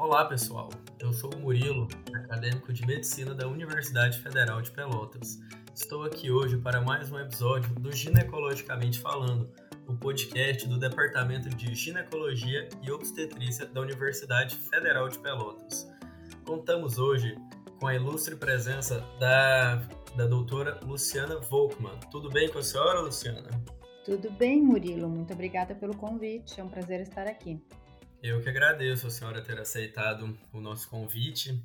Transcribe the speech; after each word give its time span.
Olá, 0.00 0.24
pessoal. 0.24 0.70
Eu 0.98 1.12
sou 1.12 1.30
o 1.34 1.38
Murilo, 1.38 1.86
acadêmico 2.14 2.72
de 2.72 2.86
medicina 2.86 3.34
da 3.34 3.46
Universidade 3.46 4.18
Federal 4.18 4.62
de 4.62 4.70
Pelotas. 4.70 5.38
Estou 5.74 6.04
aqui 6.04 6.30
hoje 6.30 6.56
para 6.56 6.80
mais 6.80 7.12
um 7.12 7.18
episódio 7.18 7.68
do 7.74 7.94
Ginecologicamente 7.94 8.98
Falando, 8.98 9.52
o 9.86 9.94
podcast 9.94 10.66
do 10.66 10.78
Departamento 10.78 11.50
de 11.50 11.74
Ginecologia 11.74 12.66
e 12.82 12.90
Obstetrícia 12.90 13.66
da 13.66 13.82
Universidade 13.82 14.56
Federal 14.56 15.06
de 15.06 15.18
Pelotas. 15.18 15.86
Contamos 16.46 16.98
hoje 16.98 17.36
com 17.78 17.86
a 17.86 17.94
ilustre 17.94 18.36
presença 18.36 19.04
da, 19.18 19.82
da 20.16 20.26
doutora 20.26 20.80
Luciana 20.82 21.38
Volkmann. 21.40 22.00
Tudo 22.10 22.30
bem 22.30 22.48
com 22.48 22.58
a 22.58 22.62
senhora, 22.62 23.02
Luciana? 23.02 23.50
Tudo 24.06 24.30
bem, 24.30 24.62
Murilo. 24.62 25.10
Muito 25.10 25.34
obrigada 25.34 25.74
pelo 25.74 25.94
convite. 25.94 26.58
É 26.58 26.64
um 26.64 26.70
prazer 26.70 27.02
estar 27.02 27.26
aqui. 27.26 27.62
Eu 28.22 28.42
que 28.42 28.50
agradeço 28.50 29.06
a 29.06 29.10
senhora 29.10 29.40
ter 29.40 29.58
aceitado 29.58 30.38
o 30.52 30.60
nosso 30.60 30.90
convite. 30.90 31.64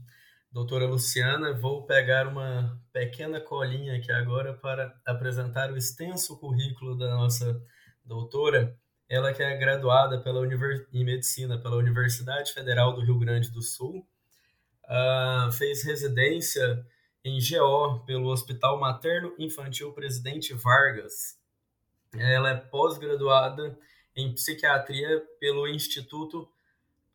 Doutora 0.49 0.85
Luciana, 0.85 1.51
vou 1.51 1.85
pegar 1.85 2.29
uma 2.29 2.81
pequena 2.93 3.41
colinha 3.41 3.97
aqui 3.97 4.09
agora 4.09 4.53
para 4.53 4.97
apresentar 5.05 5.69
o 5.69 5.75
extenso 5.75 6.39
currículo 6.39 6.97
da 6.97 7.13
nossa 7.13 7.61
doutora. 8.05 8.73
Ela 9.09 9.33
que 9.33 9.43
é 9.43 9.57
graduada 9.57 10.21
pela 10.21 10.39
Univers... 10.39 10.87
em 10.93 11.03
Medicina 11.03 11.59
pela 11.59 11.75
Universidade 11.75 12.53
Federal 12.53 12.93
do 12.93 13.01
Rio 13.01 13.19
Grande 13.19 13.51
do 13.51 13.61
Sul, 13.61 14.07
uh, 14.85 15.51
fez 15.51 15.83
residência 15.83 16.87
em 17.21 17.37
GO 17.37 18.05
pelo 18.05 18.29
Hospital 18.29 18.79
Materno 18.79 19.35
Infantil 19.37 19.91
Presidente 19.91 20.53
Vargas. 20.53 21.37
Ela 22.13 22.51
é 22.51 22.55
pós-graduada 22.55 23.77
em 24.15 24.33
psiquiatria 24.33 25.23
pelo 25.39 25.67
Instituto 25.67 26.49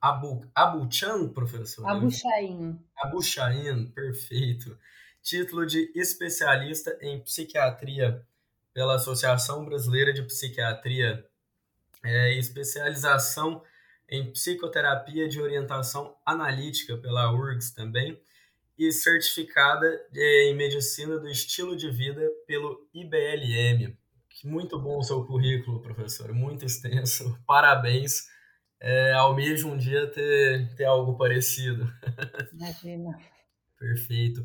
Abu, 0.00 0.50
Abuchan, 0.54 1.28
professor? 1.28 1.86
Abuchain. 1.86 2.78
Abuchain, 2.96 3.86
perfeito. 3.90 4.78
Título 5.22 5.66
de 5.66 5.92
especialista 5.94 6.96
em 7.02 7.20
psiquiatria 7.20 8.26
pela 8.72 8.94
Associação 8.94 9.64
Brasileira 9.64 10.12
de 10.12 10.22
Psiquiatria. 10.22 11.26
É, 12.02 12.32
especialização 12.34 13.62
em 14.08 14.32
psicoterapia 14.32 15.28
de 15.28 15.40
orientação 15.40 16.16
analítica 16.24 16.96
pela 16.96 17.30
URGS 17.30 17.72
também. 17.72 18.18
E 18.78 18.90
certificada 18.90 19.86
em 20.14 20.54
medicina 20.54 21.18
do 21.18 21.28
estilo 21.28 21.76
de 21.76 21.90
vida 21.90 22.26
pelo 22.46 22.88
IBLM. 22.94 23.94
Muito 24.44 24.78
bom 24.78 24.98
o 24.98 25.02
seu 25.02 25.24
currículo, 25.24 25.80
professor, 25.80 26.32
muito 26.32 26.64
extenso. 26.64 27.38
Parabéns. 27.46 28.28
É, 28.80 29.12
almejo 29.12 29.68
um 29.68 29.76
dia 29.76 30.10
ter, 30.10 30.74
ter 30.74 30.84
algo 30.84 31.16
parecido. 31.16 31.86
Imagina. 32.52 33.18
Perfeito. 33.78 34.40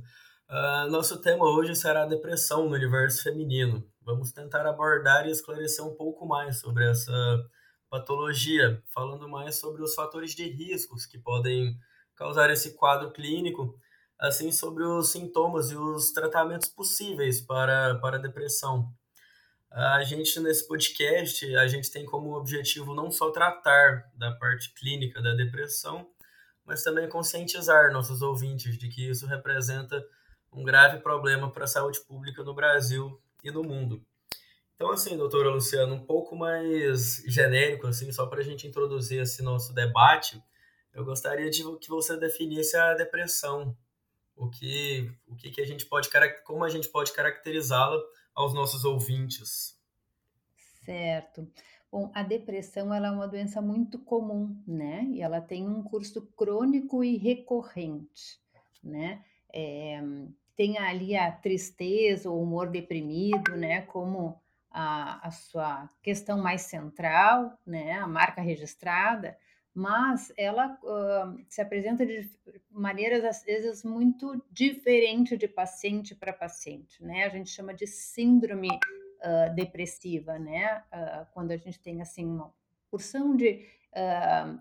Uh, 0.50 0.92
nosso 0.92 1.22
tema 1.22 1.46
hoje 1.46 1.76
será 1.76 2.04
a 2.04 2.08
depressão 2.08 2.70
no 2.70 2.76
universo 2.76 3.24
feminino. 3.24 3.84
Vamos 4.02 4.32
tentar 4.32 4.66
abordar 4.68 5.26
e 5.26 5.32
esclarecer 5.32 5.84
um 5.84 5.96
pouco 5.96 6.28
mais 6.28 6.60
sobre 6.60 6.88
essa 6.90 7.12
patologia, 7.90 8.84
falando 8.94 9.28
mais 9.28 9.56
sobre 9.56 9.82
os 9.82 9.96
fatores 9.96 10.36
de 10.36 10.44
riscos 10.44 11.06
que 11.06 11.18
podem 11.18 11.78
causar 12.16 12.50
esse 12.50 12.76
quadro 12.76 13.12
clínico, 13.12 13.80
assim 14.20 14.52
sobre 14.52 14.84
os 14.84 15.12
sintomas 15.12 15.72
e 15.72 15.76
os 15.76 16.12
tratamentos 16.12 16.70
possíveis 16.70 17.42
para, 17.42 17.96
para 17.96 18.18
a 18.18 18.22
depressão. 18.22 18.94
A 19.78 20.02
gente, 20.06 20.40
nesse 20.40 20.66
podcast, 20.66 21.54
a 21.58 21.68
gente 21.68 21.92
tem 21.92 22.06
como 22.06 22.38
objetivo 22.38 22.96
não 22.96 23.12
só 23.12 23.30
tratar 23.30 24.10
da 24.16 24.32
parte 24.32 24.74
clínica 24.74 25.22
da 25.22 25.34
depressão, 25.34 26.10
mas 26.64 26.82
também 26.82 27.10
conscientizar 27.10 27.92
nossos 27.92 28.22
ouvintes 28.22 28.78
de 28.78 28.88
que 28.88 29.10
isso 29.10 29.28
representa 29.28 30.02
um 30.50 30.64
grave 30.64 31.00
problema 31.00 31.52
para 31.52 31.66
a 31.66 31.68
saúde 31.68 32.00
pública 32.08 32.42
no 32.42 32.56
Brasil 32.56 33.22
e 33.44 33.52
no 33.52 33.64
mundo. 33.64 34.02
Então, 34.76 34.92
assim, 34.92 35.18
doutora 35.18 35.50
Luciana, 35.50 35.94
um 35.94 36.06
pouco 36.06 36.38
mais 36.38 37.22
genérico, 37.28 37.88
assim, 37.88 38.10
só 38.14 38.28
para 38.28 38.40
a 38.40 38.44
gente 38.46 38.66
introduzir 38.66 39.24
esse 39.24 39.44
nosso 39.44 39.74
debate, 39.74 40.42
eu 40.94 41.04
gostaria 41.04 41.50
de 41.50 41.64
que 41.80 41.90
você 41.90 42.16
definisse 42.18 42.78
a 42.78 42.94
depressão, 42.94 43.76
o 44.38 44.50
que, 44.50 45.12
o 45.28 45.36
que, 45.36 45.52
que 45.52 45.60
a 45.60 45.66
gente 45.66 45.86
pode, 45.86 46.10
como 46.46 46.64
a 46.64 46.70
gente 46.70 46.88
pode 46.88 47.12
caracterizá-la 47.12 48.02
aos 48.36 48.54
nossos 48.54 48.84
ouvintes. 48.84 49.80
Certo. 50.84 51.48
Bom, 51.92 52.12
a 52.14 52.22
depressão 52.22 52.94
ela 52.94 53.08
é 53.08 53.12
uma 53.12 53.28
doença 53.28 53.62
muito 53.62 53.98
comum, 54.00 54.62
né? 54.68 55.06
E 55.06 55.22
ela 55.22 55.40
tem 55.40 55.68
um 55.68 55.82
curso 55.82 56.28
crônico 56.36 57.04
e 57.04 57.18
recorrente, 57.18 58.40
né? 58.84 59.24
É, 59.54 60.04
tem 60.56 60.78
ali 60.78 61.16
a 61.16 61.32
tristeza, 61.32 62.30
o 62.30 62.42
humor 62.42 62.70
deprimido, 62.70 63.56
né? 63.56 63.82
Como 63.84 64.40
a, 64.70 65.26
a 65.26 65.32
sua 65.32 65.90
questão 66.04 66.38
mais 66.38 66.64
central, 66.64 67.58
né? 67.66 67.94
A 67.94 68.08
marca 68.08 68.42
registrada, 68.42 69.38
mas 69.76 70.32
ela 70.38 70.80
uh, 70.82 71.46
se 71.50 71.62
apresenta 71.62 72.06
de 72.06 72.32
maneiras 72.72 73.26
às 73.26 73.44
vezes 73.44 73.84
muito 73.84 74.42
diferentes 74.50 75.38
de 75.38 75.50
paciente 75.50 76.16
para 76.16 76.32
paciente, 76.32 77.04
né? 77.04 77.26
A 77.26 77.30
gente 77.30 77.50
chama 77.50 77.74
de 77.74 77.86
síndrome 77.86 78.70
uh, 78.70 79.54
depressiva, 79.54 80.40
né? 80.40 80.82
Uh, 80.94 81.28
quando 81.34 81.52
a 81.52 81.58
gente 81.58 81.78
tem 81.82 82.02
assim 82.02 82.26
uma 82.26 82.54
porção 82.90 83.36
de 83.36 83.68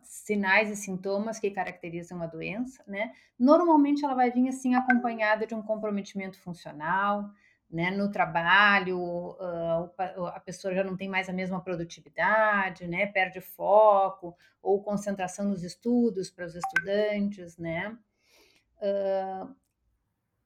sinais 0.04 0.70
e 0.70 0.76
sintomas 0.76 1.40
que 1.40 1.50
caracterizam 1.50 2.22
a 2.22 2.26
doença, 2.26 2.84
né? 2.86 3.12
Normalmente 3.36 4.04
ela 4.04 4.14
vai 4.14 4.30
vir 4.30 4.48
assim 4.48 4.76
acompanhada 4.76 5.44
de 5.44 5.56
um 5.56 5.62
comprometimento 5.62 6.38
funcional, 6.40 7.28
né, 7.74 7.90
no 7.90 8.10
trabalho, 8.10 9.36
a 10.32 10.40
pessoa 10.40 10.72
já 10.72 10.84
não 10.84 10.96
tem 10.96 11.08
mais 11.08 11.28
a 11.28 11.32
mesma 11.32 11.60
produtividade, 11.60 12.86
né, 12.86 13.06
perde 13.06 13.40
foco 13.40 14.36
ou 14.62 14.82
concentração 14.82 15.46
nos 15.46 15.64
estudos 15.64 16.30
para 16.30 16.46
os 16.46 16.54
estudantes, 16.54 17.58
né. 17.58 17.98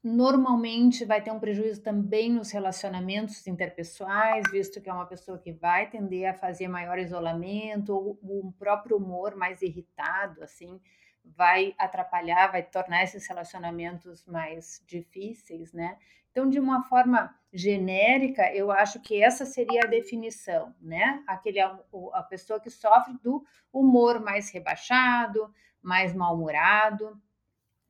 Normalmente 0.03 1.05
vai 1.05 1.21
ter 1.21 1.31
um 1.31 1.41
prejuízo 1.41 1.83
também 1.83 2.33
nos 2.33 2.51
relacionamentos 2.51 3.47
interpessoais, 3.47 4.45
visto 4.51 4.81
que 4.81 4.89
é 4.89 4.93
uma 4.93 5.07
pessoa 5.07 5.39
que 5.39 5.53
vai 5.53 5.91
tender 5.91 6.31
a 6.31 6.35
fazer 6.35 6.69
maior 6.69 6.99
isolamento 6.99 7.95
ou 7.95 8.19
um 8.23 8.53
próprio 8.53 8.97
humor 8.97 9.35
mais 9.35 9.61
irritado, 9.61 10.43
assim, 10.43 10.81
vai 11.25 11.75
atrapalhar, 11.77 12.53
vai 12.53 12.63
tornar 12.63 13.03
esses 13.03 13.27
relacionamentos 13.27 14.25
mais 14.25 14.83
difíceis, 14.87 15.73
né? 15.73 15.99
Então, 16.39 16.49
de 16.49 16.61
uma 16.61 16.85
forma 16.85 17.35
genérica, 17.53 18.55
eu 18.55 18.71
acho 18.71 19.01
que 19.01 19.21
essa 19.21 19.45
seria 19.45 19.81
a 19.83 19.89
definição, 19.89 20.73
né? 20.81 21.21
Aquele 21.27 21.59
a 21.59 22.23
pessoa 22.23 22.61
que 22.61 22.71
sofre 22.71 23.15
do 23.21 23.45
humor 23.73 24.21
mais 24.21 24.49
rebaixado, 24.49 25.53
mais 25.83 26.15
mal-humorado, 26.15 27.21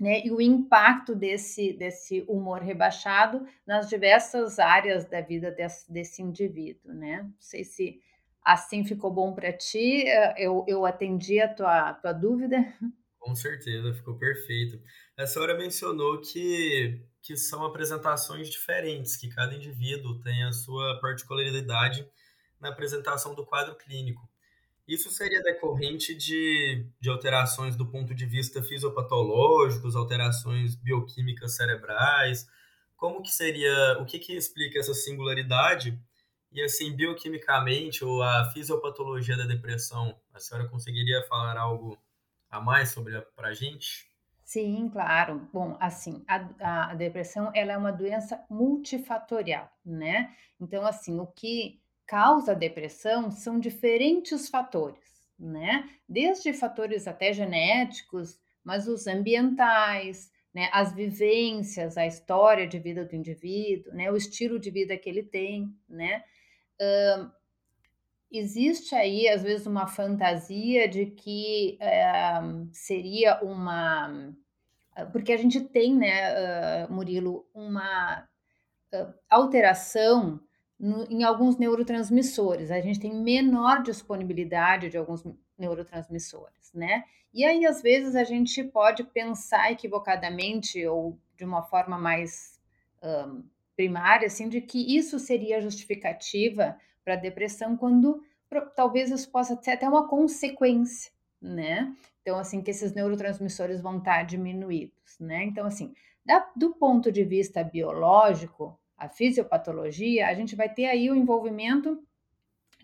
né? 0.00 0.24
E 0.24 0.30
o 0.30 0.40
impacto 0.40 1.14
desse 1.14 1.74
desse 1.74 2.24
humor 2.26 2.62
rebaixado 2.62 3.46
nas 3.66 3.86
diversas 3.86 4.58
áreas 4.58 5.04
da 5.04 5.20
vida 5.20 5.50
desse, 5.50 5.92
desse 5.92 6.22
indivíduo, 6.22 6.94
né? 6.94 7.24
Não 7.24 7.34
sei 7.38 7.64
se 7.64 8.00
assim 8.42 8.82
ficou 8.82 9.12
bom 9.12 9.34
para 9.34 9.52
ti, 9.52 10.06
eu, 10.38 10.64
eu 10.66 10.86
atendi 10.86 11.38
a 11.38 11.52
tua, 11.52 11.92
tua 11.92 12.14
dúvida. 12.14 12.56
Com 13.18 13.34
certeza, 13.34 13.92
ficou 13.92 14.16
perfeito. 14.16 14.80
A 15.18 15.26
senhora 15.26 15.54
mencionou 15.54 16.20
que, 16.20 17.02
que 17.28 17.36
são 17.36 17.62
apresentações 17.62 18.48
diferentes, 18.48 19.14
que 19.14 19.28
cada 19.28 19.54
indivíduo 19.54 20.18
tem 20.18 20.44
a 20.44 20.50
sua 20.50 20.98
particularidade 20.98 22.08
na 22.58 22.70
apresentação 22.70 23.34
do 23.34 23.44
quadro 23.44 23.76
clínico. 23.76 24.26
Isso 24.88 25.10
seria 25.10 25.42
decorrente 25.42 26.14
de, 26.14 26.86
de 26.98 27.10
alterações 27.10 27.76
do 27.76 27.84
ponto 27.84 28.14
de 28.14 28.24
vista 28.24 28.62
fisiopatológicos, 28.62 29.94
alterações 29.94 30.74
bioquímicas 30.74 31.54
cerebrais? 31.54 32.48
Como 32.96 33.22
que 33.22 33.30
seria, 33.30 33.98
o 34.00 34.06
que 34.06 34.18
que 34.18 34.32
explica 34.32 34.78
essa 34.78 34.94
singularidade? 34.94 36.00
E 36.50 36.62
assim, 36.62 36.96
bioquimicamente, 36.96 38.02
ou 38.06 38.22
a 38.22 38.50
fisiopatologia 38.54 39.36
da 39.36 39.44
depressão, 39.44 40.18
a 40.32 40.40
senhora 40.40 40.66
conseguiria 40.66 41.22
falar 41.24 41.58
algo 41.58 41.98
a 42.50 42.58
mais 42.58 42.88
sobre 42.88 43.20
para 43.36 43.48
a 43.48 43.54
gente? 43.54 44.07
Sim, 44.48 44.88
claro. 44.88 45.46
Bom, 45.52 45.76
assim, 45.78 46.24
a, 46.26 46.92
a, 46.92 46.94
depressão 46.94 47.52
ela 47.54 47.72
é 47.74 47.76
uma 47.76 47.92
doença 47.92 48.42
multifatorial, 48.48 49.70
né? 49.84 50.34
Então, 50.58 50.86
assim, 50.86 51.20
o 51.20 51.26
que 51.26 51.82
causa 52.06 52.52
a 52.52 52.54
depressão 52.54 53.30
são 53.30 53.60
diferentes 53.60 54.48
fatores, 54.48 55.22
né? 55.38 55.86
Desde 56.08 56.54
fatores 56.54 57.06
até 57.06 57.30
genéticos, 57.30 58.40
mas 58.64 58.88
os 58.88 59.06
ambientais, 59.06 60.32
né? 60.54 60.70
As 60.72 60.94
vivências, 60.94 61.98
a 61.98 62.06
história 62.06 62.66
de 62.66 62.78
vida 62.78 63.04
do 63.04 63.14
indivíduo, 63.14 63.92
né? 63.92 64.10
O 64.10 64.16
estilo 64.16 64.58
de 64.58 64.70
vida 64.70 64.96
que 64.96 65.10
ele 65.10 65.24
tem, 65.24 65.76
né? 65.86 66.24
Uh, 66.80 67.30
existe 68.30 68.94
aí, 68.94 69.28
às 69.28 69.42
vezes, 69.42 69.66
uma 69.66 69.86
fantasia 69.86 70.88
de 70.88 71.06
que, 71.06 71.78
eh, 71.80 72.40
seria 72.72 73.40
uma 73.42 74.32
porque 75.12 75.32
a 75.32 75.36
gente 75.36 75.60
tem, 75.60 75.94
né, 75.96 76.84
hã, 76.84 76.88
Murilo, 76.90 77.46
uma, 77.54 78.26
hã, 78.92 79.14
alteração 79.30 80.40
em 81.10 81.24
alguns 81.24 81.56
neurotransmissores. 81.58 82.70
A 82.70 82.80
gente 82.80 83.00
tem 83.00 83.14
menor 83.14 83.82
disponibilidade 83.82 84.90
de 84.90 84.98
alguns 84.98 85.24
neurotransmissores, 85.58 86.72
né. 86.74 87.04
E 87.34 87.44
aí, 87.44 87.66
às 87.66 87.82
vezes, 87.82 88.16
a 88.16 88.24
gente 88.24 88.64
pode 88.64 89.04
pensar 89.04 89.72
equivocadamente 89.72 90.86
ou 90.86 91.18
de 91.36 91.44
uma 91.44 91.62
forma 91.62 91.98
mais, 91.98 92.60
hã, 93.02 93.42
primária, 93.76 94.26
assim, 94.26 94.48
de 94.48 94.60
que 94.60 94.96
isso 94.96 95.18
seria 95.18 95.60
justificativa 95.60 96.76
para 97.08 97.16
depressão, 97.16 97.74
quando 97.74 98.22
talvez 98.76 99.10
isso 99.10 99.30
possa 99.30 99.56
ser 99.62 99.70
até 99.72 99.88
uma 99.88 100.06
consequência, 100.06 101.10
né. 101.40 101.94
Então, 102.20 102.38
assim, 102.38 102.60
que 102.60 102.70
esses 102.70 102.92
neurotransmissores 102.92 103.80
vão 103.80 103.96
estar 103.98 104.24
diminuídos, 104.24 105.18
né. 105.18 105.44
Então, 105.44 105.66
assim, 105.66 105.94
da 106.24 106.46
do 106.54 106.74
ponto 106.74 107.10
de 107.10 107.24
vista 107.24 107.64
biológico, 107.64 108.78
a 108.96 109.08
fisiopatologia, 109.08 110.26
a 110.28 110.34
gente 110.34 110.54
vai 110.54 110.68
ter 110.68 110.84
aí 110.86 111.10
o 111.10 111.14
envolvimento 111.14 112.02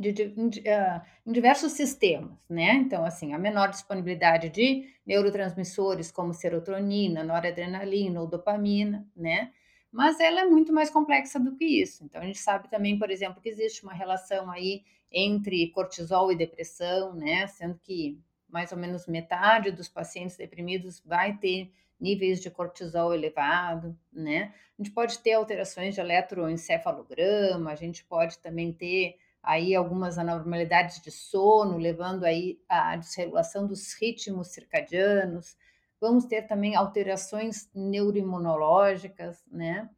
de 0.00 0.12
de 0.12 0.29
di 0.49 0.65
hã, 0.69 1.03
em 1.26 1.32
diversos 1.32 1.73
sistemas, 1.73 2.32
né. 2.49 2.73
Então, 2.76 3.05
assim, 3.05 3.35
a 3.35 3.38
menor 3.38 3.69
disponibilidade 3.69 4.49
de 4.49 4.88
neurotransmissores 5.06 6.11
como 6.11 6.32
serotonina, 6.32 7.23
noradrenalina 7.23 8.21
ou 8.23 8.26
dopamina, 8.26 9.06
né. 9.15 9.53
Mas 9.94 10.19
ela 10.19 10.41
é 10.41 10.44
muito 10.44 10.73
mais 10.73 10.91
complexa 10.91 11.38
do 11.38 11.55
que 11.55 11.64
isso. 11.64 12.02
Então 12.02 12.20
a 12.20 12.25
gente 12.25 12.41
sabe 12.41 12.69
também, 12.69 12.99
por 12.99 13.12
exemplo, 13.12 13.41
que 13.41 13.49
existe 13.49 13.85
uma 13.85 13.93
relação 13.94 14.50
aí 14.50 14.82
entre 15.11 15.70
cortisol 15.70 16.32
e 16.32 16.37
depressão, 16.37 17.14
né, 17.14 17.46
sendo 17.46 17.79
que 17.79 18.20
mais 18.49 18.73
ou 18.73 18.79
menos 18.79 19.06
metade 19.06 19.70
dos 19.70 19.88
pacientes 19.88 20.37
deprimidos 20.37 21.00
vai 21.06 21.37
ter 21.37 21.73
níveis 22.00 22.41
de 22.41 22.50
cortisol 22.50 23.14
elevado, 23.14 23.96
né. 24.12 24.52
A 24.76 24.82
gente 24.82 24.93
pode 24.93 25.20
ter 25.20 25.35
alterações 25.35 25.94
de 25.94 26.00
eletroencefalograma, 26.00 27.70
a 27.70 27.76
gente 27.76 28.05
pode 28.05 28.38
também 28.38 28.73
ter 28.73 29.17
aí 29.40 29.76
algumas 29.76 30.19
anormalidades 30.19 31.00
de 31.00 31.12
sono, 31.12 31.79
levando 31.79 32.25
aí 32.25 32.58
à 32.69 32.97
desregulação 32.97 33.64
dos 33.64 33.93
ritmos 33.93 34.49
circadianos. 34.49 35.56
Vamos 36.00 36.26
ter 36.26 36.43
também 36.43 36.75
alterações 36.76 37.70
neuroimunológicas, 37.75 39.44
né. 39.50 39.91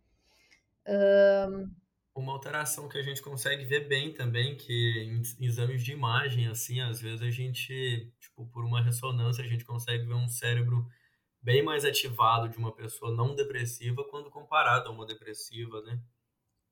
Hã 0.86 1.70
Uma 2.14 2.32
alteração 2.32 2.88
que 2.88 2.96
a 2.96 3.02
gente 3.02 3.20
consegue 3.22 3.64
ver 3.66 3.86
bem 3.88 4.12
também, 4.14 4.56
que 4.56 4.72
em 5.04 5.16
ex 5.18 5.38
exames 5.40 5.84
de 5.84 5.92
imagem, 5.92 6.48
assim, 6.48 6.80
às 6.80 6.98
vezes 7.00 7.20
a 7.22 7.30
gente, 7.30 8.10
tipo, 8.18 8.46
por 8.48 8.64
uma 8.64 8.82
ressonância, 8.82 9.44
a 9.44 9.46
gente 9.46 9.64
consegue 9.66 10.06
ver 10.06 10.14
um 10.14 10.26
cérebro 10.28 10.88
bem 11.42 11.62
mais 11.62 11.84
ativado 11.84 12.48
de 12.48 12.58
uma 12.58 12.72
pessoa 12.74 13.14
não 13.14 13.34
depressiva 13.34 14.04
quando 14.10 14.30
comparado 14.30 14.88
a 14.88 14.92
uma 14.92 15.06
depressiva, 15.06 15.82
né. 15.82 16.00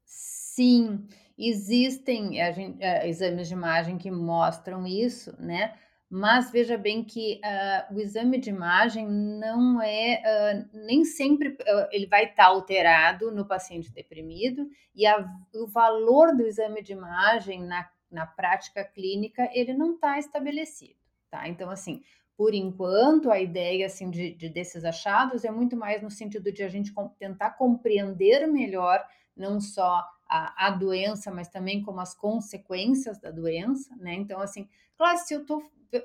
Sim, 0.07 1.09
existem 1.37 2.41
a 2.41 2.53
gen 2.53 2.77
eh, 2.81 3.09
exames 3.09 3.49
de 3.49 3.55
imagem 3.55 3.99
que 3.99 4.11
mostram 4.11 4.87
isso, 4.87 5.35
né, 5.41 5.79
mas 6.17 6.51
veja 6.53 6.79
bem 6.79 7.03
que, 7.05 7.41
hã, 7.45 7.85
o 7.95 7.99
exame 8.01 8.39
de 8.39 8.49
imagem 8.51 9.07
não 9.09 9.83
é, 9.83 10.23
hã, 10.25 10.69
nem 10.87 11.05
sempre, 11.05 11.57
hã, 11.67 11.89
ele 11.91 12.07
vai 12.07 12.25
estar 12.27 12.47
alterado 12.47 13.33
no 13.33 13.45
paciente 13.47 13.93
deprimido 13.93 14.69
e 14.95 15.07
a 15.07 15.27
o 15.55 15.67
valor 15.67 16.35
do 16.37 16.47
exame 16.47 16.83
de 16.83 16.93
imagem 16.93 17.63
na 17.65 17.89
na 18.11 18.27
prática 18.27 18.85
clínica, 18.85 19.51
ele 19.53 19.75
não 19.75 19.95
está 19.95 20.19
estabelecido, 20.21 20.95
tá. 21.29 21.49
Então, 21.49 21.69
assim, 21.69 22.01
por 22.37 22.55
enquanto, 22.55 23.29
a 23.31 23.41
ideia, 23.41 23.87
assim, 23.87 24.09
de 24.11 24.35
de 24.35 24.49
desses 24.49 24.85
achados 24.85 25.45
é 25.45 25.51
muito 25.51 25.77
mais 25.77 26.01
no 26.03 26.11
sentido 26.11 26.53
de 26.53 26.63
a 26.63 26.69
gente 26.69 26.93
tentar 27.19 27.51
compreender 27.59 28.47
melhor, 28.47 29.05
não 29.37 29.61
só 29.61 30.05
a 30.35 30.67
a 30.69 30.71
doença, 30.71 31.31
mas 31.31 31.49
também 31.49 31.83
como 31.83 32.01
as 32.01 32.15
consequências 32.15 33.19
da 33.21 33.31
doença, 33.31 33.95
né. 33.97 34.15
Então, 34.15 34.41
assim, 34.41 34.69
claro, 34.97 35.19
se 35.19 35.35
eu 35.35 35.43
estou 35.43 35.63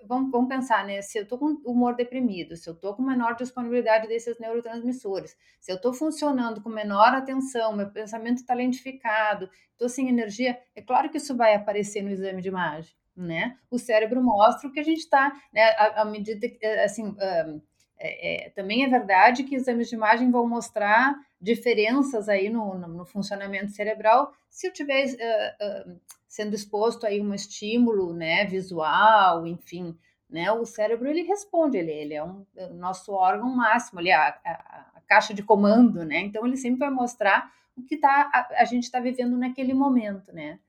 vamos 0.07 0.31
vamos 0.31 0.47
pensar, 0.49 0.85
né, 0.85 1.01
se 1.01 1.17
eu 1.17 1.23
estou 1.23 1.37
com 1.39 1.47
humor 1.65 1.95
deprimido, 1.95 2.55
se 2.55 2.69
eu 2.69 2.73
estou 2.75 2.93
com 2.95 3.01
menor 3.03 3.35
disponibilidade 3.35 4.07
desses 4.07 4.37
neurotransmissores, 4.39 5.35
se 5.59 5.71
eu 5.71 5.77
estou 5.77 5.93
funcionando 5.93 6.61
com 6.61 6.69
menor 6.69 7.13
atenção, 7.15 7.75
meu 7.75 7.89
pensamento 7.91 8.37
está 8.37 8.53
lentificado, 8.53 9.49
estou 9.71 9.89
sem 9.89 10.07
energia, 10.09 10.59
é 10.75 10.81
claro 10.81 11.09
que 11.09 11.17
isso 11.17 11.35
vai 11.35 11.55
aparecer 11.55 12.03
no 12.03 12.11
exame 12.11 12.41
de 12.41 12.49
imagem, 12.49 12.93
né. 13.17 13.57
O 13.71 13.79
cérebro 13.79 14.21
mostra 14.23 14.69
o 14.69 14.71
que 14.71 14.79
a 14.79 14.83
gente 14.83 14.99
está, 14.99 15.31
né, 15.53 15.63
à 15.95 16.05
medida 16.05 16.47
que, 16.49 16.63
assim, 16.87 17.15
hã, 17.19 17.61
eh 17.99 18.45
eh, 18.47 18.49
também 18.51 18.83
é 18.85 18.89
verdade 18.89 19.43
que 19.43 19.55
exames 19.55 19.89
de 19.89 19.95
imagem 19.95 20.29
vão 20.31 20.47
mostrar 20.47 21.15
diferenças 21.41 22.29
aí 22.29 22.49
no 22.49 22.75
no 22.77 23.05
funcionamento 23.05 23.71
cerebral, 23.71 24.33
se 24.49 24.67
eu 24.67 24.73
tiver, 24.73 25.05
hã 25.21 25.55
hã, 25.61 25.99
sendo 26.27 26.55
exposto 26.55 27.05
aí 27.05 27.21
um 27.21 27.33
estímulo, 27.33 28.13
né, 28.13 28.45
visual, 28.45 29.45
enfim, 29.47 29.97
né, 30.29 30.51
o 30.51 30.65
cérebro 30.65 31.09
ele 31.09 31.23
responde, 31.23 31.77
ele 31.77 31.91
ele 31.91 32.13
é 32.15 32.23
um 32.23 32.45
o 32.55 32.73
nosso 32.75 33.13
órgão 33.13 33.49
máximo, 33.55 33.99
ali, 33.99 34.11
a 34.11 34.39
a 34.45 34.91
a 34.97 35.01
caixa 35.07 35.33
de 35.33 35.43
comando, 35.43 36.05
né, 36.05 36.19
então 36.21 36.45
ele 36.45 36.57
sempre 36.57 36.79
vai 36.79 36.89
mostrar 36.91 37.51
o 37.77 37.83
que 37.83 37.95
está 37.95 38.29
a 38.33 38.61
a 38.63 38.65
gente 38.65 38.83
está 38.85 38.99
vivendo 38.99 39.37
naquele 39.37 39.73
momento, 39.73 40.31
né. 40.33 40.59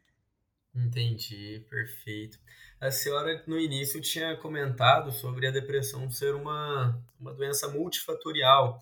Entendi, 0.74 1.64
perfeito. 1.68 2.38
A 2.80 2.90
senhora 2.92 3.42
no 3.46 3.58
início 3.58 4.00
tinha 4.00 4.36
comentado 4.36 5.10
sobre 5.10 5.46
a 5.46 5.50
depressão 5.50 6.08
ser 6.10 6.34
uma 6.34 7.02
uma 7.18 7.34
doença 7.34 7.68
multifatorial, 7.68 8.80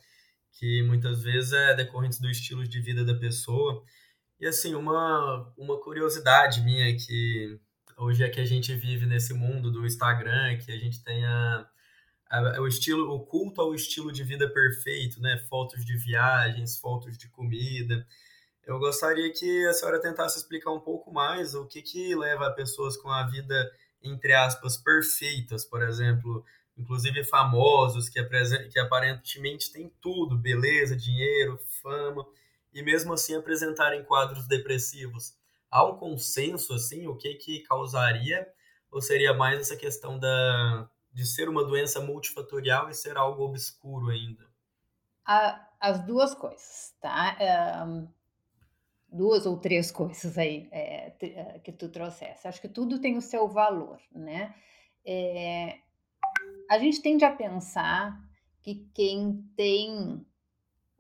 que 0.59 0.83
muitas 0.83 1.23
vezes 1.23 1.53
é 1.53 1.75
decorrente 1.75 2.21
do 2.21 2.31
estilo 2.31 2.67
de 2.67 2.81
vida 2.81 3.05
da 3.05 3.15
pessoa. 3.15 3.83
E, 4.41 4.47
assim, 4.47 4.75
uma 4.75 5.53
uma 5.59 5.81
curiosidade 5.81 6.63
minha 6.63 6.97
que 6.97 7.59
hoje 7.99 8.25
é 8.25 8.29
que 8.31 8.41
a 8.41 8.45
gente 8.47 8.75
vive 8.75 9.07
nesse 9.07 9.35
mundo 9.35 9.71
do 9.73 9.87
Instagram, 9.87 10.59
que 10.59 10.73
a 10.73 10.79
gente 10.79 11.03
tem 11.05 11.25
a 11.27 11.69
a 12.31 12.61
o 12.63 12.69
estilo 12.69 13.11
o 13.15 13.21
culto 13.27 13.61
ao 13.63 13.75
estilo 13.75 14.13
de 14.13 14.25
vida 14.25 14.49
perfeito, 14.53 15.21
né, 15.21 15.39
fotos 15.49 15.85
de 15.85 15.97
viagens, 15.99 16.79
fotos 16.79 17.19
de 17.19 17.29
comida. 17.31 18.07
Eu 18.67 18.79
gostaria 18.79 19.33
que 19.33 19.67
a 19.67 19.73
senhora 19.75 20.01
tentasse 20.01 20.39
explicar 20.39 20.73
um 20.73 20.81
pouco 20.81 21.13
mais 21.13 21.55
o 21.55 21.67
que 21.67 21.83
que 21.83 22.15
leva 22.17 22.51
pessoas 22.53 22.97
com 22.97 23.11
a 23.11 23.27
vida, 23.29 23.71
entre 24.03 24.35
aspas, 24.35 24.77
"perfeitas", 24.77 25.65
por 25.65 25.83
exemplo, 25.83 26.45
inclusive 26.79 27.25
famosos 27.25 28.09
que 28.09 28.23
que 28.73 28.79
aparentemente 28.81 29.73
têm 29.73 29.93
tudo, 30.01 30.39
beleza, 30.39 30.97
dinheiro, 30.97 31.59
fama, 31.83 32.27
e 32.75 32.83
mesmo 32.83 33.13
assim 33.15 33.35
apresentarem 33.37 34.05
quadros 34.05 34.47
depressivos. 34.49 35.35
Há 35.71 35.85
um 35.85 35.97
consenso, 35.99 36.73
assim, 36.75 37.07
o 37.09 37.17
que 37.17 37.35
que 37.37 37.61
causaria, 37.65 38.49
ou 38.91 39.01
seria 39.03 39.35
mais 39.35 39.61
essa 39.61 39.77
questão 39.77 40.19
da 40.19 40.89
de 41.13 41.27
ser 41.27 41.49
uma 41.49 41.65
doença 41.65 42.01
multifatorial 42.01 42.89
e 42.91 42.95
ser 42.95 43.17
algo 43.19 43.43
obscuro 43.45 44.11
ainda? 44.11 44.49
As 45.81 46.05
2 46.07 46.35
coisas, 46.35 46.95
tá. 47.01 47.37
Hã, 47.41 48.09
2 49.13 49.47
ou 49.47 49.59
3 49.61 49.91
coisas 49.93 50.39
aí, 50.39 50.69
t 51.19 51.35
hã, 51.39 51.61
que 51.61 51.73
tu 51.73 51.91
trouxesse. 51.91 52.49
Acho 52.49 52.61
que 52.63 52.69
tudo 52.69 53.01
tem 53.01 53.17
o 53.17 53.23
seu 53.23 53.49
valor, 53.49 54.01
né. 54.13 54.55
Eh, 55.07 55.81
a 56.69 56.79
gente 56.79 57.01
tende 57.03 57.25
a 57.25 57.31
pensar 57.35 58.19
que 58.63 58.87
quem 58.95 59.45
tem, 59.57 60.25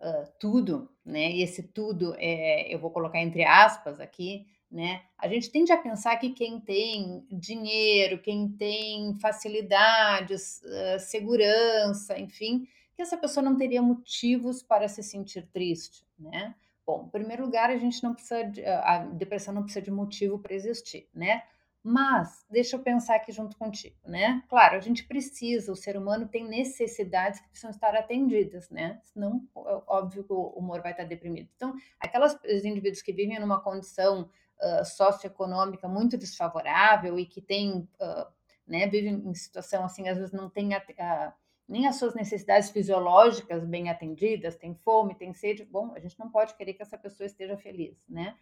hã, 0.00 0.24
tudo, 0.40 0.90
né, 1.04 1.30
e 1.32 1.42
esse 1.42 1.62
tudo, 1.62 2.14
eh, 2.18 2.66
eu 2.74 2.78
vou 2.80 2.90
colocar 2.90 3.20
entre 3.20 3.44
aspas 3.44 4.00
aqui, 4.00 4.46
né, 4.70 5.02
a 5.18 5.28
gente 5.28 5.50
tende 5.50 5.72
a 5.72 5.78
pensar 5.78 6.16
que 6.18 6.30
quem 6.32 6.60
tem 6.60 7.26
dinheiro, 7.30 8.20
quem 8.22 8.48
tem 8.50 9.14
facilidades, 9.16 10.62
hã, 10.64 10.98
segurança, 11.00 12.18
enfim, 12.18 12.66
que 12.96 13.02
essa 13.02 13.16
pessoa 13.18 13.44
não 13.44 13.56
teria 13.56 13.82
motivos 13.82 14.62
para 14.62 14.88
se 14.88 15.02
sentir 15.02 15.48
triste, 15.52 16.04
né. 16.18 16.54
Bom, 16.86 17.04
em 17.06 17.10
primeiro 17.10 17.44
lugar, 17.44 17.70
a 17.70 17.76
gente 17.78 18.02
não 18.02 18.14
precisa 18.14 18.44
de 18.44 18.64
a 18.66 18.98
depressão 19.06 19.54
não 19.54 19.62
precisa 19.64 19.84
de 19.84 19.90
motivo 19.92 20.38
para 20.38 20.54
existir, 20.54 21.08
né. 21.14 21.42
Mas, 21.90 22.44
deixa 22.50 22.76
eu 22.76 22.80
pensar 22.82 23.16
aqui 23.16 23.32
junto 23.32 23.56
contigo, 23.56 23.96
né. 24.04 24.42
Claro, 24.50 24.76
a 24.76 24.80
gente 24.80 25.04
precisa, 25.06 25.72
o 25.72 25.76
ser 25.76 25.96
humano 25.96 26.28
tem 26.28 26.44
necessidades 26.46 27.40
que 27.40 27.48
precisam 27.48 27.70
estar 27.70 27.94
atendidas, 27.94 28.68
né, 28.68 29.00
senão, 29.04 29.42
ó 29.54 29.82
óbvio 29.86 30.22
que 30.22 30.32
o 30.32 30.48
humor 30.50 30.82
vai 30.82 30.90
estar 30.92 31.04
deprimido. 31.04 31.48
Então, 31.56 31.72
aquelas 31.98 32.34
os 32.44 32.64
indivíduos 32.64 33.00
que 33.00 33.10
vivem 33.12 33.40
numa 33.40 33.58
condição, 33.62 34.28
hã, 34.60 34.84
socioeconômica 34.84 35.88
muito 35.88 36.18
desfavorável 36.18 37.18
e 37.18 37.24
que 37.24 37.40
têm, 37.40 37.88
hã, 37.98 38.26
né, 38.66 38.86
vivem 38.86 39.14
em 39.26 39.34
situação, 39.34 39.82
assim, 39.84 40.08
às 40.10 40.18
vezes 40.18 40.32
não 40.32 40.50
tem 40.50 40.74
a 40.74 40.82
a 40.98 41.32
nem 41.70 41.86
as 41.86 41.96
suas 41.96 42.14
necessidades 42.14 42.70
fisiológicas 42.70 43.62
bem 43.64 43.90
atendidas, 43.90 44.56
tem 44.56 44.74
fome, 44.74 45.14
tem 45.14 45.34
sede, 45.34 45.64
bom, 45.66 45.92
a 45.94 46.00
gente 46.00 46.18
não 46.18 46.30
pode 46.30 46.54
querer 46.56 46.72
que 46.74 46.82
essa 46.82 46.96
pessoa 46.98 47.26
esteja 47.26 47.56
feliz, 47.58 47.96
né. 48.08 48.36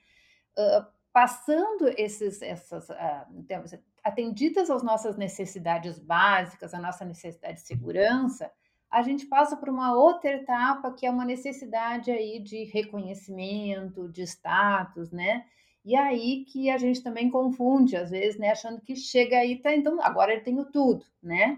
Hã, 0.59 0.89
passando 1.17 1.89
esses, 1.97 2.43
essas, 2.43 2.91
uh, 2.91 3.81
atendidas 4.05 4.69
às 4.69 4.83
nossas 4.83 5.17
necessidades 5.17 5.99
básicas, 5.99 6.75
a 6.75 6.79
nossa 6.79 7.07
necessidade 7.07 7.55
de 7.55 7.67
segurança, 7.67 8.53
a 8.91 9.01
gente 9.01 9.25
passa 9.25 9.57
por 9.57 9.71
uma 9.71 9.95
outra 9.95 10.33
etapa 10.33 10.93
que 10.93 11.07
é 11.07 11.11
uma 11.11 11.25
necessidade 11.25 12.11
aí 12.11 12.39
de 12.39 12.65
reconhecimento, 12.65 14.11
de 14.11 14.25
status, 14.25 15.11
né? 15.11 15.47
E 15.83 15.97
aí 15.97 16.45
que 16.45 16.69
a 16.69 16.77
gente 16.77 17.03
também 17.03 17.31
confunde, 17.31 17.97
às 17.97 18.11
vezes, 18.11 18.39
né, 18.39 18.51
achando 18.51 18.83
que 18.83 18.95
chega 18.95 19.39
aí, 19.39 19.57
tá, 19.57 19.75
então 19.75 19.99
agora 20.03 20.35
eu 20.35 20.45
tenho 20.45 20.67
tudo, 20.67 21.07
né? 21.23 21.57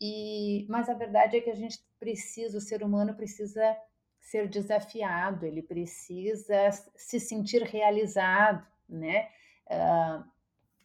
E 0.00 0.64
mas 0.66 0.88
a 0.88 0.94
verdade 0.94 1.36
é 1.36 1.42
que 1.42 1.50
a 1.50 1.54
gente 1.54 1.78
precisa, 2.00 2.56
o 2.56 2.60
ser 2.68 2.82
humano 2.82 3.14
precisa 3.14 3.76
ser 4.18 4.48
desafiado, 4.48 5.44
ele 5.44 5.62
precisa 5.62 6.70
se 6.96 7.20
sentir 7.20 7.64
realizado, 7.64 8.66
né? 8.88 9.28
Uh, 9.66 10.24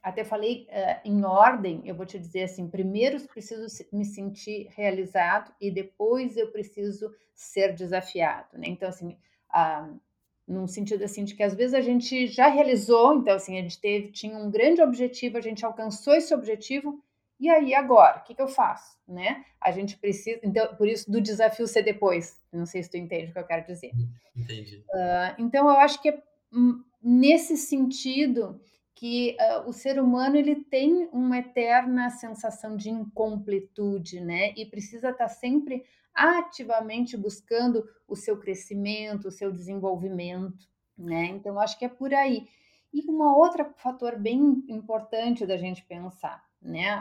até 0.01 0.23
falei 0.23 0.67
uh, 0.69 1.01
em 1.03 1.25
ordem, 1.25 1.81
eu 1.85 1.93
vou 1.93 2.05
te 2.05 2.17
dizer 2.17 2.43
assim: 2.43 2.69
primeiro 2.69 3.17
eu 3.17 3.27
preciso 3.27 3.65
me 3.91 4.05
sentir 4.05 4.67
realizado 4.71 5.53
e 5.59 5.69
depois 5.69 6.37
eu 6.37 6.51
preciso 6.51 7.13
ser 7.35 7.73
desafiado, 7.73 8.57
né? 8.57 8.67
Então, 8.67 8.87
assim, 8.87 9.17
uh, 9.53 9.99
num 10.47 10.67
sentido 10.67 11.03
assim 11.03 11.23
de 11.23 11.35
que 11.35 11.43
às 11.43 11.53
vezes 11.53 11.73
a 11.73 11.81
gente 11.81 12.27
já 12.27 12.47
realizou, 12.47 13.13
então 13.15 13.35
assim, 13.35 13.57
a 13.57 13.61
gente 13.61 13.79
teve, 13.79 14.11
tinha 14.11 14.37
um 14.37 14.49
grande 14.49 14.81
objetivo, 14.81 15.37
a 15.37 15.41
gente 15.41 15.65
alcançou 15.65 16.13
esse 16.15 16.33
objetivo, 16.33 17.03
e 17.39 17.49
aí 17.49 17.73
agora, 17.73 18.19
o 18.19 18.23
que, 18.23 18.33
que 18.33 18.41
eu 18.41 18.47
faço, 18.47 18.97
né? 19.07 19.45
A 19.61 19.71
gente 19.71 19.97
precisa, 19.97 20.39
então, 20.43 20.75
por 20.75 20.87
isso 20.87 21.09
do 21.09 21.21
desafio 21.21 21.67
ser 21.67 21.83
depois, 21.83 22.41
não 22.51 22.65
sei 22.65 22.81
se 22.83 22.89
tu 22.89 22.97
entende 22.97 23.29
o 23.29 23.33
que 23.33 23.39
eu 23.39 23.45
quero 23.45 23.65
dizer. 23.65 23.91
Entendi. 24.35 24.83
Uh, 24.89 25.35
então, 25.37 25.69
eu 25.69 25.77
acho 25.77 26.01
que 26.01 26.09
é 26.09 26.21
hum, 26.51 26.83
nesse 27.01 27.57
sentido 27.57 28.59
que 28.99 29.37
uh, 29.39 29.69
o 29.69 29.71
ser 29.71 29.97
humano 29.97 30.35
ele 30.35 30.55
tem 30.55 31.07
uma 31.13 31.37
eterna 31.37 32.09
sensação 32.09 32.75
de 32.75 32.89
incompletude, 32.89 34.19
né? 34.19 34.53
E 34.57 34.65
precisa 34.65 35.11
estar 35.11 35.29
sempre 35.29 35.85
ativamente 36.13 37.15
buscando 37.15 37.87
o 38.05 38.15
seu 38.15 38.37
crescimento, 38.37 39.29
o 39.29 39.31
seu 39.31 39.53
desenvolvimento, 39.53 40.67
né? 40.97 41.27
Então 41.27 41.57
acho 41.59 41.79
que 41.79 41.85
é 41.85 41.89
por 41.89 42.13
aí. 42.13 42.45
E 42.93 43.09
um 43.09 43.21
outro 43.21 43.65
fator 43.77 44.19
bem 44.19 44.65
importante 44.67 45.45
da 45.45 45.55
gente 45.55 45.85
pensar, 45.85 46.43
né? 46.61 46.99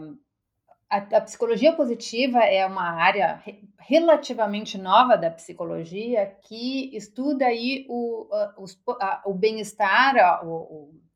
Uh, 0.00 0.18
a, 0.88 0.98
a, 0.98 1.20
psicologia 1.20 1.72
positiva 1.72 2.38
é 2.40 2.64
uma 2.64 2.90
área 2.90 3.40
re, 3.44 3.68
relativamente 3.78 4.78
nova 4.78 5.16
da 5.16 5.30
psicologia 5.30 6.26
que 6.42 6.94
estuda 6.96 7.46
aí 7.46 7.86
o, 7.88 8.28
o 9.24 9.34
bem-estar, 9.34 10.40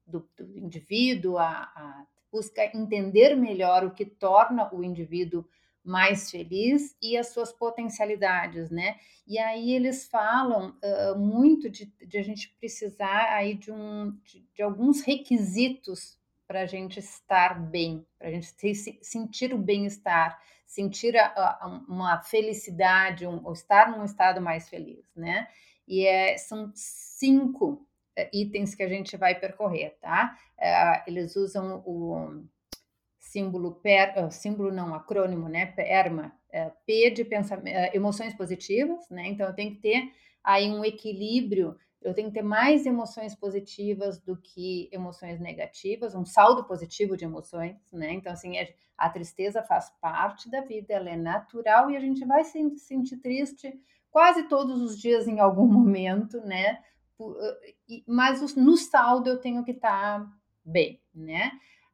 do, 0.06 0.28
do 0.36 0.58
indivíduo, 0.58 1.38
a 1.38 2.04
busca 2.30 2.64
entender 2.76 3.34
melhor 3.34 3.84
o 3.84 3.90
que 3.90 4.04
torna 4.04 4.72
o 4.72 4.84
indivíduo 4.84 5.44
mais 5.82 6.30
feliz 6.30 6.96
e 7.02 7.16
as 7.16 7.28
suas 7.28 7.52
potencialidades, 7.52 8.70
né? 8.70 8.96
E 9.26 9.38
aí 9.38 9.72
eles 9.72 10.06
falam 10.06 10.76
uh, 10.82 11.18
muito 11.18 11.70
de, 11.70 11.86
de, 11.86 12.18
a 12.18 12.22
gente 12.22 12.54
precisar 12.60 13.32
aí 13.32 13.54
de, 13.54 13.72
um, 13.72 14.10
de, 14.22 14.46
de 14.54 14.62
alguns 14.62 15.00
requisitos 15.00 16.19
para 16.50 16.62
a 16.62 16.66
gente 16.66 16.98
estar 16.98 17.60
bem, 17.60 18.04
para 18.18 18.26
a 18.26 18.32
gente 18.32 18.46
se, 18.74 18.98
sentir 19.00 19.54
o 19.54 19.58
bem-estar, 19.58 20.36
sentir 20.66 21.16
a, 21.16 21.26
a, 21.26 21.84
uma 21.88 22.20
felicidade, 22.22 23.24
um, 23.24 23.52
estar 23.52 23.88
num 23.88 24.04
estado 24.04 24.40
mais 24.40 24.68
feliz, 24.68 25.04
né? 25.14 25.46
E 25.86 26.04
é, 26.04 26.36
são 26.38 26.72
cinco 26.74 27.86
eh, 28.16 28.28
itens 28.32 28.74
que 28.74 28.82
a 28.82 28.88
gente 28.88 29.16
vai 29.16 29.38
percorrer, 29.38 29.96
tá? 30.00 30.36
Eh, 30.58 31.04
eles 31.06 31.36
usam 31.36 31.84
o 31.86 32.42
símbolo 33.16 33.76
PER, 33.76 34.32
símbolo 34.32 34.72
não, 34.72 34.92
acrônimo, 34.92 35.48
né? 35.48 35.66
PERMA, 35.66 36.32
eh, 36.50 36.72
P 36.84 37.10
de 37.12 37.28
emoções 37.94 38.34
positivas, 38.34 39.08
né? 39.08 39.28
Então 39.28 39.54
tenho 39.54 39.76
que 39.76 39.82
ter 39.82 40.12
aí 40.42 40.68
um 40.68 40.84
equilíbrio, 40.84 41.78
eu 42.02 42.14
tenho 42.14 42.28
que 42.28 42.34
ter 42.34 42.42
mais 42.42 42.86
emoções 42.86 43.34
positivas 43.34 44.18
do 44.20 44.36
que 44.36 44.88
emoções 44.90 45.38
negativas, 45.38 46.14
um 46.14 46.24
saldo 46.24 46.64
positivo 46.64 47.16
de 47.16 47.24
emoções, 47.24 47.76
né? 47.92 48.12
Então 48.12 48.32
assim, 48.32 48.54
a 48.96 49.10
tristeza 49.10 49.62
faz 49.62 49.90
parte 50.00 50.50
da 50.50 50.60
vida, 50.60 50.94
ela 50.94 51.10
é 51.10 51.16
natural 51.16 51.90
e 51.90 51.96
a 51.96 52.00
gente 52.00 52.24
vai 52.24 52.44
se 52.44 52.78
sentir 52.78 53.18
triste 53.18 53.78
quase 54.10 54.48
todos 54.48 54.80
os 54.80 54.98
dias 54.98 55.28
em 55.28 55.40
algum 55.40 55.66
momento, 55.70 56.40
né? 56.40 56.82
mas 58.06 58.56
no 58.56 58.76
saldo 58.76 59.28
eu 59.28 59.38
tenho 59.38 59.62
que 59.62 59.72
estar 59.72 60.20
tá 60.20 60.32
bem, 60.64 61.00
né? 61.14 61.52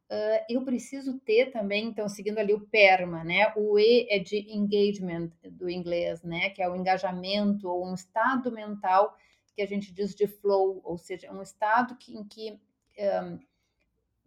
Uh, 0.09 0.39
eu 0.49 0.63
preciso 0.63 1.19
ter 1.19 1.51
também, 1.51 1.87
então, 1.87 2.09
seguindo 2.09 2.39
ali 2.39 2.55
o 2.55 2.61
PERMA, 2.61 3.25
né? 3.25 3.53
O 3.57 3.77
E 3.77 4.07
é 4.09 4.21
de 4.21 4.37
engagement 4.57 5.31
do 5.51 5.69
inglês, 5.69 6.23
né? 6.23 6.51
Que 6.51 6.63
é 6.63 6.71
o 6.71 6.77
engajamento 6.77 7.69
ou 7.69 7.85
um 7.85 7.95
estado 7.95 8.53
mental 8.53 9.17
que 9.57 9.63
a 9.63 9.67
gente 9.67 9.93
diz 9.93 10.15
de 10.15 10.27
flow, 10.27 10.81
ou 10.85 10.99
seja, 10.99 11.33
um 11.33 11.43
estado 11.43 11.97
que, 11.97 12.15
em 12.15 12.23
que, 12.23 12.61
um, 12.99 13.39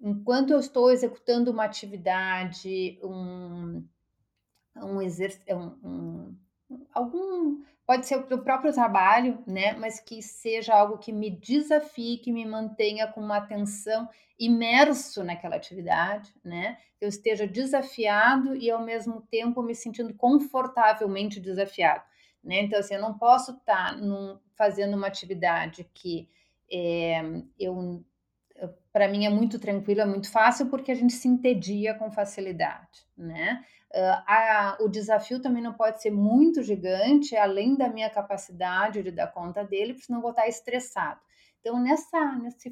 enquanto 0.02 0.52
eu 0.52 0.60
estou 0.60 0.92
executando 0.92 1.52
uma 1.52 1.64
atividade, 1.64 3.00
um, 3.04 3.88
um 4.76 5.02
exercício, 5.02 5.56
um, 5.56 6.36
um, 6.70 6.86
algum 6.92 7.64
Pode 7.90 8.06
ser 8.06 8.18
o 8.18 8.44
próprio 8.44 8.72
trabalho, 8.72 9.44
né? 9.48 9.74
Mas 9.74 10.00
que 10.00 10.22
seja 10.22 10.76
algo 10.76 11.00
que 11.00 11.12
me 11.12 11.32
desafie, 11.32 12.20
que 12.20 12.32
me 12.32 12.46
mantenha 12.46 13.08
com 13.08 13.20
uma 13.20 13.38
atenção 13.38 14.08
imerso 14.38 15.24
naquela 15.24 15.56
atividade, 15.56 16.32
né? 16.46 16.78
Eu 17.02 17.10
esteja 17.10 17.48
desafiado 17.48 18.56
e 18.56 18.70
ao 18.70 18.86
mesmo 18.86 19.22
tempo 19.22 19.64
me 19.64 19.74
sentindo 19.74 20.14
confortavelmente 20.14 21.40
desafiado, 21.40 22.04
né? 22.44 22.62
Então 22.62 22.80
assim, 22.80 22.96
eu 22.96 23.02
não 23.02 23.18
posso 23.18 23.52
estar 23.52 23.98
num, 23.98 24.40
fazendo 24.56 24.96
uma 24.96 25.08
atividade 25.08 25.90
que 25.94 26.30
é, 26.72 27.22
eu 27.60 28.04
para 28.92 29.08
mim 29.08 29.26
é 29.26 29.30
muito 29.30 29.60
tranquilo, 29.60 30.02
é 30.02 30.06
muito 30.06 30.32
fácil 30.32 30.68
porque 30.68 30.92
a 30.92 30.96
gente 30.96 31.14
se 31.14 31.28
entedia 31.28 31.94
com 31.94 32.12
facilidade, 32.12 33.06
né? 33.18 33.64
Uh, 33.92 34.22
a, 34.28 34.78
o 34.82 34.88
desafio 34.88 35.42
também 35.42 35.64
não 35.64 35.74
pode 35.74 36.02
ser 36.02 36.12
muito 36.12 36.62
gigante, 36.62 37.36
além 37.36 37.76
da 37.76 37.90
minha 37.90 38.10
capacidade 38.10 39.02
de 39.02 39.12
dar 39.12 39.28
conta 39.28 39.64
dele, 39.64 39.94
porque 39.94 40.06
senão 40.06 40.22
vou 40.22 40.32
estar 40.32 40.48
estressado. 40.48 41.20
Então, 41.60 41.82
nessa, 41.82 42.36
nessa 42.36 42.72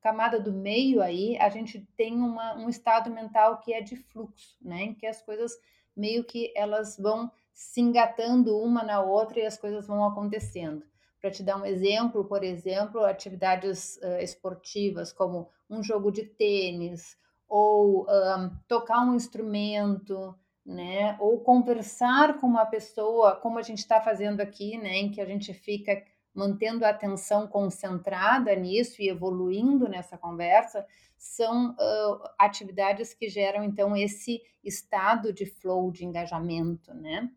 camada 0.00 0.40
do 0.40 0.52
meio 0.52 1.02
aí, 1.02 1.38
a 1.38 1.48
gente 1.48 1.86
tem 1.96 2.16
uma, 2.16 2.56
um 2.56 2.68
estado 2.68 3.10
mental 3.10 3.60
que 3.60 3.72
é 3.72 3.80
de 3.80 3.96
fluxo, 3.96 4.56
né? 4.60 4.82
Em 4.82 4.94
que 4.94 5.06
as 5.06 5.22
coisas 5.22 5.52
meio 5.96 6.24
que 6.24 6.52
elas 6.56 6.98
vão 6.98 7.30
se 7.56 7.80
engatando 7.80 8.58
uma 8.58 8.84
na 8.84 9.00
outra 9.00 9.40
e 9.40 9.46
as 9.46 9.56
coisas 9.56 9.86
vão 9.86 10.04
acontecendo. 10.04 10.84
Para 11.18 11.30
te 11.30 11.42
dar 11.42 11.56
um 11.56 11.64
exemplo, 11.64 12.26
por 12.26 12.44
exemplo, 12.44 13.02
atividades 13.02 13.96
uh, 13.96 14.18
esportivas 14.20 15.10
como 15.10 15.48
um 15.68 15.82
jogo 15.82 16.12
de 16.12 16.24
tênis 16.24 17.16
ou 17.48 18.06
um, 18.08 18.50
tocar 18.68 19.00
um 19.00 19.14
instrumento, 19.14 20.34
né? 20.66 21.16
Ou 21.18 21.40
conversar 21.40 22.38
com 22.38 22.46
uma 22.46 22.66
pessoa, 22.66 23.36
como 23.36 23.58
a 23.58 23.62
gente 23.62 23.78
está 23.78 24.02
fazendo 24.02 24.42
aqui, 24.42 24.76
né? 24.76 24.98
Em 24.98 25.10
que 25.10 25.20
a 25.22 25.26
gente 25.26 25.54
fica 25.54 26.04
mantendo 26.34 26.84
a 26.84 26.90
atenção 26.90 27.46
concentrada 27.46 28.54
nisso 28.54 29.00
e 29.00 29.08
evoluindo 29.08 29.88
nessa 29.88 30.18
conversa, 30.18 30.86
são 31.16 31.70
uh, 31.70 32.28
atividades 32.38 33.14
que 33.14 33.30
geram 33.30 33.64
então 33.64 33.96
esse 33.96 34.42
estado 34.62 35.32
de 35.32 35.46
flow, 35.46 35.90
de 35.90 36.04
engajamento, 36.04 36.92
né? 36.92 37.30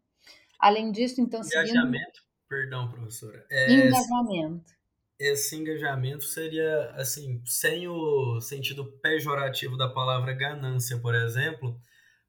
Além 0.59 0.91
disso, 0.91 1.21
então 1.21 1.41
engajamento, 1.41 2.17
seguindo... 2.17 2.47
perdão, 2.47 2.89
professora, 2.89 3.45
é, 3.49 3.71
engajamento. 3.71 4.73
Esse 5.17 5.55
engajamento 5.55 6.23
seria 6.23 6.91
assim, 6.95 7.41
sem 7.45 7.87
o 7.87 8.39
sentido 8.41 8.85
pejorativo 9.01 9.77
da 9.77 9.89
palavra 9.89 10.33
ganância, 10.33 10.97
por 10.97 11.15
exemplo, 11.15 11.79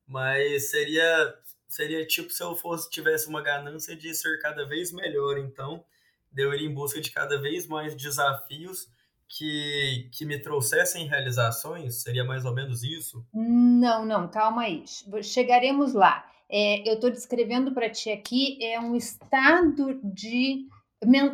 mas 0.07 0.71
seria 0.71 1.35
seria 1.69 2.05
tipo 2.05 2.31
se 2.31 2.43
eu 2.43 2.57
fosse 2.57 2.91
tivesse 2.91 3.29
uma 3.29 3.43
ganância 3.43 3.97
de 3.97 4.13
ser 4.15 4.41
cada 4.41 4.67
vez 4.67 4.93
melhor, 4.93 5.39
então 5.39 5.85
de 6.33 6.43
eu 6.43 6.55
ir 6.55 6.65
em 6.65 6.73
busca 6.73 7.01
de 7.01 7.11
cada 7.11 7.41
vez 7.41 7.67
mais 7.67 7.95
desafios 7.97 8.89
que, 9.31 10.09
que 10.13 10.25
me 10.25 10.39
trouxessem 10.39 11.07
realizações? 11.07 12.03
Seria 12.03 12.25
mais 12.25 12.45
ou 12.45 12.53
menos 12.53 12.83
isso? 12.83 13.25
Não, 13.33 14.05
não, 14.05 14.29
calma 14.29 14.63
aí. 14.63 14.85
Chegaremos 15.23 15.95
lá. 15.95 16.30
É, 16.51 16.89
eu 16.89 16.95
estou 16.95 17.11
descrevendo 17.11 17.73
para 17.73 17.89
ti 17.89 18.11
aqui 18.11 18.59
é 18.65 18.81
um 18.81 18.97
estado 18.97 20.01
de 20.03 20.67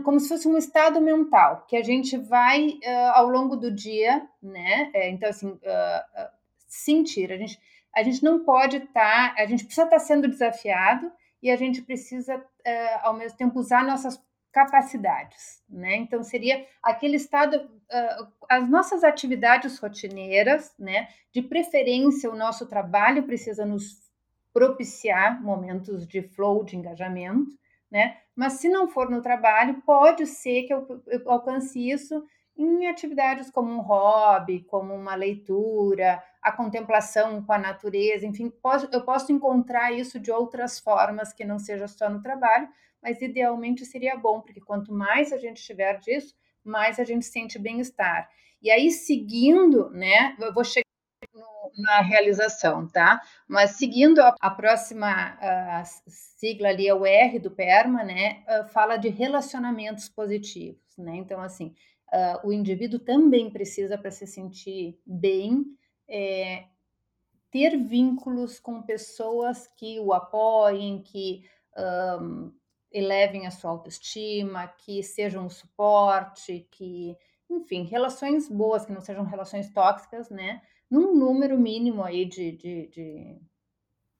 como 0.04 0.20
se 0.20 0.28
fosse 0.28 0.46
um 0.46 0.56
estado 0.56 1.00
mental 1.00 1.64
que 1.68 1.76
a 1.76 1.82
gente 1.82 2.16
vai 2.16 2.68
uh, 2.68 3.12
ao 3.14 3.28
longo 3.28 3.56
do 3.56 3.70
dia, 3.70 4.24
né? 4.40 4.90
É, 4.94 5.10
então 5.10 5.28
assim, 5.28 5.48
uh, 5.48 5.56
uh, 5.56 6.30
sentir. 6.68 7.32
A 7.32 7.36
gente 7.36 7.58
a 7.94 8.02
gente 8.02 8.22
não 8.22 8.44
pode 8.44 8.76
estar, 8.76 9.34
tá, 9.34 9.42
a 9.42 9.46
gente 9.46 9.64
precisa 9.64 9.86
estar 9.86 9.96
tá 9.96 10.04
sendo 10.04 10.28
desafiado 10.28 11.10
e 11.42 11.50
a 11.50 11.56
gente 11.56 11.80
precisa, 11.80 12.44
ao 13.02 13.14
mesmo 13.14 13.38
tempo, 13.38 13.58
usar 13.58 13.82
nossas 13.82 14.20
capacidades, 14.56 15.62
né? 15.68 15.96
Então 15.96 16.22
seria 16.22 16.66
aquele 16.82 17.16
estado, 17.16 17.56
uh, 17.56 18.26
as 18.48 18.66
nossas 18.68 19.04
atividades 19.04 19.78
rotineiras, 19.78 20.74
né? 20.78 21.08
De 21.30 21.42
preferência, 21.42 22.30
o 22.30 22.34
nosso 22.34 22.66
trabalho 22.66 23.24
precisa 23.24 23.66
nos 23.66 24.05
propiciar 24.56 25.42
momentos 25.42 26.08
de 26.08 26.22
flow, 26.22 26.64
de 26.64 26.78
engajamento, 26.78 27.54
né? 27.90 28.16
Mas 28.34 28.54
se 28.54 28.70
não 28.70 28.88
for 28.88 29.10
no 29.10 29.20
trabalho, 29.20 29.82
pode 29.84 30.24
ser 30.24 30.62
que 30.62 30.72
eu, 30.72 31.02
eu 31.08 31.30
alcance 31.30 31.78
isso 31.78 32.24
em 32.56 32.88
atividades 32.88 33.50
como 33.50 33.70
um 33.70 33.82
hobby, 33.82 34.64
como 34.64 34.94
uma 34.94 35.14
leitura, 35.14 36.22
a 36.40 36.50
contemplação 36.50 37.44
com 37.44 37.52
a 37.52 37.58
natureza, 37.58 38.24
enfim, 38.24 38.48
posso, 38.48 38.88
eu 38.90 39.04
posso 39.04 39.30
encontrar 39.30 39.92
isso 39.92 40.18
de 40.18 40.32
outras 40.32 40.80
formas 40.80 41.34
que 41.34 41.44
não 41.44 41.58
seja 41.58 41.86
só 41.86 42.08
no 42.08 42.22
trabalho, 42.22 42.66
mas 43.02 43.20
idealmente 43.20 43.84
seria 43.84 44.16
bom, 44.16 44.40
porque 44.40 44.62
quanto 44.62 44.90
mais 44.90 45.34
a 45.34 45.36
gente 45.36 45.62
tiver 45.62 46.00
disso, 46.00 46.34
mais 46.64 46.98
a 46.98 47.04
gente 47.04 47.26
sente 47.26 47.58
bem-estar. 47.58 48.26
E 48.62 48.70
aí, 48.70 48.90
seguindo, 48.90 49.90
né, 49.90 50.34
eu 50.40 50.54
vou 50.54 50.64
chegar 50.64 50.85
na 51.76 52.00
realização, 52.00 52.86
tá? 52.88 53.20
Mas 53.48 53.72
seguindo 53.72 54.20
a, 54.20 54.34
a 54.40 54.50
próxima 54.50 55.08
a 55.40 55.84
sigla 55.84 56.68
ali, 56.68 56.88
é 56.88 56.94
o 56.94 57.06
R 57.06 57.38
do 57.38 57.50
PERMA, 57.50 58.02
né, 58.04 58.44
fala 58.72 58.96
de 58.96 59.08
relacionamentos 59.08 60.08
positivos, 60.08 60.96
né? 60.98 61.16
Então, 61.16 61.40
assim, 61.40 61.74
uh, 62.12 62.46
o 62.46 62.52
indivíduo 62.52 62.98
também 62.98 63.50
precisa, 63.50 63.98
para 63.98 64.10
se 64.10 64.26
sentir 64.26 64.98
bem, 65.06 65.64
é, 66.08 66.64
ter 67.50 67.76
vínculos 67.76 68.60
com 68.60 68.82
pessoas 68.82 69.66
que 69.76 69.98
o 70.00 70.12
apoiem, 70.12 71.02
que 71.02 71.44
um, 72.20 72.52
elevem 72.90 73.46
a 73.46 73.50
sua 73.50 73.70
autoestima, 73.70 74.66
que 74.68 75.02
sejam 75.02 75.46
um 75.46 75.50
suporte, 75.50 76.66
que, 76.70 77.16
enfim, 77.50 77.84
relações 77.84 78.48
boas, 78.48 78.84
que 78.84 78.92
não 78.92 79.00
sejam 79.00 79.24
relações 79.24 79.70
tóxicas, 79.70 80.30
né? 80.30 80.62
Num 80.90 81.14
número 81.14 81.58
mínimo 81.58 82.02
aí 82.02 82.24
de, 82.24 82.52
de, 82.52 82.86
de, 82.88 83.40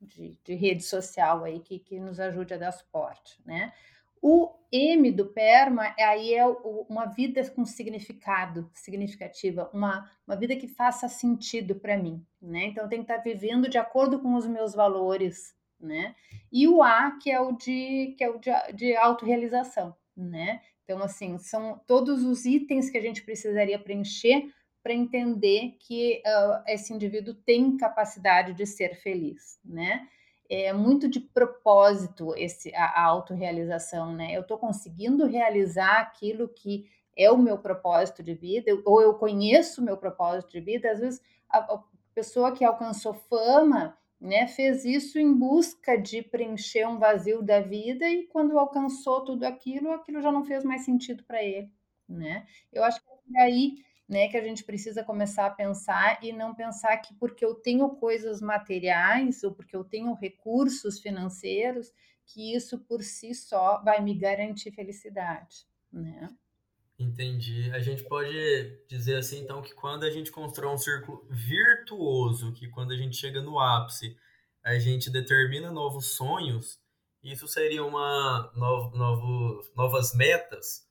de, 0.01 0.39
de 0.45 0.55
rede 0.55 0.83
social 0.83 1.45
aí 1.45 1.61
que, 1.61 1.79
que 1.79 2.01
nos 2.01 2.19
ajude 2.19 2.55
a 2.55 2.59
dar 2.59 2.73
suporte, 2.73 3.39
né? 3.45 3.73
O 4.21 4.53
M 4.73 5.13
do 5.13 5.27
PERMA 5.27 5.95
aí 5.99 6.35
é 6.35 6.45
uma 6.45 7.07
vida 7.07 7.49
com 7.51 7.65
significado, 7.65 8.69
significativa, 8.73 9.71
uma, 9.73 10.11
uma 10.27 10.35
vida 10.35 10.57
que 10.57 10.67
faça 10.67 11.09
sentido 11.09 11.77
para 11.77 11.97
mim, 11.97 12.25
né? 12.41 12.65
Então 12.65 12.89
tenho 12.89 13.05
que 13.05 13.13
estar 13.13 13.23
vivendo 13.23 13.69
de 13.69 13.79
acordo 13.79 14.19
com 14.19 14.35
os 14.35 14.47
meus 14.47 14.75
valores, 14.75 15.55
né? 15.79 16.15
E 16.51 16.67
o 16.67 16.83
A, 16.83 17.17
que 17.23 17.31
é 17.31 17.41
o 17.41 17.53
de 17.53 18.15
que 18.19 18.25
é 18.25 18.29
o 18.29 18.39
de, 18.39 18.51
de 18.75 18.97
autorrealização, 18.97 19.95
né? 20.17 20.61
Então 20.83 21.01
assim, 21.03 21.39
são 21.39 21.81
todos 21.87 22.25
os 22.25 22.45
itens 22.45 22.91
que 22.91 22.99
a 22.99 23.03
gente 23.03 23.23
precisaria 23.23 23.79
preencher 23.79 24.53
para 24.87 24.95
entender 24.95 25.75
que 25.81 26.23
uh, 26.25 26.63
esse 26.69 26.95
indivíduo 26.95 27.35
tem 27.35 27.77
capacidade 27.77 28.55
de 28.55 28.65
ser 28.65 28.95
feliz, 28.95 29.59
né? 29.65 30.07
é 30.49 30.73
muito 30.73 31.09
de 31.09 31.19
propósito 31.19 32.33
esse 32.37 32.73
a, 32.73 32.85
a 32.85 33.05
autorrealização, 33.07 34.15
né? 34.15 34.37
Eu 34.37 34.43
estou 34.43 34.57
conseguindo 34.57 35.27
realizar 35.27 36.01
aquilo 36.03 36.49
que 36.49 36.89
é 37.17 37.29
o 37.33 37.37
meu 37.37 37.59
propósito 37.59 38.23
de 38.23 38.33
vida, 38.33 38.71
ou 38.85 39.03
eu 39.03 39.15
conheço 39.15 39.81
o 39.81 39.85
meu 39.85 39.97
propósito 39.97 40.53
de 40.53 40.61
vida. 40.61 40.89
Às 40.89 41.01
vezes 41.01 41.21
a, 41.49 41.59
a 41.59 41.83
pessoa 42.15 42.53
que 42.53 42.65
alcançou 42.65 43.13
fama, 43.13 43.99
né, 44.21 44.47
fez 44.47 44.85
isso 44.85 45.19
em 45.19 45.35
busca 45.35 45.97
de 45.97 46.23
preencher 46.23 46.87
um 46.87 46.97
vazio 46.97 47.43
da 47.43 47.61
vida 47.61 48.09
e 48.09 48.29
quando 48.29 48.57
alcançou 48.57 49.25
tudo 49.25 49.43
aquilo, 49.43 49.91
aquilo 49.91 50.23
já 50.23 50.31
não 50.31 50.45
fez 50.45 50.63
mais 50.63 50.85
sentido 50.85 51.25
para 51.25 51.43
ele, 51.43 51.73
né? 52.09 52.47
Eu 52.73 52.85
acho 52.85 53.01
que 53.01 53.37
é 53.37 53.43
aí 53.43 53.86
né, 54.09 54.29
que 54.29 54.37
a 54.37 54.43
gente 54.43 54.63
precisa 54.63 55.03
começar 55.03 55.47
a 55.47 55.51
pensar 55.51 56.19
e 56.23 56.33
não 56.33 56.55
pensar 56.55 56.97
que 56.99 57.15
porque 57.15 57.45
eu 57.45 57.55
tenho 57.55 57.89
coisas 57.97 58.41
materiais 58.41 59.43
ou 59.43 59.53
porque 59.53 59.75
eu 59.75 59.83
tenho 59.83 60.15
recursos 60.15 61.01
financeiros, 61.01 61.93
que 62.25 62.55
isso 62.55 62.79
por 62.79 63.03
si 63.03 63.35
só 63.35 63.83
vai 63.83 64.01
me 64.03 64.15
garantir 64.15 64.73
felicidade, 64.73 65.67
né? 65.93 66.31
Entendi. 66.99 67.71
A 67.73 67.79
gente 67.79 68.05
pode 68.05 68.33
dizer 68.89 69.17
assim, 69.17 69.41
então, 69.41 69.61
que 69.61 69.75
quando 69.75 70.05
a 70.05 70.11
gente 70.11 70.33
constrói 70.33 70.73
um 70.73 70.79
círculo 70.79 71.27
virtuoso, 71.29 72.53
que 72.53 72.69
quando 72.69 72.93
a 72.93 72.97
gente 72.97 73.17
chega 73.17 73.43
no 73.43 73.59
ápice, 73.59 74.17
a 74.65 74.79
gente 74.79 75.11
determina 75.11 75.71
novos 75.71 76.17
sonhos, 76.17 76.81
isso 77.23 77.47
seria 77.47 77.85
uma 77.85 78.51
novo, 78.57 78.97
novo, 78.97 79.63
novas 79.77 80.15
metas, 80.15 80.87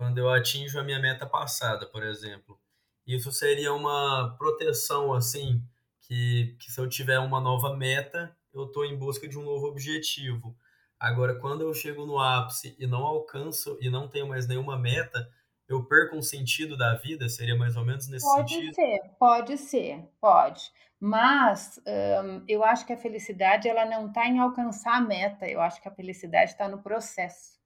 quando 0.00 0.16
eu 0.16 0.30
atinjo 0.30 0.80
a 0.80 0.82
minha 0.82 0.98
meta 0.98 1.26
passada, 1.26 1.84
por 1.84 2.02
exemplo. 2.02 2.58
Isso 3.06 3.30
seria 3.30 3.74
uma 3.74 4.34
proteção, 4.38 5.12
assim, 5.12 5.62
que, 6.00 6.56
que 6.58 6.72
se 6.72 6.80
eu 6.80 6.88
tiver 6.88 7.18
uma 7.18 7.38
nova 7.38 7.76
meta, 7.76 8.34
eu 8.50 8.64
estou 8.64 8.86
em 8.86 8.96
busca 8.96 9.28
de 9.28 9.38
um 9.38 9.42
novo 9.42 9.66
objetivo. 9.66 10.56
Agora, 10.98 11.38
quando 11.38 11.60
eu 11.60 11.74
chego 11.74 12.06
no 12.06 12.18
ápice 12.18 12.74
e 12.78 12.86
não 12.86 13.02
alcanço 13.02 13.76
e 13.78 13.90
não 13.90 14.08
tenho 14.08 14.26
mais 14.26 14.48
nenhuma 14.48 14.78
meta, 14.78 15.30
eu 15.68 15.84
perco 15.84 16.16
um 16.16 16.22
sentido 16.22 16.78
da 16.78 16.94
vida? 16.94 17.28
Seria 17.28 17.54
mais 17.54 17.76
ou 17.76 17.84
menos 17.84 18.08
nesse 18.08 18.24
pode 18.24 18.54
sentido? 18.54 18.74
Pode 18.74 18.74
ser, 18.74 19.10
pode 19.18 19.58
ser, 19.58 20.08
pode. 20.18 20.72
Mas 20.98 21.78
um, 22.24 22.42
eu 22.48 22.64
acho 22.64 22.86
que 22.86 22.94
a 22.94 22.98
felicidade 22.98 23.68
ela 23.68 23.84
não 23.84 24.06
está 24.06 24.26
em 24.26 24.38
alcançar 24.38 24.96
a 24.96 25.00
meta. 25.02 25.46
Eu 25.46 25.60
acho 25.60 25.78
que 25.82 25.88
a 25.88 25.94
felicidade 25.94 26.52
está 26.52 26.66
no 26.66 26.82
processo. 26.82 27.59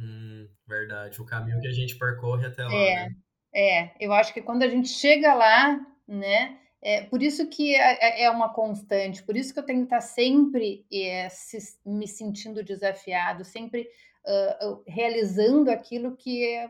Hum, 0.00 0.48
verdade. 0.66 1.20
O 1.20 1.26
caminho 1.26 1.60
que 1.60 1.68
a 1.68 1.72
gente 1.72 1.96
percorre 1.96 2.46
até 2.46 2.64
lá, 2.64 2.74
é, 2.74 2.94
né? 2.94 3.16
É, 3.54 3.90
eu 4.00 4.12
acho 4.12 4.32
que 4.32 4.40
quando 4.40 4.62
a 4.62 4.68
gente 4.68 4.88
chega 4.88 5.34
lá, 5.34 5.78
né? 6.08 6.58
É, 6.82 7.02
por 7.02 7.22
isso 7.22 7.46
que 7.48 7.76
é, 7.76 8.22
é, 8.22 8.22
é 8.24 8.30
uma 8.30 8.54
constante, 8.54 9.22
por 9.22 9.36
isso 9.36 9.52
que 9.52 9.58
eu 9.58 9.64
tenho 9.64 9.80
que 9.80 9.84
estar 9.84 10.00
sempre 10.00 10.86
é, 10.90 11.28
se, 11.28 11.58
me 11.84 12.08
sentindo 12.08 12.64
desafiado, 12.64 13.44
sempre 13.44 13.86
uh, 14.24 14.82
realizando 14.86 15.70
aquilo 15.70 16.16
que 16.16 16.42
é, 16.42 16.68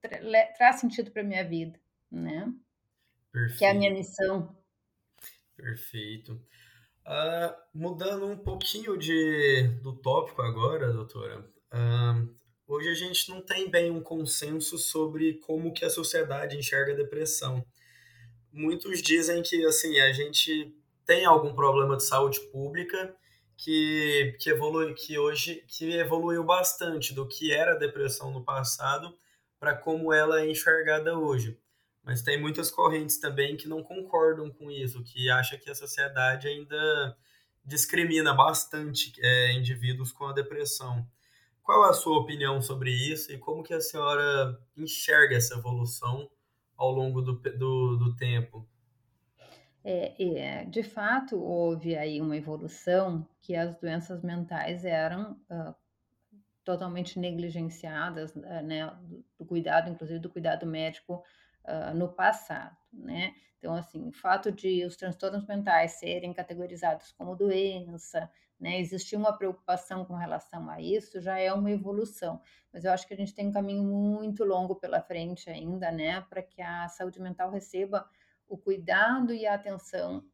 tra 0.00 0.46
traz 0.56 0.80
sentido 0.80 1.12
para 1.12 1.22
minha 1.22 1.44
vida, 1.44 1.78
né? 2.10 2.52
Perfeito. 3.30 3.58
Que 3.58 3.64
é 3.64 3.70
a 3.70 3.74
minha 3.74 3.92
missão. 3.92 4.56
Perfeito. 5.56 6.32
Uh, 7.06 7.54
mudando 7.72 8.26
um 8.26 8.36
pouquinho 8.36 8.98
de, 8.98 9.68
do 9.82 9.94
tópico 9.94 10.42
agora, 10.42 10.92
doutora, 10.92 11.48
uh, 11.72 12.37
hoje 12.68 12.88
a 12.90 12.94
gente 12.94 13.28
não 13.30 13.40
tem 13.40 13.70
bem 13.70 13.90
um 13.90 14.00
consenso 14.00 14.78
sobre 14.78 15.34
como 15.40 15.72
que 15.72 15.84
a 15.84 15.90
sociedade 15.90 16.56
enxerga 16.56 16.92
a 16.92 16.96
depressão. 16.96 17.64
Muitos 18.52 19.02
dizem 19.02 19.42
que 19.42 19.64
assim 19.64 19.98
a 20.00 20.12
gente 20.12 20.72
tem 21.06 21.24
algum 21.24 21.54
problema 21.54 21.96
de 21.96 22.04
saúde 22.04 22.38
pública 22.52 23.14
que, 23.56 24.36
que 24.38 24.50
evolui 24.50 24.94
que 24.94 25.18
hoje 25.18 25.64
que 25.66 25.90
evoluiu 25.94 26.44
bastante 26.44 27.14
do 27.14 27.26
que 27.26 27.52
era 27.52 27.72
a 27.72 27.78
depressão 27.78 28.30
no 28.30 28.44
passado 28.44 29.16
para 29.58 29.74
como 29.74 30.12
ela 30.12 30.42
é 30.42 30.50
enxergada 30.50 31.18
hoje. 31.18 31.58
Mas 32.04 32.22
tem 32.22 32.40
muitas 32.40 32.70
correntes 32.70 33.18
também 33.18 33.56
que 33.56 33.68
não 33.68 33.82
concordam 33.82 34.50
com 34.50 34.70
isso, 34.70 35.02
que 35.02 35.28
acham 35.30 35.58
que 35.58 35.68
a 35.68 35.74
sociedade 35.74 36.48
ainda 36.48 37.16
discrimina 37.64 38.32
bastante 38.32 39.12
é, 39.20 39.52
indivíduos 39.52 40.12
com 40.12 40.26
a 40.26 40.32
depressão. 40.32 41.06
Qual 41.68 41.84
a 41.84 41.92
sua 41.92 42.18
opinião 42.18 42.62
sobre 42.62 42.90
isso 42.90 43.30
e 43.30 43.36
como 43.36 43.62
que 43.62 43.74
a 43.74 43.80
senhora 43.82 44.58
enxerga 44.74 45.36
essa 45.36 45.54
evolução 45.54 46.30
ao 46.74 46.90
longo 46.90 47.20
do, 47.20 47.34
do, 47.34 47.96
do 47.98 48.16
tempo? 48.16 48.66
É, 49.84 50.14
é, 50.18 50.64
de 50.64 50.82
fato, 50.82 51.38
houve 51.38 51.94
aí 51.94 52.22
uma 52.22 52.38
evolução 52.38 53.28
que 53.42 53.54
as 53.54 53.78
doenças 53.78 54.22
mentais 54.22 54.86
eram 54.86 55.32
uh, 55.50 55.74
totalmente 56.64 57.18
negligenciadas, 57.18 58.34
né, 58.34 58.90
do 59.38 59.44
cuidado, 59.44 59.90
inclusive 59.90 60.20
do 60.20 60.30
cuidado 60.30 60.64
médico 60.64 61.22
uh, 61.66 61.94
no 61.94 62.08
passado, 62.08 62.78
né? 62.90 63.34
Então, 63.58 63.74
assim, 63.74 64.08
o 64.08 64.12
fato 64.12 64.50
de 64.50 64.86
os 64.86 64.96
transtornos 64.96 65.44
mentais 65.46 65.98
serem 65.98 66.32
categorizados 66.32 67.12
como 67.12 67.36
doença, 67.36 68.30
né, 68.58 68.80
existir 68.80 69.16
uma 69.16 69.36
preocupação 69.36 70.04
com 70.04 70.14
relação 70.14 70.68
a 70.68 70.80
isso 70.80 71.20
já 71.20 71.38
é 71.38 71.52
uma 71.52 71.70
evolução, 71.70 72.40
mas 72.72 72.84
eu 72.84 72.92
acho 72.92 73.06
que 73.06 73.14
a 73.14 73.16
gente 73.16 73.34
tem 73.34 73.46
um 73.48 73.52
caminho 73.52 73.84
muito 73.84 74.44
longo 74.44 74.74
pela 74.74 75.00
frente 75.00 75.48
ainda, 75.48 75.92
né, 75.92 76.20
para 76.22 76.42
que 76.42 76.60
a 76.60 76.88
saúde 76.88 77.20
mental 77.20 77.50
receba 77.50 78.08
o 78.48 78.56
cuidado 78.56 79.32
e 79.32 79.46
a 79.46 79.54
atenção 79.54 80.24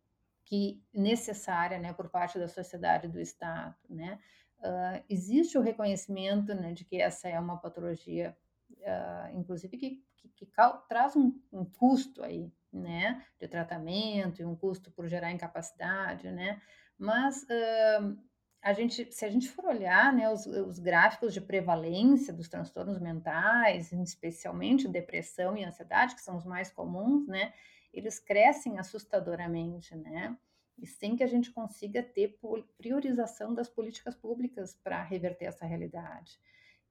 que 0.44 0.82
necessária, 0.92 1.78
né, 1.78 1.92
por 1.92 2.08
parte 2.08 2.38
da 2.38 2.48
sociedade 2.48 3.08
do 3.08 3.20
Estado, 3.20 3.76
né. 3.88 4.18
Uh, 4.60 5.04
existe 5.10 5.58
o 5.58 5.60
reconhecimento, 5.60 6.54
né, 6.54 6.72
de 6.72 6.84
que 6.84 6.96
essa 6.96 7.28
é 7.28 7.38
uma 7.38 7.58
patologia, 7.58 8.34
uh, 8.70 9.38
inclusive 9.38 9.76
que, 9.76 10.02
que, 10.16 10.28
que 10.28 10.48
traz 10.88 11.14
um, 11.14 11.38
um 11.52 11.66
custo 11.66 12.22
aí, 12.22 12.50
né, 12.72 13.22
de 13.38 13.46
tratamento 13.46 14.40
e 14.40 14.44
um 14.44 14.56
custo 14.56 14.90
por 14.90 15.06
gerar 15.06 15.30
incapacidade, 15.30 16.30
né, 16.30 16.60
mas 16.98 17.42
uh, 17.42 18.16
a 18.62 18.72
gente, 18.72 19.12
se 19.12 19.24
a 19.24 19.28
gente 19.28 19.50
for 19.50 19.66
olhar 19.66 20.12
né, 20.12 20.30
os, 20.30 20.46
os, 20.46 20.78
gráficos 20.78 21.34
de 21.34 21.40
prevalência 21.40 22.32
dos 22.32 22.48
transtornos 22.48 22.98
mentais, 22.98 23.92
especialmente 23.92 24.88
depressão 24.88 25.56
e 25.56 25.64
ansiedade, 25.64 26.14
que 26.14 26.22
são 26.22 26.36
os 26.36 26.46
mais 26.46 26.70
comuns, 26.70 27.26
né, 27.26 27.52
eles 27.92 28.18
crescem 28.18 28.78
assustadoramente, 28.78 29.94
né? 29.94 30.36
E 30.78 30.86
sem 30.86 31.14
que 31.14 31.22
a 31.22 31.26
gente 31.26 31.52
consiga 31.52 32.02
ter 32.02 32.38
priorização 32.76 33.54
das 33.54 33.68
políticas 33.68 34.16
públicas 34.16 34.74
para 34.82 35.02
reverter 35.02 35.44
essa 35.44 35.64
realidade. 35.64 36.36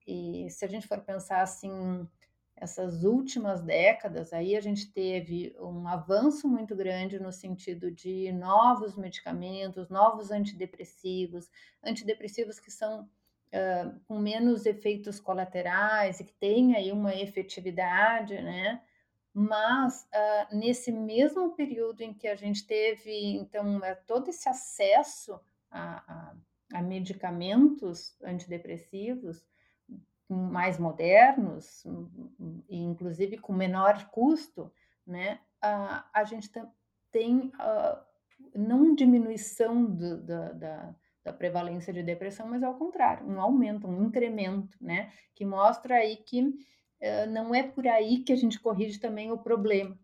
E 0.07 0.47
se 0.49 0.63
a 0.63 0.67
gente 0.67 0.87
for 0.87 1.01
pensar 1.01 1.41
assim, 1.41 2.07
essas 2.55 3.03
últimas 3.03 3.61
décadas, 3.61 4.31
aí 4.31 4.55
a 4.55 4.61
gente 4.61 4.91
teve 4.91 5.55
um 5.59 5.87
avanço 5.87 6.47
muito 6.47 6.75
grande 6.75 7.19
no 7.19 7.31
sentido 7.31 7.91
de 7.91 8.31
novos 8.31 8.95
medicamentos, 8.95 9.89
novos 9.89 10.31
antidepressivos, 10.31 11.49
antidepressivos 11.83 12.59
que 12.59 12.71
são 12.71 13.03
uh, 13.03 13.99
com 14.07 14.19
menos 14.19 14.65
efeitos 14.65 15.19
colaterais 15.19 16.19
e 16.19 16.23
que 16.23 16.33
têm 16.33 16.75
aí 16.75 16.91
uma 16.91 17.13
efetividade, 17.15 18.35
né? 18.41 18.81
Mas 19.33 20.07
uh, 20.13 20.55
nesse 20.55 20.91
mesmo 20.91 21.55
período 21.55 22.01
em 22.01 22.13
que 22.13 22.27
a 22.27 22.35
gente 22.35 22.65
teve, 22.67 23.35
então, 23.35 23.77
uh, 23.77 23.81
todo 24.05 24.29
esse 24.29 24.47
acesso 24.47 25.39
a, 25.71 26.03
a, 26.07 26.35
a 26.77 26.81
medicamentos 26.83 28.15
antidepressivos, 28.21 29.43
mais 30.29 30.79
modernos, 30.79 31.83
inclusive 32.69 33.37
com 33.37 33.53
menor 33.53 34.09
custo, 34.09 34.71
né, 35.05 35.39
a, 35.61 36.05
a 36.13 36.23
gente 36.23 36.49
tem 37.11 37.47
uh, 37.47 37.99
não 38.55 38.95
diminuição 38.95 39.85
do, 39.85 40.21
da, 40.21 40.51
da, 40.53 40.95
da, 41.23 41.33
prevalência 41.33 41.93
de 41.93 42.01
depressão, 42.01 42.47
mas 42.47 42.63
ao 42.63 42.75
contrário, 42.75 43.27
um 43.27 43.39
aumento, 43.39 43.87
um 43.87 44.05
incremento, 44.05 44.77
né, 44.81 45.11
que 45.35 45.45
mostra 45.45 45.95
aí 45.95 46.17
que 46.17 46.41
uh, 46.41 47.29
não 47.29 47.53
é 47.53 47.63
por 47.63 47.87
aí 47.87 48.19
que 48.19 48.33
a 48.33 48.37
gente 48.37 48.59
corrige 48.59 48.99
também 48.99 49.31
o 49.31 49.37
problema, 49.37 49.97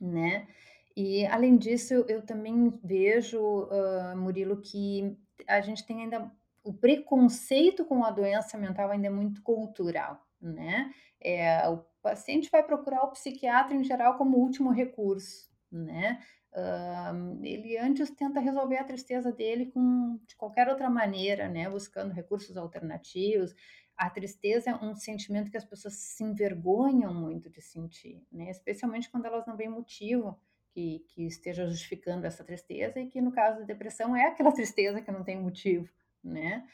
né. 0.00 0.48
E 0.96 1.24
além 1.26 1.56
disso, 1.56 1.94
eu, 1.94 2.06
eu 2.08 2.22
também 2.22 2.76
vejo, 2.82 3.40
uh, 3.40 4.16
Murilo, 4.16 4.60
que 4.60 5.16
a 5.46 5.60
gente 5.60 5.86
tem 5.86 6.02
ainda 6.02 6.28
o 6.62 6.72
preconceito 6.72 7.84
com 7.84 8.04
a 8.04 8.10
doença 8.10 8.58
mental 8.58 8.90
ainda 8.90 9.06
é 9.06 9.10
muito 9.10 9.42
cultural, 9.42 10.26
né? 10.40 10.92
É, 11.20 11.68
o 11.68 11.78
paciente 12.02 12.50
vai 12.50 12.62
procurar 12.62 13.02
o 13.02 13.10
psiquiatra 13.10 13.74
em 13.74 13.84
geral 13.84 14.16
como 14.16 14.38
último 14.38 14.70
recurso, 14.70 15.50
né? 15.70 16.20
Uh, 16.52 17.44
ele 17.44 17.76
antes 17.76 18.10
tenta 18.10 18.40
resolver 18.40 18.78
a 18.78 18.84
tristeza 18.84 19.30
dele 19.30 19.66
com 19.66 20.18
de 20.26 20.34
qualquer 20.34 20.68
outra 20.68 20.88
maneira, 20.88 21.48
né? 21.48 21.68
Buscando 21.68 22.12
recursos 22.12 22.56
alternativos. 22.56 23.54
A 23.96 24.08
tristeza 24.08 24.70
é 24.70 24.74
um 24.74 24.94
sentimento 24.94 25.50
que 25.50 25.56
as 25.56 25.64
pessoas 25.64 25.94
se 25.94 26.22
envergonham 26.24 27.12
muito 27.12 27.50
de 27.50 27.60
sentir, 27.60 28.24
né? 28.32 28.50
Especialmente 28.50 29.10
quando 29.10 29.26
elas 29.26 29.46
não 29.46 29.56
veem 29.56 29.68
motivo 29.68 30.38
que, 30.70 31.04
que 31.08 31.26
esteja 31.26 31.66
justificando 31.66 32.26
essa 32.26 32.44
tristeza 32.44 33.00
e 33.00 33.08
que 33.08 33.20
no 33.20 33.32
caso 33.32 33.60
da 33.60 33.64
depressão 33.64 34.16
é 34.16 34.26
aquela 34.26 34.52
tristeza 34.52 35.02
que 35.02 35.10
não 35.10 35.24
tem 35.24 35.40
motivo, 35.40 35.88
né? 36.22 36.66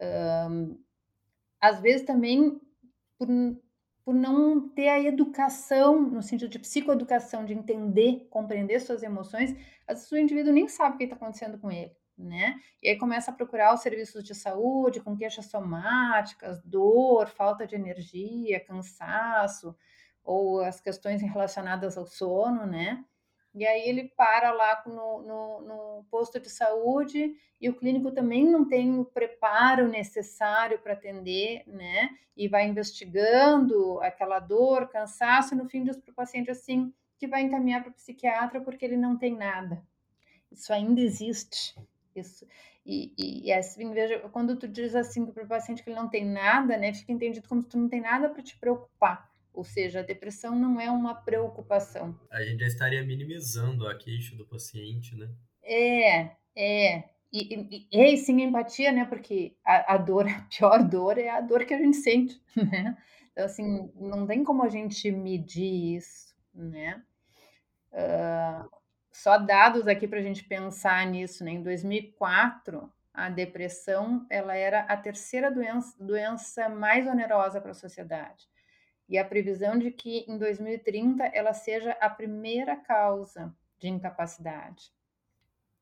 Um, 0.00 0.78
às 1.60 1.80
vezes 1.80 2.06
também 2.06 2.60
por, 3.18 3.28
por 4.04 4.14
não 4.14 4.68
ter 4.70 4.88
a 4.88 5.00
educação, 5.00 6.00
no 6.00 6.22
sentido 6.22 6.48
de 6.48 6.58
psicoeducação, 6.58 7.44
de 7.44 7.52
entender, 7.52 8.26
compreender 8.30 8.80
suas 8.80 9.02
emoções, 9.02 9.54
às 9.86 9.98
vezes 9.98 10.12
o 10.12 10.18
indivíduo 10.18 10.52
nem 10.52 10.68
sabe 10.68 10.94
o 10.94 10.98
que 10.98 11.04
está 11.04 11.16
acontecendo 11.16 11.58
com 11.58 11.70
ele, 11.70 11.94
né? 12.16 12.58
E 12.82 12.88
aí 12.88 12.98
começa 12.98 13.30
a 13.30 13.34
procurar 13.34 13.74
os 13.74 13.80
serviços 13.80 14.24
de 14.24 14.34
saúde 14.34 15.00
com 15.00 15.16
queixas 15.16 15.46
somáticas, 15.46 16.62
dor, 16.64 17.28
falta 17.28 17.66
de 17.66 17.74
energia, 17.74 18.64
cansaço, 18.64 19.76
ou 20.24 20.60
as 20.60 20.80
questões 20.80 21.20
relacionadas 21.20 21.98
ao 21.98 22.06
sono, 22.06 22.66
né? 22.66 23.04
E 23.54 23.66
aí 23.66 23.88
ele 23.88 24.04
para 24.16 24.52
lá 24.52 24.82
no, 24.86 25.22
no, 25.22 25.60
no, 25.60 26.04
posto 26.10 26.38
de 26.38 26.48
saúde 26.48 27.34
e 27.60 27.68
o 27.68 27.74
clínico 27.74 28.12
também 28.12 28.44
não 28.44 28.64
tem 28.64 28.98
o 28.98 29.04
preparo 29.04 29.88
necessário 29.88 30.78
para 30.78 30.92
atender, 30.92 31.64
né? 31.66 32.10
E 32.36 32.46
vai 32.46 32.66
investigando 32.66 34.00
aquela 34.00 34.38
dor, 34.38 34.88
cansaço, 34.88 35.54
e 35.54 35.56
no 35.56 35.68
fim 35.68 35.82
diz 35.82 35.96
para 35.96 36.12
o 36.12 36.14
paciente 36.14 36.50
assim 36.50 36.92
que 37.18 37.26
vai 37.26 37.42
encaminhar 37.42 37.82
para 37.82 37.90
o 37.90 37.94
psiquiatra 37.94 38.60
porque 38.60 38.84
ele 38.84 38.96
não 38.96 39.16
tem 39.16 39.36
nada. 39.36 39.82
Isso 40.50 40.72
ainda 40.72 41.00
existe. 41.00 41.76
Isso. 42.14 42.46
E, 42.84 43.12
e, 43.16 43.46
e 43.46 43.52
assim, 43.52 43.92
veja, 43.92 44.18
quando 44.30 44.56
tu 44.56 44.66
diz 44.66 44.94
assim 44.94 45.26
para 45.26 45.44
o 45.44 45.48
paciente 45.48 45.82
que 45.82 45.90
ele 45.90 45.98
não 45.98 46.08
tem 46.08 46.24
nada, 46.24 46.76
né? 46.76 46.94
Fica 46.94 47.12
entendido 47.12 47.48
como 47.48 47.62
se 47.62 47.68
tu 47.68 47.78
não 47.78 47.88
tem 47.88 48.00
nada 48.00 48.28
para 48.28 48.42
te 48.42 48.56
preocupar. 48.58 49.29
Ou 49.52 49.64
seja, 49.64 50.00
a 50.00 50.04
depressão 50.04 50.54
não 50.54 50.80
é 50.80 50.90
uma 50.90 51.14
preocupação. 51.14 52.18
A 52.30 52.42
gente 52.42 52.60
já 52.60 52.66
estaria 52.66 53.04
minimizando 53.04 53.86
a 53.86 53.96
queixa 53.96 54.36
do 54.36 54.46
paciente, 54.46 55.16
né? 55.16 55.28
É, 55.62 56.30
é. 56.56 57.04
E, 57.32 57.86
e, 57.90 58.12
e 58.12 58.16
sim, 58.16 58.42
empatia, 58.42 58.92
né? 58.92 59.04
Porque 59.04 59.56
a, 59.64 59.94
a, 59.94 59.96
dor, 59.96 60.26
a 60.28 60.40
pior 60.42 60.82
dor 60.82 61.18
é 61.18 61.28
a 61.28 61.40
dor 61.40 61.64
que 61.64 61.74
a 61.74 61.78
gente 61.78 61.96
sente, 61.96 62.40
né? 62.56 62.96
Então, 63.32 63.44
assim, 63.44 63.90
não 63.96 64.26
tem 64.26 64.44
como 64.44 64.64
a 64.64 64.68
gente 64.68 65.10
medir 65.10 65.96
isso, 65.96 66.34
né? 66.54 67.02
Uh, 67.92 68.68
só 69.10 69.36
dados 69.36 69.88
aqui 69.88 70.06
para 70.06 70.20
a 70.20 70.22
gente 70.22 70.44
pensar 70.44 71.06
nisso, 71.06 71.44
né? 71.44 71.52
Em 71.52 71.62
2004, 71.62 72.90
a 73.12 73.28
depressão 73.28 74.26
ela 74.30 74.54
era 74.54 74.80
a 74.82 74.96
terceira 74.96 75.50
doença, 75.50 75.96
doença 76.02 76.68
mais 76.68 77.06
onerosa 77.06 77.60
para 77.60 77.72
a 77.72 77.74
sociedade 77.74 78.48
e 79.10 79.18
a 79.18 79.24
previsão 79.24 79.76
de 79.76 79.90
que 79.90 80.24
em 80.28 80.38
2030 80.38 81.24
ela 81.34 81.52
seja 81.52 81.90
a 82.00 82.08
primeira 82.08 82.76
causa 82.76 83.52
de 83.80 83.88
incapacidade, 83.88 84.92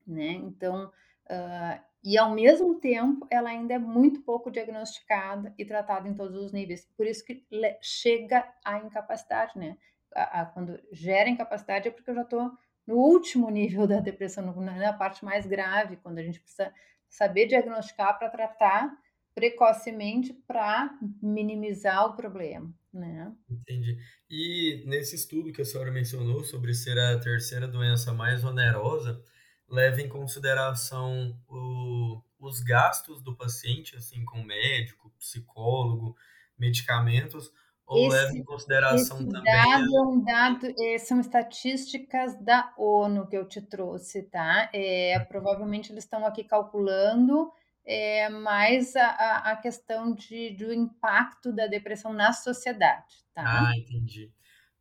né? 0.07 0.31
Então, 0.31 0.87
uh, 0.87 1.85
e 2.03 2.17
ao 2.17 2.31
mesmo 2.31 2.81
tempo 2.81 3.27
ela 3.31 3.51
ainda 3.51 3.75
é 3.75 3.79
muito 3.79 4.23
pouco 4.23 4.51
diagnosticada 4.51 5.53
e 5.59 5.65
tratada 5.65 6.09
em 6.09 6.15
todos 6.15 6.43
os 6.43 6.53
níveis, 6.53 6.89
por 6.97 7.07
isso 7.07 7.23
que 7.23 7.47
chega 7.83 8.51
à 8.65 8.79
incapacidade, 8.79 9.59
né? 9.59 9.77
A, 10.15 10.41
a, 10.41 10.47
quando 10.47 10.81
gera 10.91 11.29
incapacidade 11.29 11.87
é 11.87 11.91
porque 11.91 12.09
eu 12.09 12.15
já 12.15 12.23
estou 12.23 12.51
no 12.87 12.97
último 12.97 13.51
nível 13.51 13.87
da 13.87 14.01
depressão, 14.01 14.43
na 14.63 14.93
parte 14.95 15.23
mais 15.23 15.47
grave, 15.47 15.99
quando 15.99 16.17
a 16.17 16.23
gente 16.23 16.41
precisa 16.41 16.73
saber 17.07 17.47
diagnosticar 17.47 18.19
para 18.19 18.31
tratar 18.31 18.91
precocemente 19.39 20.33
para 20.33 20.91
minimizar 21.23 22.07
o 22.07 22.17
problema, 22.17 22.75
né? 22.93 23.33
Entendi. 23.49 23.97
E 24.29 24.83
nesse 24.85 25.15
estudo 25.15 25.53
que 25.53 25.63
a 25.63 25.65
senhora 25.65 25.93
mencionou 25.93 26.43
sobre 26.43 26.75
ser 26.75 26.99
a 26.99 27.21
terceira 27.21 27.69
doença 27.69 28.13
mais 28.13 28.43
onerosa, 28.43 29.23
leva 29.69 30.01
em 30.01 30.09
consideração 30.09 31.39
o, 31.49 32.21
os 32.41 32.61
gastos 32.61 33.23
do 33.23 33.37
paciente, 33.37 33.95
assim, 33.95 34.25
com 34.25 34.43
médico, 34.43 35.15
psicólogo, 35.21 36.17
medicamentos, 36.59 37.49
ou 37.87 38.09
esse, 38.09 38.17
leva 38.17 38.37
em 38.37 38.43
consideração 38.43 39.19
esse 39.19 39.29
também... 39.29 39.53
Dado 39.53 39.97
é 39.97 40.01
um 40.01 40.25
dado, 40.25 40.75
é, 40.81 40.99
são 40.99 41.21
estatísticas 41.21 42.35
da 42.43 42.75
ONU 42.77 43.29
que 43.29 43.37
eu 43.37 43.47
te 43.47 43.63
trouxe, 43.63 44.25
tá? 44.25 44.69
É, 44.75 45.17
provavelmente 45.29 45.93
eles 45.93 46.03
estão 46.03 46.27
aqui 46.27 46.43
calculando 46.43 47.53
é 47.89 48.29
mais 48.29 48.95
a, 48.95 49.51
a 49.51 49.57
questão 49.57 50.15
de, 50.15 50.51
do 50.51 50.71
impacto 50.73 51.51
da 51.51 51.67
depressão 51.67 52.13
na 52.13 52.35
sociedade, 52.35 53.25
tá? 53.35 53.71
Ah, 53.71 53.73
entendi. 53.75 54.31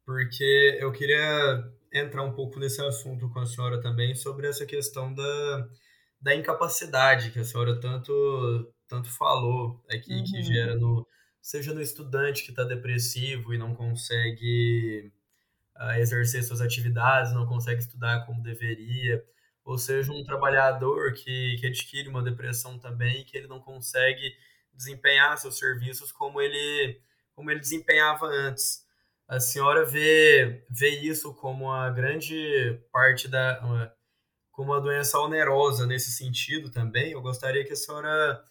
Porque 0.05 0.77
eu 0.81 0.91
queria 0.91 1.63
entrar 1.93 2.23
um 2.23 2.33
pouco 2.33 2.59
nesse 2.59 2.83
assunto 2.83 3.29
com 3.29 3.39
a 3.39 3.45
senhora 3.45 3.79
também 3.79 4.13
sobre 4.13 4.47
essa 4.47 4.65
questão 4.65 5.13
da, 5.13 5.67
da 6.21 6.35
incapacidade 6.35 7.31
que 7.31 7.39
a 7.39 7.45
senhora 7.45 7.79
tanto, 7.79 8.73
tanto 8.89 9.09
falou 9.09 9.81
aqui, 9.89 10.13
uhum. 10.13 10.23
que 10.25 10.43
gera 10.43 10.75
no 10.75 11.07
seja 11.41 11.73
no 11.73 11.81
estudante 11.81 12.43
que 12.43 12.49
está 12.49 12.65
depressivo 12.65 13.53
e 13.53 13.57
não 13.57 13.73
consegue 13.73 15.13
uh, 15.77 15.91
exercer 15.97 16.43
suas 16.43 16.59
atividades, 16.59 17.31
não 17.31 17.45
consegue 17.45 17.79
estudar 17.79 18.25
como 18.25 18.43
deveria, 18.43 19.23
ou 19.67 19.77
seja, 19.77 20.13
um 20.13 20.23
trabalhador 20.23 21.12
que, 21.12 21.58
que 21.60 21.67
adquire 21.67 22.08
uma 22.08 22.23
depressão 22.23 22.80
também, 22.80 23.25
que 23.25 23.38
ele 23.38 23.47
não 23.47 23.60
consegue 23.60 24.34
desempenhar 24.73 25.38
seus 25.38 25.58
serviços 25.58 26.10
como 26.10 26.39
ele, 26.39 27.01
como 27.36 27.51
ele 27.51 27.60
desempenhava 27.60 28.27
antes. 28.27 28.86
A 29.27 29.41
senhora 29.41 29.84
vê, 29.84 30.65
vê 30.69 30.91
isso 31.01 31.34
como 31.34 31.69
a 31.69 31.89
grande 31.89 32.82
parte 32.93 33.27
da. 33.27 33.60
Como 34.53 34.71
uma 34.71 34.80
doença 34.80 35.19
onerosa 35.19 35.86
nesse 35.86 36.12
sentido 36.12 36.71
também. 36.71 37.12
Eu 37.12 37.21
gostaria 37.21 37.65
que 37.65 37.73
a 37.73 37.75
senhora 37.75 38.41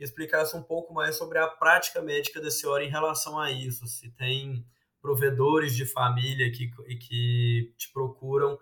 explicasse 0.00 0.56
um 0.56 0.64
pouco 0.64 0.92
mais 0.92 1.14
sobre 1.14 1.38
a 1.38 1.46
prática 1.46 2.02
médica 2.02 2.40
da 2.40 2.50
senhora 2.50 2.82
em 2.82 2.90
relação 2.90 3.38
a 3.38 3.52
isso. 3.52 3.86
Se 3.86 4.10
tem 4.10 4.66
provedores 5.00 5.76
de 5.76 5.86
família 5.86 6.50
que, 6.50 6.68
que 6.96 7.72
te 7.78 7.92
procuram 7.92 8.58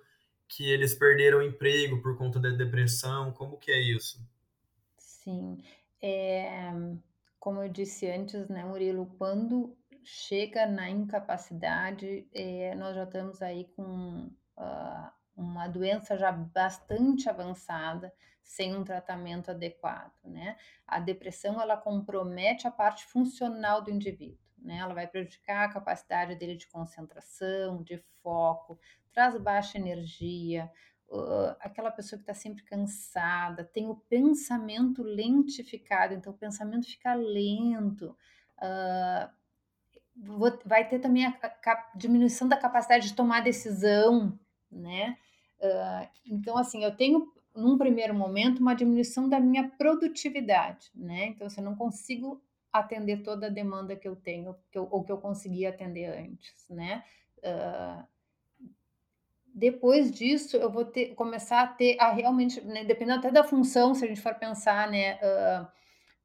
que 0.48 0.70
eles 0.70 0.94
perderam 0.94 1.38
o 1.38 1.42
emprego 1.42 2.00
por 2.00 2.16
conta 2.16 2.38
da 2.38 2.50
depressão? 2.50 3.32
Como 3.32 3.58
que 3.58 3.70
é 3.70 3.80
isso? 3.80 4.20
Sim. 4.96 5.58
É, 6.00 6.70
como 7.40 7.62
eu 7.62 7.68
disse 7.68 8.10
antes, 8.10 8.48
né, 8.48 8.64
Murilo, 8.64 9.06
quando 9.18 9.76
chega 10.04 10.66
na 10.66 10.88
incapacidade, 10.88 12.28
é, 12.32 12.74
nós 12.74 12.94
já 12.94 13.04
estamos 13.04 13.40
aí 13.40 13.64
com 13.74 14.30
uh, 14.56 15.10
uma 15.36 15.66
doença 15.66 16.16
já 16.16 16.30
bastante 16.30 17.28
avançada, 17.28 18.12
sem 18.42 18.76
um 18.76 18.84
tratamento 18.84 19.50
adequado, 19.50 20.12
né? 20.22 20.56
A 20.86 21.00
depressão, 21.00 21.60
ela 21.60 21.78
compromete 21.78 22.66
a 22.66 22.70
parte 22.70 23.06
funcional 23.06 23.82
do 23.82 23.90
indivíduo, 23.90 24.38
né? 24.64 24.78
Ela 24.78 24.94
vai 24.94 25.06
prejudicar 25.06 25.68
a 25.68 25.72
capacidade 25.72 26.34
dele 26.34 26.56
de 26.56 26.66
concentração, 26.66 27.82
de 27.82 27.98
foco, 28.22 28.78
traz 29.12 29.36
baixa 29.38 29.78
energia, 29.78 30.70
uh, 31.08 31.54
aquela 31.60 31.90
pessoa 31.90 32.18
que 32.18 32.22
está 32.22 32.34
sempre 32.34 32.64
cansada, 32.64 33.62
tem 33.62 33.88
o 33.88 33.94
pensamento 33.94 35.02
lentificado, 35.02 36.14
então 36.14 36.32
o 36.32 36.36
pensamento 36.36 36.86
fica 36.86 37.14
lento, 37.14 38.16
uh, 38.58 39.30
vai 40.64 40.88
ter 40.88 40.98
também 40.98 41.26
a, 41.26 41.90
diminuição 41.94 42.48
da 42.48 42.56
capacidade 42.56 43.08
de 43.08 43.14
tomar 43.14 43.40
decisão, 43.42 44.38
né? 44.70 45.18
Uh, 45.60 46.08
então, 46.26 46.56
assim, 46.56 46.84
eu 46.84 46.96
tenho 46.96 47.32
num 47.54 47.78
primeiro 47.78 48.14
momento 48.14 48.58
uma 48.58 48.74
diminuição 48.74 49.28
da 49.28 49.38
minha 49.38 49.68
produtividade, 49.70 50.90
né? 50.94 51.26
Então, 51.26 51.46
assim, 51.46 51.60
eu 51.60 51.64
não 51.64 51.76
consigo 51.76 52.42
atender 52.80 53.22
toda 53.22 53.46
a 53.46 53.50
demanda 53.50 53.94
que 53.94 54.08
eu 54.08 54.16
tenho, 54.16 54.56
que 54.70 54.78
eu, 54.78 54.88
ou 54.90 55.04
que 55.04 55.12
eu 55.12 55.18
conseguia 55.18 55.68
atender 55.68 56.06
antes, 56.06 56.68
né? 56.68 57.04
Uh, 57.38 58.04
depois 59.54 60.10
disso, 60.10 60.56
eu 60.56 60.68
vou 60.68 60.84
ter, 60.84 61.14
começar 61.14 61.62
a 61.62 61.66
ter, 61.68 61.96
a 62.00 62.10
realmente, 62.10 62.60
né, 62.62 62.84
dependendo 62.84 63.20
até 63.20 63.30
da 63.30 63.44
função, 63.44 63.94
se 63.94 64.04
a 64.04 64.08
gente 64.08 64.20
for 64.20 64.34
pensar, 64.34 64.90
né, 64.90 65.14
uh, 65.14 65.68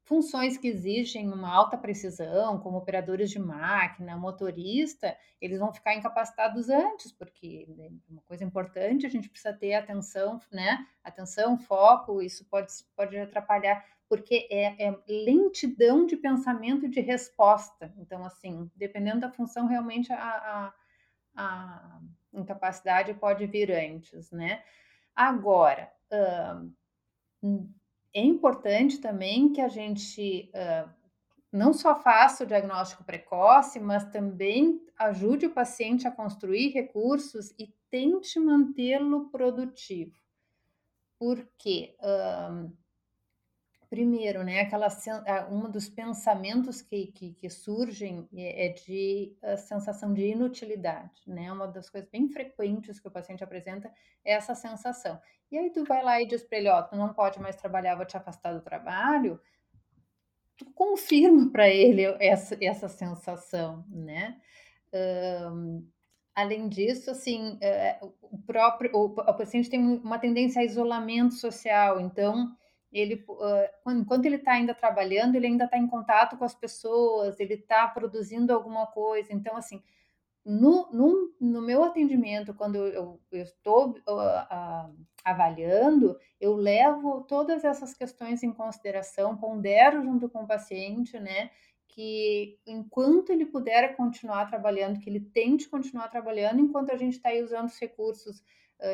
funções 0.02 0.58
que 0.58 0.66
exigem 0.66 1.32
uma 1.32 1.48
alta 1.48 1.78
precisão, 1.78 2.58
como 2.58 2.78
operadores 2.78 3.30
de 3.30 3.38
máquina, 3.38 4.16
motorista, 4.16 5.16
eles 5.40 5.60
vão 5.60 5.72
ficar 5.72 5.94
incapacitados 5.94 6.68
antes, 6.68 7.12
porque 7.12 7.64
né, 7.68 7.92
uma 8.08 8.22
coisa 8.22 8.42
importante, 8.42 9.06
a 9.06 9.08
gente 9.08 9.28
precisa 9.28 9.52
ter 9.52 9.74
atenção, 9.74 10.40
né, 10.50 10.84
atenção, 11.04 11.56
foco, 11.56 12.20
isso 12.20 12.44
pode, 12.46 12.72
pode 12.96 13.16
atrapalhar, 13.16 13.84
porque 14.10 14.48
é, 14.50 14.88
é 14.88 14.98
lentidão 15.08 16.04
de 16.04 16.16
pensamento 16.16 16.86
e 16.86 16.90
de 16.90 17.00
resposta. 17.00 17.94
Então, 17.96 18.24
assim, 18.24 18.68
dependendo 18.74 19.20
da 19.20 19.30
função, 19.30 19.68
realmente 19.68 20.12
a, 20.12 20.18
a, 20.18 20.74
a 21.36 22.00
incapacidade 22.34 23.14
pode 23.14 23.46
vir 23.46 23.70
antes, 23.70 24.32
né? 24.32 24.64
Agora, 25.14 25.92
é 28.12 28.20
importante 28.20 28.98
também 28.98 29.52
que 29.52 29.60
a 29.60 29.68
gente 29.68 30.50
não 31.52 31.72
só 31.72 31.94
faça 31.94 32.42
o 32.42 32.46
diagnóstico 32.46 33.04
precoce, 33.04 33.78
mas 33.78 34.04
também 34.10 34.84
ajude 34.98 35.46
o 35.46 35.54
paciente 35.54 36.08
a 36.08 36.10
construir 36.10 36.70
recursos 36.70 37.54
e 37.56 37.72
tente 37.88 38.40
mantê-lo 38.40 39.28
produtivo. 39.30 40.18
Porque 41.16 41.94
uh, 42.00 42.72
primeiro, 43.90 44.44
né, 44.44 44.60
aquela 44.60 44.86
um 45.50 45.68
dos 45.68 45.88
pensamentos 45.88 46.80
que, 46.80 47.08
que, 47.08 47.32
que 47.32 47.50
surgem 47.50 48.28
é, 48.32 48.66
é 48.66 48.68
de 48.68 49.36
a 49.42 49.56
sensação 49.56 50.14
de 50.14 50.28
inutilidade, 50.28 51.20
né? 51.26 51.50
Uma 51.52 51.66
das 51.66 51.90
coisas 51.90 52.08
bem 52.08 52.28
frequentes 52.28 53.00
que 53.00 53.08
o 53.08 53.10
paciente 53.10 53.42
apresenta 53.42 53.92
é 54.24 54.34
essa 54.34 54.54
sensação. 54.54 55.20
E 55.50 55.58
aí 55.58 55.70
tu 55.70 55.84
vai 55.84 56.04
lá 56.04 56.22
e 56.22 56.26
diz 56.26 56.44
para 56.44 56.58
ele, 56.58 56.68
ó, 56.68 56.80
tu 56.82 56.94
não 56.94 57.12
pode 57.12 57.40
mais 57.40 57.56
trabalhar, 57.56 57.96
vou 57.96 58.06
te 58.06 58.16
afastar 58.16 58.54
do 58.54 58.60
trabalho. 58.60 59.40
Tu 60.56 60.64
confirma 60.72 61.50
para 61.50 61.68
ele 61.68 62.04
essa, 62.20 62.56
essa 62.62 62.88
sensação, 62.88 63.84
né? 63.88 64.40
Um, 64.94 65.84
além 66.32 66.68
disso, 66.68 67.10
assim, 67.10 67.58
é, 67.60 67.98
o 68.22 68.38
próprio 68.38 68.90
o 68.94 69.34
paciente 69.34 69.68
tem 69.68 69.80
uma 69.80 70.18
tendência 70.18 70.62
a 70.62 70.64
isolamento 70.64 71.34
social, 71.34 72.00
então 72.00 72.56
ele, 72.92 73.24
uh, 73.28 73.90
enquanto 73.90 74.26
ele 74.26 74.36
está 74.36 74.52
ainda 74.52 74.74
trabalhando, 74.74 75.36
ele 75.36 75.46
ainda 75.46 75.64
está 75.64 75.78
em 75.78 75.86
contato 75.86 76.36
com 76.36 76.44
as 76.44 76.54
pessoas, 76.54 77.38
ele 77.38 77.54
está 77.54 77.86
produzindo 77.86 78.52
alguma 78.52 78.86
coisa. 78.86 79.32
Então, 79.32 79.56
assim, 79.56 79.82
no, 80.44 80.88
no, 80.90 81.34
no 81.40 81.62
meu 81.62 81.84
atendimento, 81.84 82.54
quando 82.54 82.76
eu, 82.76 83.20
eu 83.30 83.42
estou 83.42 83.90
uh, 83.90 84.12
uh, 84.12 84.94
avaliando, 85.24 86.18
eu 86.40 86.56
levo 86.56 87.22
todas 87.22 87.64
essas 87.64 87.94
questões 87.94 88.42
em 88.42 88.52
consideração, 88.52 89.36
pondero 89.36 90.02
junto 90.02 90.28
com 90.28 90.42
o 90.42 90.46
paciente, 90.46 91.18
né? 91.18 91.50
Que 91.86 92.58
enquanto 92.66 93.30
ele 93.30 93.46
puder 93.46 93.96
continuar 93.96 94.46
trabalhando, 94.46 94.98
que 94.98 95.10
ele 95.10 95.20
tente 95.20 95.68
continuar 95.68 96.08
trabalhando, 96.08 96.60
enquanto 96.60 96.90
a 96.90 96.96
gente 96.96 97.16
está 97.16 97.28
aí 97.28 97.42
usando 97.42 97.66
os 97.66 97.78
recursos 97.78 98.42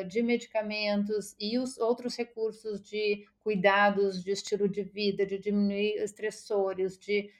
de 0.07 0.21
medicamentos 0.21 1.35
e 1.39 1.57
os 1.57 1.77
outros 1.77 2.15
recursos 2.15 2.81
de 2.81 3.25
cuidados 3.39 4.23
de 4.23 4.31
estilo 4.31 4.67
de 4.67 4.83
vida, 4.83 5.25
de 5.25 5.37
diminuir 5.37 5.95
estressores, 6.03 6.97
de 6.97 7.31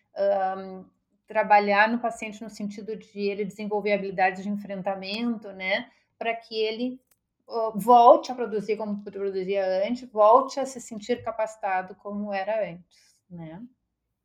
um, 0.58 0.86
trabalhar 1.28 1.90
no 1.90 2.00
paciente 2.00 2.42
no 2.42 2.50
sentido 2.50 2.96
de 2.96 3.20
ele 3.20 3.44
desenvolver 3.44 3.94
habilidades 3.94 4.44
de 4.44 4.50
enfrentamento, 4.50 5.52
né, 5.52 5.92
para 6.18 6.34
que 6.34 6.56
ele 6.56 7.00
uh, 7.48 7.78
volte 7.78 8.32
a 8.32 8.36
produzir 8.36 8.78
como 8.78 9.04
produzia 9.04 9.86
antes, 9.86 10.10
volte 10.10 10.60
a 10.60 10.66
se 10.66 10.80
sentir 10.80 11.24
capacitado 11.24 11.96
como 11.96 12.34
era 12.34 12.72
antes, 12.72 13.18
né? 13.30 13.62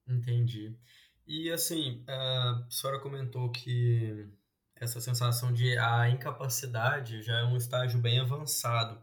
Entendi. 0.07 0.77
E 1.27 1.51
assim, 1.51 2.05
a 2.09 2.67
senhora 2.69 3.01
comentou 3.01 3.51
que 3.51 4.29
essa 4.83 5.01
sensação 5.01 5.53
de 5.53 5.79
a 5.79 6.09
incapacidade 6.11 7.23
já 7.23 7.38
é 7.38 7.45
um 7.45 7.57
estágio 7.57 8.01
bem 8.01 8.18
avançado. 8.18 9.01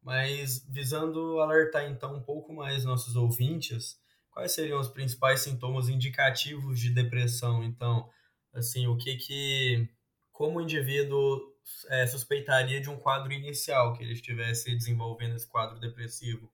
Mas 0.00 0.64
visando 0.68 1.40
alertar 1.40 1.84
então 1.90 2.14
um 2.14 2.22
pouco 2.22 2.52
mais 2.54 2.84
nossos 2.84 3.16
ouvintes, 3.16 4.00
quais 4.30 4.52
seriam 4.52 4.78
os 4.78 4.88
principais 4.88 5.40
sintomas 5.40 5.88
indicativos 5.88 6.78
de 6.78 6.90
depressão? 6.90 7.64
Então, 7.64 8.08
assim, 8.54 8.86
o 8.86 8.96
que 8.96 9.16
que 9.16 9.88
como 10.32 10.60
o 10.60 10.62
indivíduo 10.62 11.52
é, 11.88 12.06
suspeitaria 12.06 12.80
de 12.80 12.88
um 12.88 12.96
quadro 12.96 13.32
inicial 13.32 13.94
que 13.94 14.04
ele 14.04 14.12
estivesse 14.12 14.72
desenvolvendo 14.76 15.34
esse 15.34 15.48
quadro 15.48 15.80
depressivo? 15.80 16.48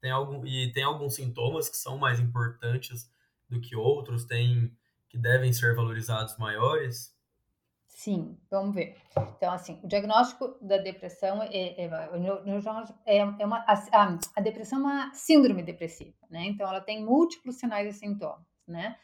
Tem 0.00 0.10
algum 0.10 0.44
e 0.44 0.72
tem 0.72 0.82
alguns 0.82 1.14
sintomas 1.14 1.68
que 1.68 1.76
são 1.76 1.96
mais 1.96 2.18
importantes 2.18 3.08
do 3.48 3.60
que 3.60 3.76
outros, 3.76 4.24
tem 4.24 4.76
que 5.08 5.16
devem 5.16 5.52
ser 5.52 5.74
valorizados 5.76 6.36
maiores? 6.36 7.16
Sim, 7.98 8.38
vamos 8.48 8.76
ver. 8.76 8.96
Então, 9.36 9.52
assim, 9.52 9.80
o 9.82 9.88
diagnóstico 9.88 10.56
da 10.62 10.78
depressão 10.78 11.42
é, 11.42 11.48
é, 11.48 11.84
é, 11.84 13.16
é 13.16 13.44
uma, 13.44 13.64
a, 13.66 14.18
a, 14.36 14.40
depressão 14.40 14.78
é 14.78 14.82
uma 14.82 15.14
síndrome 15.14 15.64
depressiva, 15.64 16.14
né? 16.30 16.44
Então, 16.44 16.68
ela 16.68 16.80
tem 16.80 17.04
múltiplos 17.04 17.56
sinais 17.56 17.92
e 17.92 17.98
sintomas, 17.98 18.46
né? 18.68 18.96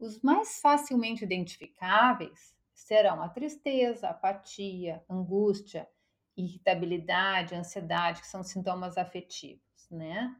Os 0.00 0.20
mais 0.20 0.60
facilmente 0.60 1.22
identificáveis 1.22 2.52
serão 2.74 3.22
a 3.22 3.28
tristeza, 3.28 4.08
a 4.08 4.10
apatia, 4.10 5.00
angústia, 5.08 5.88
irritabilidade, 6.36 7.54
ansiedade, 7.54 8.20
que 8.20 8.26
são 8.26 8.42
sintomas 8.42 8.98
afetivos, 8.98 9.88
né? 9.88 10.34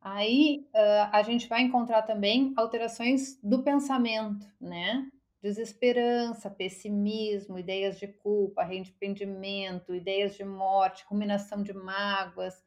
Aí 0.00 0.66
uh, 0.74 1.10
a 1.12 1.22
gente 1.22 1.46
vai 1.46 1.60
encontrar 1.60 2.00
também 2.04 2.54
alterações 2.56 3.38
do 3.42 3.62
pensamento, 3.62 4.50
né? 4.58 5.10
Desesperança, 5.42 6.50
pessimismo, 6.50 7.58
ideias 7.58 7.98
de 7.98 8.06
culpa, 8.06 8.62
arrependimento, 8.62 9.94
ideias 9.94 10.36
de 10.36 10.44
morte, 10.44 11.06
combinação 11.06 11.62
de 11.62 11.72
mágoas, 11.72 12.62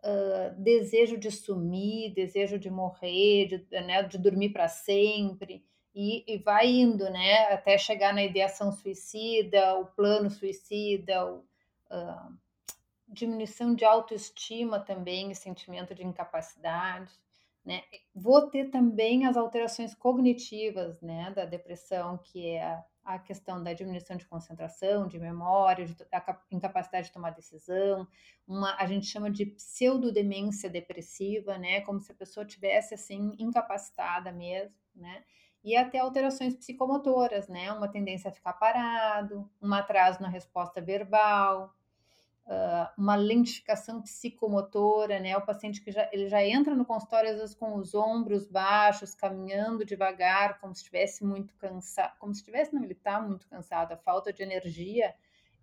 uh, 0.00 0.54
desejo 0.58 1.16
de 1.16 1.30
sumir, 1.30 2.12
desejo 2.12 2.58
de 2.58 2.70
morrer, 2.70 3.46
de, 3.46 3.80
né, 3.80 4.02
de 4.02 4.18
dormir 4.18 4.50
para 4.50 4.68
sempre, 4.68 5.64
e, 5.94 6.24
e, 6.26 6.38
vai 6.38 6.66
indo, 6.66 7.08
né, 7.08 7.52
até 7.52 7.78
chegar 7.78 8.12
na 8.12 8.24
ideação 8.24 8.72
suicida, 8.72 9.76
o 9.78 9.86
plano 9.86 10.28
suicida, 10.28 11.24
o, 11.24 11.38
uh, 11.38 12.36
diminuição 13.06 13.74
de 13.74 13.84
autoestima 13.84 14.80
também, 14.80 15.32
sentimento 15.34 15.94
de 15.94 16.04
incapacidade. 16.04 17.12
Né? 17.64 17.82
Vou 18.14 18.50
ter 18.50 18.70
também 18.70 19.24
as 19.24 19.36
alterações 19.36 19.94
cognitivas 19.94 21.00
né, 21.00 21.32
da 21.34 21.46
depressão, 21.46 22.18
que 22.18 22.46
é 22.46 22.84
a, 23.02 23.18
questão 23.18 23.62
da 23.62 23.72
diminuição 23.72 24.16
de 24.16 24.26
concentração, 24.26 25.06
de 25.06 25.18
memória, 25.18 25.86
de, 25.86 25.96
a 26.12 26.38
incapacidade 26.50 27.06
de 27.06 27.12
tomar 27.14 27.30
decisão, 27.30 28.06
uma, 28.46 28.76
a 28.76 28.84
gente 28.86 29.06
chama 29.06 29.30
de 29.30 29.46
pseudodemência 29.46 30.68
depressiva, 30.68 31.56
né, 31.56 31.80
como 31.80 32.00
se 32.00 32.12
a 32.12 32.14
pessoa 32.14 32.44
tivesse 32.44 32.94
assim 32.94 33.34
incapacitada 33.38 34.30
mesmo, 34.30 34.76
né? 34.94 35.24
E 35.62 35.74
até 35.74 35.98
alterações 35.98 36.54
psicomotoras, 36.54 37.48
né? 37.48 37.72
Uma 37.72 37.88
tendência 37.88 38.28
a 38.28 38.32
ficar 38.32 38.52
parado, 38.52 39.50
um 39.62 39.72
atraso 39.72 40.20
na 40.20 40.28
resposta 40.28 40.78
verbal, 40.78 41.74
uh, 42.46 42.88
uma 42.96 43.14
lentificação 43.16 44.02
psicomotora, 44.02 45.18
né? 45.18 45.36
O 45.36 45.44
paciente 45.44 45.80
que 45.80 45.90
já, 45.90 46.08
ele 46.12 46.28
já 46.28 46.44
entra 46.44 46.74
no 46.74 46.84
consultório, 46.84 47.30
às 47.30 47.38
vezes, 47.38 47.54
com 47.54 47.76
os 47.76 47.94
ombros 47.94 48.46
baixos, 48.46 49.14
caminhando 49.14 49.84
devagar, 49.84 50.60
como 50.60 50.74
se 50.74 50.80
estivesse 50.82 51.24
muito 51.24 51.54
cansado, 51.56 52.16
como 52.18 52.34
se 52.34 52.40
estivesse, 52.40 52.74
não, 52.74 52.82
ele 52.82 52.92
está 52.92 53.20
muito 53.20 53.48
cansado, 53.48 53.92
a 53.92 53.96
falta 53.96 54.32
de 54.32 54.42
energia 54.42 55.14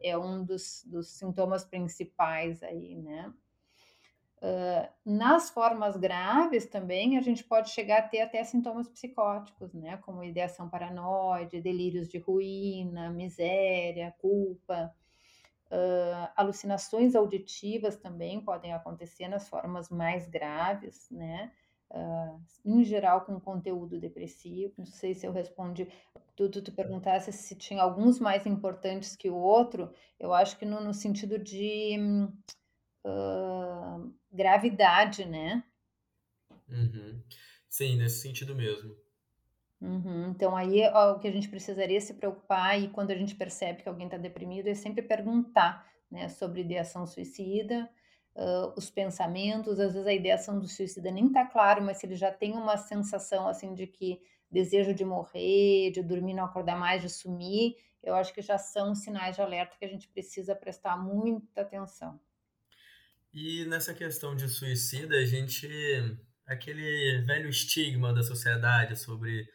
é 0.04 0.18
um 0.18 0.44
dos, 0.44 0.84
dos 0.86 1.10
sintomas 1.10 1.64
principais 1.64 2.64
aí, 2.64 2.96
né? 2.96 3.32
Uh, 4.44 4.90
nas 5.06 5.52
formas 5.52 5.96
graves 5.96 6.66
também, 6.66 7.16
a 7.16 7.22
gente 7.22 7.44
pode 7.44 7.70
chegar 7.70 8.00
a 8.00 8.08
ter 8.08 8.22
até 8.22 8.44
sintomas 8.44 8.90
psicóticos, 8.90 9.72
né? 9.72 9.98
Como 9.98 10.24
ideação 10.24 10.68
paranoide, 10.68 11.62
delírios 11.62 12.10
de 12.10 12.18
ruína, 12.18 13.12
miséria, 13.12 14.16
culpa. 14.18 14.92
Uh, 15.72 16.28
alucinações 16.36 17.16
auditivas 17.16 17.96
também 17.96 18.42
podem 18.42 18.74
acontecer 18.74 19.30
nas 19.30 19.48
formas 19.48 19.90
mais 19.90 20.28
graves, 20.28 21.10
né? 21.10 21.50
Uh, 21.90 22.42
em 22.66 22.84
geral 22.84 23.22
com 23.22 23.40
conteúdo 23.40 23.98
depressivo. 23.98 24.74
Não 24.78 24.86
sei 24.86 25.14
se 25.14 25.26
eu 25.26 25.32
respondi. 25.32 25.88
Tu, 26.36 26.50
tu, 26.50 26.62
tu 26.62 26.74
perguntasse 26.74 27.32
se 27.32 27.56
tinha 27.56 27.82
alguns 27.82 28.20
mais 28.20 28.46
importantes 28.46 29.16
que 29.16 29.30
o 29.30 29.36
outro. 29.36 29.94
Eu 30.20 30.34
acho 30.34 30.58
que 30.58 30.66
no, 30.66 30.82
no 30.82 30.94
sentido 30.94 31.40
de 31.40 31.98
uh, 33.06 34.14
gravidade, 34.30 35.26
né? 35.26 35.64
Uhum. 36.68 37.24
Sim, 37.70 37.96
nesse 37.96 38.22
sentido 38.22 38.54
mesmo. 38.54 38.94
Uhum. 39.82 40.30
Então, 40.30 40.56
aí 40.56 40.84
ó, 40.94 41.14
o 41.14 41.20
que 41.20 41.28
a 41.28 41.32
gente 41.32 41.50
precisaria 41.50 42.00
se 42.00 42.14
preocupar 42.14 42.80
e 42.80 42.88
quando 42.90 43.10
a 43.12 43.16
gente 43.16 43.34
percebe 43.34 43.82
que 43.82 43.90
alguém 43.90 44.06
está 44.06 44.18
deprimido 44.18 44.68
é 44.68 44.76
sempre 44.76 45.02
perguntar 45.02 45.90
né, 46.10 46.30
sobre 46.30 46.62
ideação 46.62 47.08
suicida, 47.08 47.90
uh, 48.36 48.74
os 48.78 48.92
pensamentos. 48.92 49.80
Às 49.80 49.94
vezes 49.94 50.08
a 50.08 50.14
ideação 50.14 50.60
do 50.60 50.68
suicida 50.68 51.10
nem 51.10 51.28
está 51.28 51.46
claro, 51.46 51.82
mas 51.82 51.98
se 51.98 52.06
ele 52.06 52.16
já 52.16 52.32
tem 52.32 52.54
uma 52.54 52.78
sensação 52.78 53.48
assim 53.48 53.74
de 53.74 53.88
que 53.88 54.22
desejo 54.52 54.94
de 54.94 55.04
morrer, 55.04 55.92
de 55.92 56.04
dormir, 56.04 56.34
não 56.34 56.46
acordar 56.46 56.78
mais, 56.78 57.02
de 57.02 57.10
sumir, 57.10 57.76
eu 58.04 58.14
acho 58.16 58.34
que 58.34 58.42
já 58.42 58.58
são 58.58 58.94
sinais 58.94 59.36
de 59.36 59.42
alerta 59.42 59.78
que 59.80 59.86
a 59.86 59.88
gente 59.88 60.08
precisa 60.10 60.56
prestar 60.56 60.98
muita 60.98 61.62
atenção. 61.62 62.20
E 63.34 63.66
nessa 63.66 63.94
questão 63.94 64.36
de 64.36 64.48
suicida, 64.50 65.16
a 65.16 65.26
gente. 65.26 65.68
aquele 66.46 67.22
velho 67.22 67.50
estigma 67.50 68.14
da 68.14 68.22
sociedade 68.22 68.98
sobre 68.98 69.48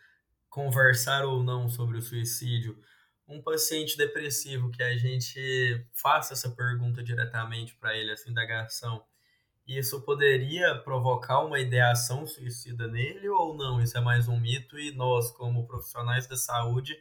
conversar 0.57 1.27
ou 1.27 1.43
não 1.43 1.69
sobre 1.69 1.99
o 1.99 2.03
suicídio, 2.03 2.81
um 3.29 3.43
paciente 3.43 3.95
depressivo 3.95 4.71
que 4.71 4.83
a 4.83 4.97
gente 4.97 5.87
faça 5.93 6.33
essa 6.33 6.51
pergunta 6.51 7.03
diretamente 7.03 7.77
para 7.77 7.95
ele, 7.95 8.11
essa 8.11 8.31
indagação, 8.31 9.05
isso 9.67 10.01
poderia 10.01 10.75
provocar 10.77 11.45
uma 11.45 11.61
ideação 11.61 12.27
suicida 12.27 12.89
nele 12.89 13.29
ou 13.29 13.55
não? 13.55 13.83
Isso 13.83 13.99
é 13.99 14.01
mais 14.01 14.29
um 14.29 14.41
mito 14.41 14.79
e 14.79 14.93
nós, 14.93 15.31
como 15.31 15.67
profissionais 15.67 16.27
da 16.27 16.39
saúde, 16.39 16.97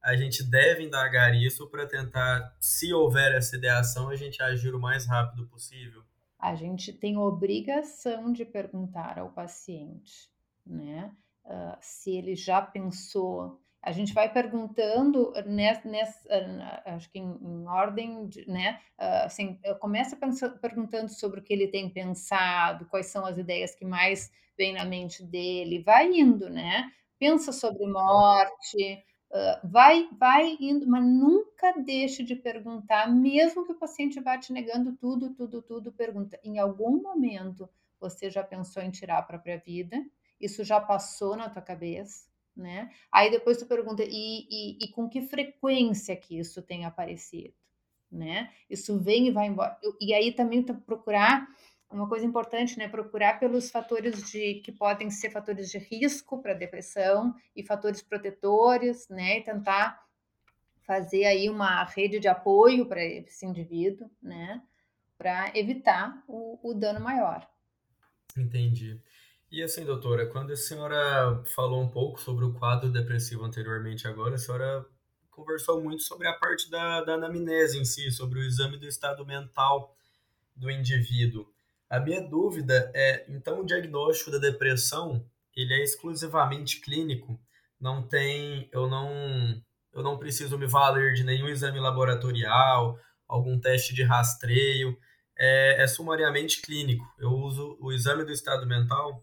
a 0.00 0.14
gente 0.14 0.44
deve 0.44 0.84
indagar 0.84 1.34
isso 1.34 1.68
para 1.68 1.88
tentar, 1.88 2.56
se 2.60 2.94
houver 2.94 3.34
essa 3.34 3.56
ideação, 3.56 4.10
a 4.10 4.14
gente 4.14 4.40
agir 4.40 4.76
o 4.76 4.80
mais 4.80 5.08
rápido 5.08 5.48
possível? 5.48 6.04
A 6.38 6.54
gente 6.54 6.92
tem 6.92 7.16
obrigação 7.16 8.32
de 8.32 8.44
perguntar 8.44 9.18
ao 9.18 9.32
paciente, 9.32 10.30
né? 10.64 11.10
Uh, 11.44 11.76
se 11.80 12.16
ele 12.16 12.34
já 12.34 12.60
pensou. 12.62 13.60
A 13.82 13.90
gente 13.90 14.14
vai 14.14 14.32
perguntando 14.32 15.32
nessa, 15.44 15.88
nessa 15.88 16.82
acho 16.86 17.10
que 17.10 17.18
em, 17.18 17.36
em 17.40 17.66
ordem, 17.66 18.28
de, 18.28 18.48
né? 18.48 18.80
Uh, 18.98 19.24
assim, 19.26 19.58
começa 19.80 20.16
perguntando 20.60 21.08
sobre 21.10 21.40
o 21.40 21.42
que 21.42 21.52
ele 21.52 21.68
tem 21.68 21.90
pensado, 21.90 22.86
quais 22.86 23.06
são 23.06 23.26
as 23.26 23.38
ideias 23.38 23.74
que 23.74 23.84
mais 23.84 24.30
vêm 24.56 24.74
na 24.74 24.84
mente 24.84 25.24
dele, 25.24 25.82
vai 25.82 26.12
indo, 26.12 26.48
né? 26.48 26.90
Pensa 27.18 27.52
sobre 27.52 27.86
morte, 27.86 29.04
Uh, 29.32 29.66
vai, 29.66 30.10
vai 30.18 30.58
indo, 30.60 30.86
mas 30.86 31.02
nunca 31.02 31.72
deixe 31.80 32.22
de 32.22 32.36
perguntar, 32.36 33.10
mesmo 33.10 33.64
que 33.64 33.72
o 33.72 33.78
paciente 33.78 34.20
vá 34.20 34.36
te 34.36 34.52
negando 34.52 34.94
tudo, 34.94 35.30
tudo, 35.32 35.62
tudo, 35.62 35.90
pergunta. 35.90 36.38
Em 36.44 36.58
algum 36.58 37.00
momento 37.02 37.66
você 37.98 38.28
já 38.28 38.44
pensou 38.44 38.82
em 38.82 38.90
tirar 38.90 39.16
a 39.16 39.22
própria 39.22 39.56
vida? 39.56 39.96
Isso 40.42 40.64
já 40.64 40.80
passou 40.80 41.36
na 41.36 41.48
tua 41.48 41.62
cabeça, 41.62 42.26
né? 42.56 42.90
Aí 43.10 43.30
depois 43.30 43.56
tu 43.56 43.66
pergunta, 43.66 44.02
e, 44.02 44.46
e, 44.50 44.78
e 44.84 44.88
com 44.88 45.08
que 45.08 45.22
frequência 45.22 46.16
que 46.16 46.38
isso 46.38 46.60
tem 46.60 46.84
aparecido, 46.84 47.54
né? 48.10 48.50
Isso 48.68 48.98
vem 48.98 49.28
e 49.28 49.30
vai 49.30 49.46
embora. 49.46 49.78
E 50.00 50.12
aí 50.12 50.32
também 50.32 50.62
tu 50.62 50.74
procurar 50.74 51.46
uma 51.88 52.08
coisa 52.08 52.26
importante, 52.26 52.78
né? 52.78 52.88
Procurar 52.88 53.38
pelos 53.38 53.70
fatores 53.70 54.22
de 54.30 54.54
que 54.56 54.72
podem 54.72 55.10
ser 55.10 55.30
fatores 55.30 55.70
de 55.70 55.78
risco 55.78 56.40
para 56.42 56.54
depressão 56.54 57.34
e 57.54 57.62
fatores 57.62 58.02
protetores, 58.02 59.08
né? 59.08 59.38
E 59.38 59.44
tentar 59.44 60.02
fazer 60.82 61.24
aí 61.24 61.48
uma 61.48 61.84
rede 61.84 62.18
de 62.18 62.28
apoio 62.28 62.86
para 62.86 63.04
esse 63.04 63.46
indivíduo, 63.46 64.10
né? 64.20 64.62
Para 65.16 65.56
evitar 65.56 66.22
o, 66.26 66.58
o 66.62 66.74
dano 66.74 67.00
maior. 67.00 67.48
Entendi. 68.36 69.00
E 69.52 69.62
assim, 69.62 69.84
doutora, 69.84 70.24
quando 70.24 70.50
a 70.50 70.56
senhora 70.56 71.44
falou 71.54 71.82
um 71.82 71.88
pouco 71.90 72.18
sobre 72.18 72.42
o 72.42 72.54
quadro 72.54 72.90
depressivo 72.90 73.44
anteriormente, 73.44 74.08
agora 74.08 74.36
a 74.36 74.38
senhora 74.38 74.82
conversou 75.30 75.78
muito 75.78 76.02
sobre 76.04 76.26
a 76.26 76.32
parte 76.32 76.70
da, 76.70 77.02
da 77.02 77.16
anamnese 77.16 77.78
em 77.78 77.84
si, 77.84 78.10
sobre 78.10 78.38
o 78.38 78.42
exame 78.42 78.78
do 78.78 78.88
estado 78.88 79.26
mental 79.26 79.94
do 80.56 80.70
indivíduo. 80.70 81.46
A 81.90 82.00
minha 82.00 82.26
dúvida 82.26 82.90
é, 82.94 83.26
então, 83.28 83.60
o 83.60 83.66
diagnóstico 83.66 84.30
da 84.30 84.38
depressão, 84.38 85.22
ele 85.54 85.74
é 85.74 85.82
exclusivamente 85.82 86.80
clínico? 86.80 87.38
Não 87.78 88.02
tem, 88.02 88.70
eu 88.72 88.88
não, 88.88 89.62
eu 89.92 90.02
não 90.02 90.16
preciso 90.16 90.56
me 90.56 90.66
valer 90.66 91.12
de 91.12 91.24
nenhum 91.24 91.48
exame 91.48 91.78
laboratorial, 91.78 92.98
algum 93.28 93.60
teste 93.60 93.94
de 93.94 94.02
rastreio, 94.02 94.96
é, 95.36 95.82
é 95.82 95.86
sumariamente 95.86 96.62
clínico. 96.62 97.04
Eu 97.18 97.32
uso 97.32 97.76
o 97.82 97.92
exame 97.92 98.24
do 98.24 98.32
estado 98.32 98.66
mental 98.66 99.22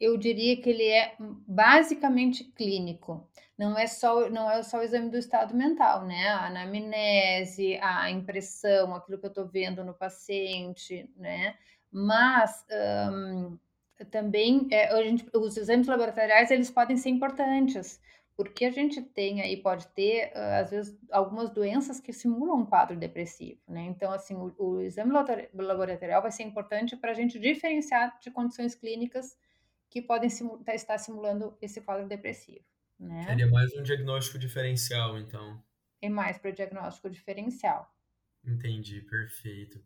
eu 0.00 0.16
diria 0.16 0.56
que 0.56 0.70
ele 0.70 0.86
é 0.86 1.14
basicamente 1.46 2.44
clínico. 2.44 3.28
Não 3.58 3.78
é 3.78 3.86
só, 3.86 4.30
não 4.30 4.50
é 4.50 4.62
só 4.62 4.78
o 4.78 4.82
exame 4.82 5.10
do 5.10 5.18
estado 5.18 5.54
mental, 5.54 6.06
né? 6.06 6.28
A 6.28 6.46
anamnese, 6.46 7.78
a 7.82 8.10
impressão, 8.10 8.94
aquilo 8.94 9.18
que 9.18 9.26
eu 9.26 9.28
estou 9.28 9.46
vendo 9.46 9.84
no 9.84 9.92
paciente, 9.92 11.08
né? 11.14 11.56
Mas 11.92 12.64
um, 13.12 13.58
também 14.10 14.66
é, 14.70 14.88
a 14.90 15.02
gente, 15.02 15.28
os 15.34 15.58
exames 15.58 15.86
laboratoriais 15.86 16.50
eles 16.50 16.70
podem 16.70 16.96
ser 16.96 17.10
importantes, 17.10 18.00
porque 18.34 18.64
a 18.64 18.70
gente 18.70 19.02
tem 19.02 19.42
aí, 19.42 19.58
pode 19.58 19.86
ter, 19.88 20.32
às 20.34 20.70
vezes, 20.70 20.98
algumas 21.10 21.50
doenças 21.50 22.00
que 22.00 22.10
simulam 22.10 22.60
um 22.60 22.64
quadro 22.64 22.96
depressivo, 22.96 23.60
né? 23.68 23.82
Então, 23.82 24.10
assim, 24.10 24.34
o, 24.34 24.54
o 24.56 24.80
exame 24.80 25.12
laboratorial 25.52 26.22
vai 26.22 26.30
ser 26.30 26.44
importante 26.44 26.96
para 26.96 27.10
a 27.10 27.14
gente 27.14 27.38
diferenciar 27.38 28.18
de 28.18 28.30
condições 28.30 28.74
clínicas 28.74 29.36
que 29.90 30.00
podem 30.00 30.30
simu 30.30 30.62
estar 30.68 30.96
simulando 30.98 31.56
esse 31.60 31.80
quadro 31.80 32.06
depressivo. 32.06 32.64
Né? 32.98 33.24
Seria 33.26 33.48
mais 33.48 33.74
um 33.74 33.82
diagnóstico 33.82 34.38
diferencial, 34.38 35.18
então. 35.18 35.60
É 36.00 36.08
mais 36.08 36.38
para 36.38 36.52
diagnóstico 36.52 37.10
diferencial. 37.10 37.92
Entendi, 38.44 39.00
perfeito. 39.02 39.82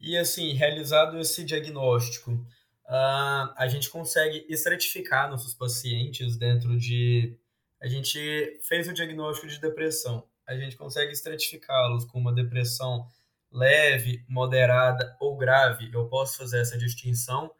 E 0.00 0.16
assim, 0.16 0.52
realizado 0.52 1.18
esse 1.18 1.44
diagnóstico, 1.44 2.32
uh, 2.32 3.52
a 3.56 3.66
gente 3.68 3.90
consegue 3.90 4.46
estratificar 4.48 5.28
nossos 5.28 5.54
pacientes 5.54 6.36
dentro 6.36 6.78
de. 6.78 7.36
A 7.80 7.88
gente 7.88 8.60
fez 8.62 8.88
o 8.88 8.92
diagnóstico 8.92 9.48
de 9.48 9.60
depressão, 9.60 10.26
a 10.46 10.56
gente 10.56 10.76
consegue 10.76 11.12
estratificá-los 11.12 12.04
com 12.04 12.18
uma 12.18 12.34
depressão 12.34 13.08
leve, 13.50 14.24
moderada 14.28 15.16
ou 15.20 15.36
grave. 15.36 15.90
Eu 15.92 16.06
posso 16.08 16.38
fazer 16.38 16.60
essa 16.60 16.78
distinção 16.78 17.50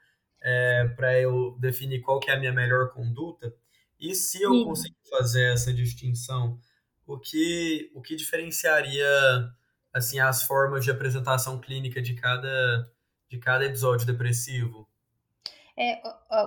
é, 0.51 0.89
para 0.97 1.21
eu 1.21 1.55
definir 1.61 2.01
qual 2.01 2.19
que 2.19 2.31
é 2.31 2.35
a 2.35 2.39
minha 2.39 2.53
melhor 2.53 2.91
conduta. 2.91 3.55
E 4.01 4.15
se 4.15 4.41
eu 4.43 4.53
Sim. 4.53 4.65
conseguir 4.65 4.97
fazer 5.11 5.53
essa 5.53 5.75
distinção, 5.75 6.59
o 7.07 7.19
que, 7.19 7.91
o 7.95 8.01
que 8.01 8.17
diferenciaria 8.17 9.07
assim 9.93 10.19
as 10.19 10.45
formas 10.45 10.85
de 10.85 10.91
apresentação 10.91 11.61
clínica 11.61 12.01
de 12.01 12.15
cada, 12.15 12.91
de 13.29 13.39
cada 13.39 13.67
episódio 13.67 14.07
depressivo? 14.07 14.89
É, 15.81 16.03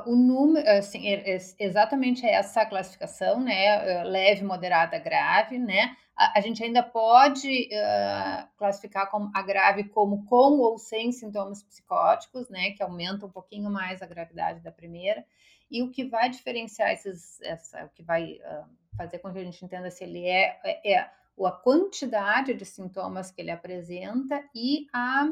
o, 0.06 0.14
número, 0.14 0.70
assim, 0.70 1.08
é, 1.08 1.36
é 1.36 1.40
exatamente 1.58 2.26
essa 2.26 2.66
classificação, 2.66 3.40
né? 3.40 4.04
Leve, 4.04 4.44
moderada, 4.44 5.00
grave, 5.00 5.58
né? 5.58 5.96
A, 6.18 6.38
a 6.38 6.42
gente 6.42 6.62
ainda 6.62 6.84
pode 6.84 7.70
uh, 7.72 8.48
classificar 8.58 9.10
como 9.10 9.32
a 9.34 9.42
grave 9.42 9.86
como 9.86 10.26
com 10.26 10.60
ou 10.60 10.78
sem 10.78 11.14
sintomas 11.14 11.64
psicóticos, 11.64 12.50
né? 12.50 12.72
Que 12.72 12.84
aumenta 12.84 13.26
um 13.26 13.32
pouquinho 13.32 13.70
mais 13.72 14.02
a 14.02 14.06
gravidade 14.06 14.60
da 14.60 14.72
primeira. 14.72 15.26
E 15.70 15.82
o 15.82 15.90
que 15.90 16.04
vai 16.04 16.30
diferenciar 16.30 16.92
esses, 16.92 17.40
essa, 17.42 17.86
o 17.86 17.90
que 17.90 18.04
vai 18.04 18.34
uh, 18.34 18.66
fazer 18.98 19.20
com 19.20 19.32
que 19.32 19.40
a 19.40 19.44
gente 19.46 19.64
entenda 19.64 19.90
se 19.90 20.04
ele 20.04 20.28
é, 20.28 20.60
é, 20.64 20.94
é 20.94 21.10
a 21.40 21.52
quantidade 21.52 22.54
de 22.54 22.66
sintomas 22.66 23.32
que 23.32 23.42
ele 23.42 23.50
apresenta 23.52 24.44
e 24.54 24.88
a, 24.94 25.26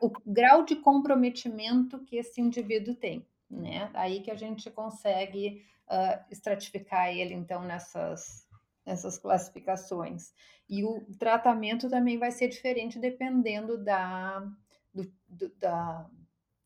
o 0.00 0.10
grau 0.26 0.64
de 0.64 0.76
comprometimento 0.76 1.98
que 2.00 2.16
esse 2.16 2.40
indivíduo 2.40 2.94
tem, 2.94 3.26
né? 3.50 3.90
Aí 3.94 4.20
que 4.20 4.30
a 4.30 4.36
gente 4.36 4.70
consegue 4.70 5.64
uh, 5.88 6.24
estratificar 6.30 7.08
ele, 7.08 7.34
então, 7.34 7.62
nessas, 7.62 8.46
nessas 8.84 9.18
classificações. 9.18 10.32
E 10.68 10.84
o 10.84 11.00
tratamento 11.18 11.88
também 11.88 12.18
vai 12.18 12.30
ser 12.30 12.48
diferente 12.48 12.98
dependendo 12.98 13.82
da, 13.82 14.46
do, 14.94 15.12
do, 15.28 15.48
da, 15.56 16.08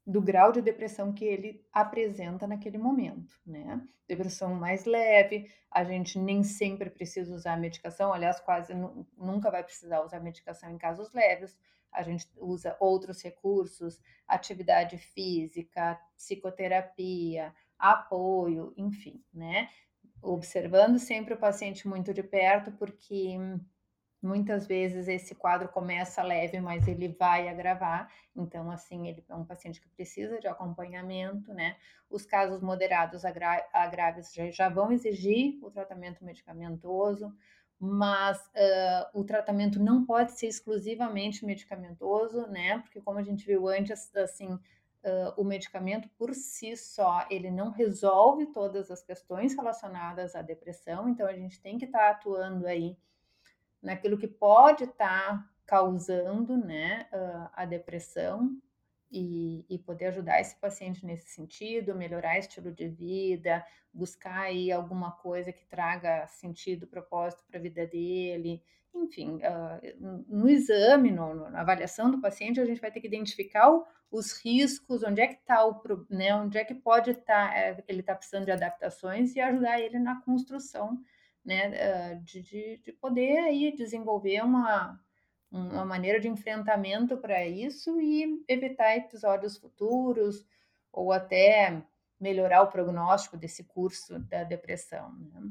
do 0.07 0.21
grau 0.21 0.53
de 0.53 0.61
depressão 0.61 1.13
que 1.13 1.25
ele 1.25 1.65
apresenta 1.73 2.47
naquele 2.47 2.79
momento, 2.79 3.35
né? 3.47 3.81
Depressão 4.07 4.55
mais 4.55 4.85
leve, 4.85 5.51
a 5.71 5.83
gente 5.83 6.19
nem 6.19 6.43
sempre 6.43 6.91
precisa 6.91 7.35
usar 7.35 7.57
medicação, 7.57 8.13
aliás, 8.13 8.39
quase 8.41 8.75
nunca 9.17 9.51
vai 9.51 9.65
precisar 9.65 10.03
usar 10.03 10.21
medicação 10.21 10.71
em 10.71 10.77
casos 10.77 11.13
leves. 11.15 11.57
A 11.95 12.03
gente 12.03 12.29
usa 12.37 12.77
outros 12.81 13.23
recursos, 13.23 14.01
atividade 14.27 14.99
física, 14.99 15.99
psicoterapia, 16.17 17.55
apoio, 17.79 18.75
enfim, 18.77 19.23
né? 19.33 19.71
Observando 20.21 20.99
sempre 20.99 21.35
o 21.35 21.39
paciente 21.39 21.87
muito 21.87 22.13
de 22.13 22.23
perto, 22.23 22.73
porque 22.73 23.39
Muitas 24.25 24.67
vezes 24.67 25.07
esse 25.07 25.35
quadro 25.35 25.69
começa 25.69 26.23
leve, 26.23 26.59
mas 26.59 26.89
ele 26.89 27.09
vai 27.09 27.47
agravar. 27.47 28.11
Então, 28.35 28.71
assim, 28.71 29.07
ele 29.07 29.23
é 29.29 29.35
um 29.35 29.45
paciente 29.45 29.83
que 29.83 29.89
precisa 29.91 30.41
de 30.41 30.49
acompanhamento, 30.49 31.53
né? 31.53 31.77
Os 32.09 32.25
casos 32.25 32.63
moderados 32.63 33.23
a, 33.23 33.31
graves 33.87 34.33
já, 34.33 34.51
já, 34.51 34.71
vão 34.71 34.91
exigir 34.91 35.59
o 35.63 35.71
tratamento 35.71 36.25
medicamentoso, 36.25 37.37
mas 37.79 38.39
uh, 38.39 39.21
o 39.21 39.25
tratamento 39.25 39.79
não 39.79 40.05
pode 40.05 40.33
ser 40.33 40.47
exclusivamente 40.47 41.45
medicamentoso, 41.45 42.47
né? 42.47 42.79
Porque 42.79 43.01
como 43.01 43.19
a 43.19 43.23
gente 43.23 43.47
viu 43.47 43.69
antes, 43.69 44.15
assim, 44.17 44.55
uh, 44.55 44.61
o 45.37 45.45
medicamento 45.45 46.09
por 46.19 46.35
si 46.35 46.77
só, 46.77 47.27
ele 47.31 47.51
não 47.51 47.71
resolve 47.71 48.47
todas 48.47 48.91
as 48.91 49.03
questões 49.03 49.55
relacionadas 49.55 50.35
à 50.35 50.43
depressão, 50.43 51.09
então 51.09 51.27
a 51.27 51.35
gente 51.35 51.61
tem 51.61 51.79
que 51.79 51.85
estar 51.85 51.99
tá 51.99 52.11
atuando 52.11 52.67
aí 52.67 52.97
naquilo 53.83 54.19
que 54.19 54.29
pode 54.29 54.85
estar 54.85 55.39
tá 55.39 55.51
causando 55.67 56.57
né, 56.57 57.07
a 57.55 57.65
depressão 57.65 58.57
e, 59.11 59.65
e, 59.69 59.79
poder 59.79 60.07
ajudar 60.07 60.41
esse 60.41 60.57
paciente 60.57 61.05
nesse 61.07 61.29
sentido, 61.29 61.95
melhorar 61.95 62.39
estilo 62.39 62.73
de 62.73 62.89
vida, 62.89 63.65
buscar 63.93 64.41
aí 64.41 64.73
alguma 64.73 65.13
coisa 65.13 65.53
que 65.53 65.65
traga 65.67 66.27
sentido, 66.27 66.87
propósito 66.87 67.45
para 67.47 67.59
a 67.59 67.63
vida 67.63 67.87
dele. 67.87 68.63
Enfim, 68.95 69.37
uh, 69.37 70.25
no 70.29 70.49
exame, 70.49 71.11
no, 71.11 71.51
na 71.51 71.61
avaliação 71.61 72.11
do 72.11 72.21
paciente, 72.21 72.61
a 72.61 72.65
gente 72.65 72.81
vai 72.81 72.91
ter 72.91 73.01
que 73.01 73.07
identificar 73.07 73.71
o, 73.71 73.85
os 74.11 74.33
riscos, 74.33 75.03
onde 75.03 75.21
é 75.21 75.27
que 75.27 75.35
está 75.35 75.67
o, 75.67 75.83
né, 76.09 76.35
onde 76.35 76.59
é 76.59 76.65
que 76.65 76.75
pode 76.75 77.11
estar, 77.11 77.51
tá, 77.51 77.57
é, 77.57 77.83
ele 77.89 78.01
está 78.01 78.15
precisando 78.15 78.45
de 78.45 78.53
adaptações 78.53 79.35
e 79.35 79.41
ajudar 79.41 79.81
ele 79.81 79.99
na 79.99 80.21
construção 80.23 80.99
né, 81.45 82.15
de, 82.25 82.41
de, 82.41 82.79
de 82.79 82.93
poder 82.93 83.39
aí 83.39 83.75
desenvolver 83.77 84.43
uma, 84.43 84.99
uma 85.51 85.85
maneira 85.85 86.19
de 86.19 86.29
enfrentamento 86.29 87.17
para 87.17 87.47
isso 87.47 88.01
e 88.01 88.45
evitar 88.49 88.97
episódios 88.97 89.57
futuros 89.57 90.45
ou 90.93 91.13
até 91.13 91.83
melhorar 92.21 92.63
o 92.63 92.69
prognóstico 92.69 93.37
desse 93.37 93.65
curso 93.65 94.19
da 94.19 94.45
depressão. 94.45 95.13
Né? 95.13 95.43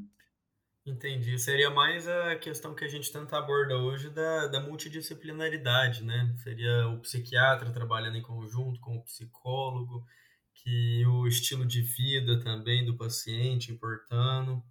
Entendi. 0.86 1.38
Seria 1.38 1.70
mais 1.70 2.06
a 2.06 2.36
questão 2.36 2.74
que 2.74 2.84
a 2.84 2.88
gente 2.88 3.10
tenta 3.10 3.38
abordar 3.38 3.78
hoje 3.78 4.10
da, 4.10 4.48
da 4.48 4.60
multidisciplinaridade, 4.60 6.04
né? 6.04 6.34
Seria 6.42 6.88
o 6.88 7.00
psiquiatra 7.00 7.72
trabalhando 7.72 8.18
em 8.18 8.22
conjunto 8.22 8.78
com 8.80 8.96
o 8.96 9.02
psicólogo, 9.02 10.06
que 10.52 11.06
o 11.06 11.26
estilo 11.26 11.64
de 11.64 11.80
vida 11.80 12.38
também 12.40 12.84
do 12.84 12.96
paciente 12.96 13.72
importando. 13.72 14.62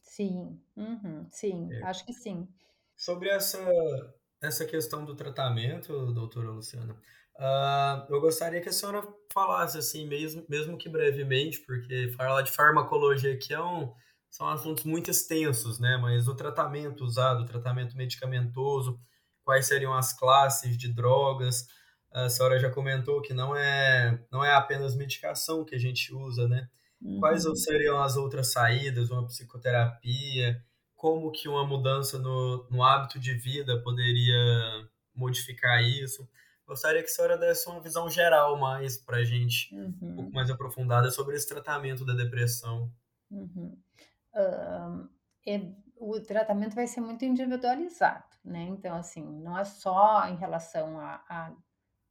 Sim, 0.00 0.58
uhum, 0.76 1.26
sim, 1.30 1.68
É. 1.72 1.82
acho 1.82 2.06
que 2.06 2.12
sim. 2.12 2.48
Sobre 2.96 3.28
essa, 3.28 3.58
essa 4.40 4.64
questão 4.64 5.04
do 5.04 5.14
tratamento, 5.14 6.12
doutora 6.12 6.50
Luciana, 6.50 6.96
ah, 7.38 8.06
eu 8.10 8.20
gostaria 8.20 8.60
que 8.60 8.68
a 8.68 8.72
senhora 8.72 9.02
falasse, 9.32 9.78
assim, 9.78 10.06
mesmo, 10.06 10.44
mesmo 10.48 10.76
que 10.76 10.88
brevemente, 10.88 11.60
porque 11.60 12.12
falar 12.16 12.42
de 12.42 12.52
farmacologia 12.52 13.32
aqui 13.32 13.54
é 13.54 13.62
um, 13.62 13.92
são 14.30 14.48
assuntos 14.48 14.84
muito 14.84 15.10
extensos, 15.10 15.78
né? 15.78 15.96
Mas 15.96 16.28
o 16.28 16.34
tratamento 16.34 17.04
usado, 17.04 17.42
o 17.42 17.46
tratamento 17.46 17.96
medicamentoso, 17.96 19.00
quais 19.42 19.66
seriam 19.66 19.94
as 19.94 20.12
classes 20.12 20.76
de 20.76 20.92
drogas? 20.92 21.66
A 22.12 22.28
senhora 22.28 22.58
já 22.58 22.70
comentou 22.70 23.22
que 23.22 23.32
não 23.32 23.56
é, 23.56 24.22
não 24.30 24.44
é 24.44 24.52
apenas 24.54 24.94
medicação 24.94 25.64
que 25.64 25.74
a 25.74 25.78
gente 25.78 26.12
usa, 26.12 26.46
né? 26.46 26.68
Quais 27.18 27.46
uhum. 27.46 27.56
seriam 27.56 28.02
as 28.02 28.16
outras 28.16 28.52
saídas, 28.52 29.10
uma 29.10 29.26
psicoterapia? 29.26 30.62
Como 31.00 31.32
que 31.32 31.48
uma 31.48 31.66
mudança 31.66 32.18
no, 32.18 32.68
no 32.68 32.82
hábito 32.82 33.18
de 33.18 33.32
vida 33.32 33.82
poderia 33.82 34.86
modificar 35.14 35.82
isso? 35.82 36.28
Gostaria 36.66 37.00
que 37.00 37.08
a 37.08 37.10
senhora 37.10 37.38
desse 37.38 37.66
uma 37.70 37.80
visão 37.80 38.10
geral 38.10 38.58
mais 38.58 38.98
para 38.98 39.16
a 39.16 39.24
gente, 39.24 39.74
uhum. 39.74 39.86
um 39.86 40.14
pouco 40.14 40.22
uhum. 40.28 40.34
mais 40.34 40.50
aprofundada 40.50 41.10
sobre 41.10 41.36
esse 41.36 41.48
tratamento 41.48 42.04
da 42.04 42.12
depressão. 42.12 42.92
Uhum. 43.30 43.78
Uh, 44.34 45.08
é, 45.48 45.72
o 45.96 46.20
tratamento 46.20 46.74
vai 46.74 46.86
ser 46.86 47.00
muito 47.00 47.24
individualizado, 47.24 48.36
né? 48.44 48.64
Então, 48.64 48.94
assim, 48.94 49.24
não 49.40 49.58
é 49.58 49.64
só 49.64 50.28
em 50.28 50.36
relação 50.36 51.00
a, 51.00 51.24
a 51.30 51.50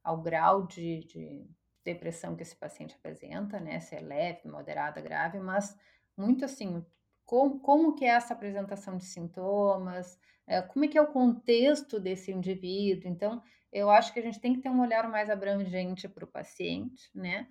ao 0.02 0.20
grau 0.20 0.66
de, 0.66 1.04
de 1.04 1.48
depressão 1.84 2.34
que 2.34 2.42
esse 2.42 2.56
paciente 2.56 2.96
apresenta, 2.96 3.60
né? 3.60 3.78
Se 3.78 3.94
é 3.94 4.00
leve, 4.00 4.48
moderada, 4.48 5.00
grave, 5.00 5.38
mas 5.38 5.78
muito 6.16 6.44
assim, 6.44 6.84
como, 7.30 7.60
como 7.60 7.94
que 7.94 8.04
é 8.04 8.08
essa 8.08 8.34
apresentação 8.34 8.96
de 8.96 9.04
sintomas, 9.04 10.18
é, 10.48 10.60
como 10.60 10.84
é 10.84 10.88
que 10.88 10.98
é 10.98 11.00
o 11.00 11.12
contexto 11.12 12.00
desse 12.00 12.32
indivíduo. 12.32 13.08
Então, 13.08 13.40
eu 13.72 13.88
acho 13.88 14.12
que 14.12 14.18
a 14.18 14.22
gente 14.22 14.40
tem 14.40 14.52
que 14.52 14.60
ter 14.60 14.68
um 14.68 14.80
olhar 14.80 15.08
mais 15.08 15.30
abrangente 15.30 16.08
para 16.08 16.24
o 16.24 16.28
paciente, 16.28 17.08
né? 17.14 17.46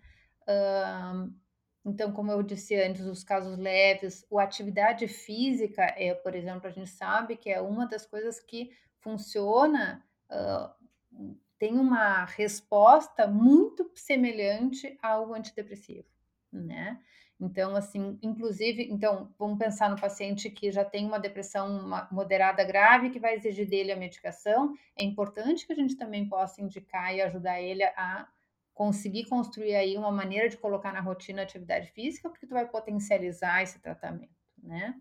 Então, 1.86 2.12
como 2.12 2.30
eu 2.30 2.44
disse 2.44 2.76
antes, 2.76 3.06
os 3.06 3.24
casos 3.24 3.58
leves, 3.58 4.26
a 4.34 4.44
atividade 4.44 5.08
física, 5.08 5.84
é, 5.96 6.14
por 6.14 6.36
exemplo, 6.36 6.68
a 6.68 6.72
gente 6.72 6.90
sabe 6.90 7.38
que 7.38 7.50
é 7.50 7.62
uma 7.62 7.88
das 7.88 8.06
coisas 8.06 8.38
que 8.38 8.72
funciona 9.00 10.04
uh, 10.30 11.40
tem 11.58 11.78
uma 11.78 12.26
resposta 12.26 13.28
muito 13.28 13.90
semelhante 13.96 14.98
ao 15.02 15.34
antidepressivo, 15.34 16.10
né? 16.52 17.00
Então, 17.40 17.74
assim, 17.76 18.20
inclusive, 18.22 18.84
então, 18.92 19.34
vamos 19.40 19.58
pensar 19.58 19.90
no 19.90 20.00
paciente 20.00 20.50
que 20.50 20.72
já 20.72 20.84
tem 20.84 21.06
uma 21.06 21.20
depressão 21.20 21.90
moderada 22.12 22.64
grave, 22.66 23.12
que 23.12 23.20
vai 23.20 23.36
exigir 23.36 23.68
dele 23.68 23.94
a 23.94 23.96
medicação. 23.96 24.74
É 24.98 25.06
importante 25.06 25.66
que 25.66 25.72
a 25.72 25.76
gente 25.76 25.96
também 25.96 26.28
possa 26.28 26.62
indicar 26.62 27.16
e 27.16 27.22
ajudar 27.22 27.62
ele 27.62 27.84
a 27.84 28.28
conseguir 28.74 29.26
construir 29.26 29.76
aí 29.76 29.98
uma 29.98 30.12
maneira 30.12 30.50
de 30.50 30.58
colocar 30.58 30.92
na 30.92 31.00
rotina 31.00 31.42
atividade 31.42 31.92
física, 31.92 32.30
porque 32.30 32.46
tu 32.46 32.54
vai 32.54 32.68
potencializar 32.68 33.62
esse 33.62 33.80
tratamento, 33.80 34.36
né? 34.62 34.96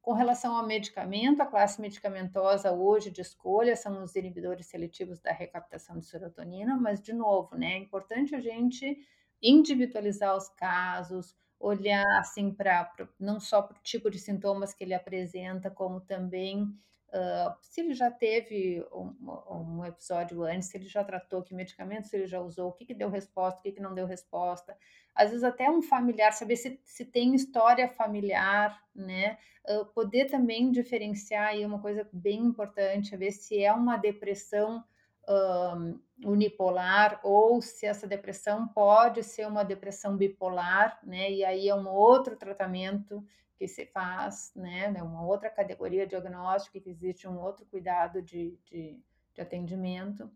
Com 0.00 0.12
relação 0.12 0.56
ao 0.56 0.66
medicamento, 0.66 1.42
a 1.42 1.46
classe 1.46 1.80
medicamentosa 1.80 2.72
hoje 2.72 3.10
de 3.10 3.20
escolha 3.20 3.76
são 3.76 4.02
os 4.02 4.14
inibidores 4.16 4.66
seletivos 4.66 5.20
da 5.20 5.32
recaptação 5.32 5.98
de 5.98 6.06
serotonina, 6.06 6.76
mas, 6.76 7.02
de 7.02 7.12
novo, 7.12 7.56
né, 7.56 7.74
é 7.74 7.78
importante 7.78 8.34
a 8.34 8.40
gente 8.40 8.98
individualizar 9.42 10.34
os 10.34 10.48
casos, 10.48 11.36
olhar 11.58 12.06
assim 12.18 12.52
para 12.52 12.90
não 13.18 13.40
só 13.40 13.62
para 13.62 13.76
o 13.76 13.82
tipo 13.82 14.10
de 14.10 14.18
sintomas 14.18 14.72
que 14.72 14.84
ele 14.84 14.94
apresenta, 14.94 15.70
como 15.70 16.00
também 16.00 16.62
uh, 17.08 17.54
se 17.60 17.80
ele 17.80 17.94
já 17.94 18.10
teve 18.10 18.84
um, 18.92 19.14
um, 19.50 19.84
episódio 19.84 20.42
antes, 20.42 20.68
se 20.68 20.76
ele 20.76 20.86
já 20.86 21.02
tratou 21.02 21.42
que 21.42 21.54
medicamento, 21.54 22.06
se 22.06 22.16
ele 22.16 22.26
já 22.26 22.40
usou, 22.40 22.68
o 22.68 22.72
que, 22.72 22.84
que 22.84 22.94
deu 22.94 23.10
resposta, 23.10 23.60
o 23.60 23.62
que, 23.62 23.72
que 23.72 23.80
não 23.80 23.94
deu 23.94 24.06
resposta. 24.06 24.76
Às 25.14 25.30
vezes 25.30 25.44
até 25.44 25.68
um 25.68 25.82
familiar, 25.82 26.32
saber 26.32 26.56
se, 26.56 26.80
se 26.84 27.04
tem 27.04 27.34
história 27.34 27.88
familiar, 27.88 28.80
né? 28.94 29.38
Uh, 29.68 29.84
poder 29.86 30.26
também 30.26 30.70
diferenciar 30.70 31.48
aí 31.48 31.66
uma 31.66 31.80
coisa 31.80 32.08
bem 32.12 32.40
importante, 32.40 33.16
ver 33.16 33.32
se 33.32 33.62
é 33.62 33.72
uma 33.72 33.96
depressão 33.96 34.82
um, 35.28 35.98
unipolar 36.24 37.20
ou 37.22 37.60
se 37.62 37.86
essa 37.86 38.06
depressão 38.06 38.66
pode 38.68 39.22
ser 39.22 39.46
uma 39.46 39.64
depressão 39.64 40.16
bipolar, 40.16 40.98
né? 41.02 41.30
E 41.30 41.44
aí 41.44 41.68
é 41.68 41.74
um 41.74 41.88
outro 41.88 42.36
tratamento 42.36 43.24
que 43.56 43.66
se 43.66 43.86
faz, 43.86 44.52
né? 44.54 44.92
É 44.96 45.02
uma 45.02 45.24
outra 45.24 45.50
categoria 45.50 46.06
diagnóstica 46.06 46.80
que 46.80 46.90
existe 46.90 47.26
um 47.28 47.38
outro 47.38 47.66
cuidado 47.66 48.22
de, 48.22 48.58
de, 48.64 49.00
de 49.34 49.40
atendimento. 49.40 50.30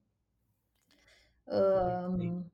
Um, 1.46 2.44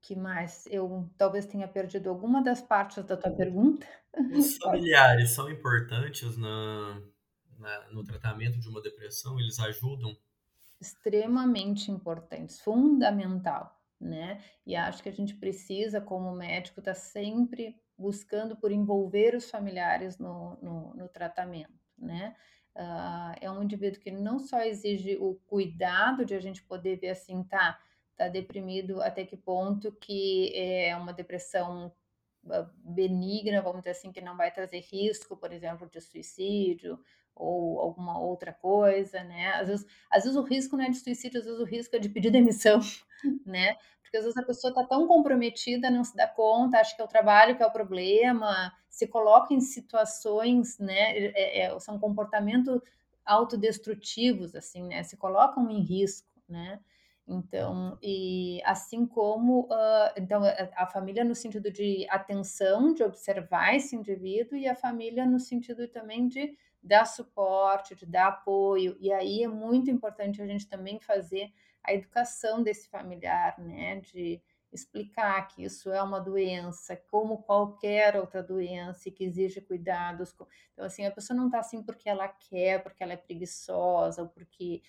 que 0.00 0.16
mais? 0.16 0.66
Eu 0.66 1.08
talvez 1.16 1.46
tenha 1.46 1.68
perdido 1.68 2.10
alguma 2.10 2.42
das 2.42 2.60
partes 2.60 3.04
da 3.04 3.16
tua 3.16 3.30
pergunta. 3.30 3.86
Os 4.32 4.56
familiares 4.58 5.30
são 5.30 5.48
importantes 5.48 6.36
na, 6.36 7.00
na, 7.58 7.90
no 7.90 8.02
tratamento 8.02 8.58
de 8.58 8.68
uma 8.68 8.82
depressão? 8.82 9.38
Eles 9.38 9.58
ajudam? 9.60 10.16
Extremamente 10.82 11.92
importantes, 11.92 12.60
fundamental, 12.60 13.80
né? 14.00 14.42
E 14.66 14.74
acho 14.74 15.00
que 15.00 15.08
a 15.08 15.12
gente 15.12 15.32
precisa, 15.36 16.00
como 16.00 16.32
médico, 16.32 16.80
estar 16.80 16.94
tá 16.94 16.98
sempre 16.98 17.80
buscando 17.96 18.56
por 18.56 18.72
envolver 18.72 19.36
os 19.36 19.48
familiares 19.48 20.18
no, 20.18 20.58
no, 20.60 20.92
no 20.94 21.08
tratamento, 21.08 21.72
né? 21.96 22.34
Uh, 22.74 23.36
é 23.40 23.48
um 23.48 23.62
indivíduo 23.62 24.00
que 24.00 24.10
não 24.10 24.40
só 24.40 24.60
exige 24.62 25.16
o 25.20 25.36
cuidado 25.46 26.24
de 26.24 26.34
a 26.34 26.40
gente 26.40 26.64
poder 26.64 26.96
ver 26.96 27.10
assim, 27.10 27.44
tá, 27.44 27.78
tá 28.16 28.26
deprimido 28.26 29.00
até 29.00 29.24
que 29.24 29.36
ponto 29.36 29.92
que 29.92 30.52
é 30.56 30.96
uma 30.96 31.12
depressão 31.12 31.92
benigna, 32.84 33.62
vamos 33.62 33.80
dizer 33.80 33.90
assim, 33.90 34.12
que 34.12 34.20
não 34.20 34.36
vai 34.36 34.50
trazer 34.50 34.80
risco, 34.80 35.36
por 35.36 35.52
exemplo, 35.52 35.88
de 35.88 36.00
suicídio 36.00 36.98
ou 37.34 37.80
alguma 37.80 38.18
outra 38.18 38.52
coisa, 38.52 39.22
né? 39.24 39.52
Às 39.54 39.68
vezes, 39.68 39.86
às 40.10 40.24
vezes 40.24 40.36
o 40.36 40.42
risco 40.42 40.76
não 40.76 40.84
é 40.84 40.90
de 40.90 40.98
suicídio, 40.98 41.40
às 41.40 41.46
vezes 41.46 41.60
o 41.60 41.64
risco 41.64 41.96
é 41.96 41.98
de 41.98 42.08
pedir 42.08 42.30
demissão, 42.32 42.80
né? 43.46 43.76
Porque 44.02 44.16
às 44.18 44.24
vezes 44.24 44.36
a 44.36 44.42
pessoa 44.42 44.70
está 44.70 44.84
tão 44.84 45.06
comprometida, 45.06 45.90
não 45.90 46.04
se 46.04 46.14
dá 46.14 46.26
conta, 46.26 46.78
acha 46.78 46.94
que 46.94 47.00
é 47.00 47.04
o 47.04 47.08
trabalho 47.08 47.56
que 47.56 47.62
é 47.62 47.66
o 47.66 47.72
problema, 47.72 48.72
se 48.88 49.06
coloca 49.06 49.54
em 49.54 49.60
situações, 49.60 50.78
né? 50.78 51.16
É, 51.16 51.60
é, 51.62 51.80
são 51.80 51.98
comportamentos 51.98 52.80
autodestrutivos, 53.24 54.54
assim, 54.54 54.82
né? 54.88 55.02
Se 55.02 55.16
colocam 55.16 55.70
em 55.70 55.80
risco, 55.80 56.28
né? 56.48 56.80
Então, 57.26 57.96
e 58.02 58.60
assim 58.64 59.06
como 59.06 59.62
uh, 59.66 60.12
então 60.16 60.42
a, 60.42 60.82
a, 60.82 60.86
família 60.86 61.24
no 61.24 61.34
sentido 61.34 61.70
de 61.70 62.04
atenção, 62.10 62.92
de 62.92 63.04
observar 63.04 63.76
esse 63.76 63.94
indivíduo, 63.94 64.56
e 64.56 64.66
a 64.66 64.74
família 64.74 65.24
no 65.24 65.38
sentido 65.38 65.86
também 65.86 66.26
de 66.26 66.56
dar 66.82 67.04
suporte, 67.04 67.94
de 67.94 68.04
dar 68.06 68.28
apoio. 68.28 68.96
E 68.98 69.12
aí 69.12 69.42
é 69.42 69.48
muito 69.48 69.90
importante 69.90 70.42
a 70.42 70.46
gente 70.46 70.66
também 70.66 70.98
fazer 70.98 71.52
a 71.84 71.94
educação 71.94 72.62
desse 72.62 72.88
familiar, 72.88 73.58
né? 73.58 74.00
De 74.00 74.42
explicar 74.72 75.46
que 75.48 75.62
isso 75.62 75.92
é 75.92 76.02
uma 76.02 76.18
doença, 76.18 76.96
como 77.10 77.42
qualquer 77.42 78.16
outra 78.16 78.42
doença 78.42 79.08
e 79.08 79.12
que 79.12 79.24
exige 79.24 79.60
cuidados. 79.60 80.34
Então, 80.72 80.86
assim, 80.86 81.04
a 81.04 81.10
pessoa 81.10 81.36
não 81.36 81.46
está 81.46 81.58
assim 81.58 81.82
porque 81.82 82.08
ela 82.08 82.26
quer, 82.26 82.82
porque 82.82 83.02
ela 83.02 83.12
é 83.12 83.16
preguiçosa, 83.16 84.22
ou 84.22 84.28
porque 84.28 84.82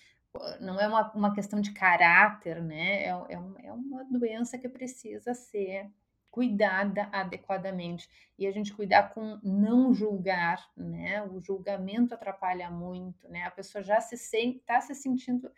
não 0.60 0.80
é 0.80 0.88
uma, 0.88 1.12
uma 1.12 1.34
questão 1.34 1.60
de 1.60 1.72
caráter, 1.72 2.62
né? 2.62 3.04
É, 3.04 3.08
é, 3.08 3.66
é 3.66 3.72
uma 3.72 4.04
doença 4.04 4.58
que 4.58 4.68
precisa 4.68 5.34
ser 5.34 5.90
cuidada 6.30 7.08
adequadamente 7.12 8.10
e 8.36 8.44
a 8.44 8.50
gente 8.50 8.74
cuidar 8.74 9.14
com 9.14 9.38
não 9.42 9.94
julgar, 9.94 10.68
né? 10.76 11.22
O 11.22 11.40
julgamento 11.40 12.12
atrapalha 12.12 12.68
muito, 12.70 13.28
né? 13.28 13.44
A 13.44 13.50
pessoa 13.50 13.84
já 13.84 14.00
se 14.00 14.16
sente, 14.16 14.58
está 14.58 14.80
se 14.80 14.94
sentindo 14.96 15.48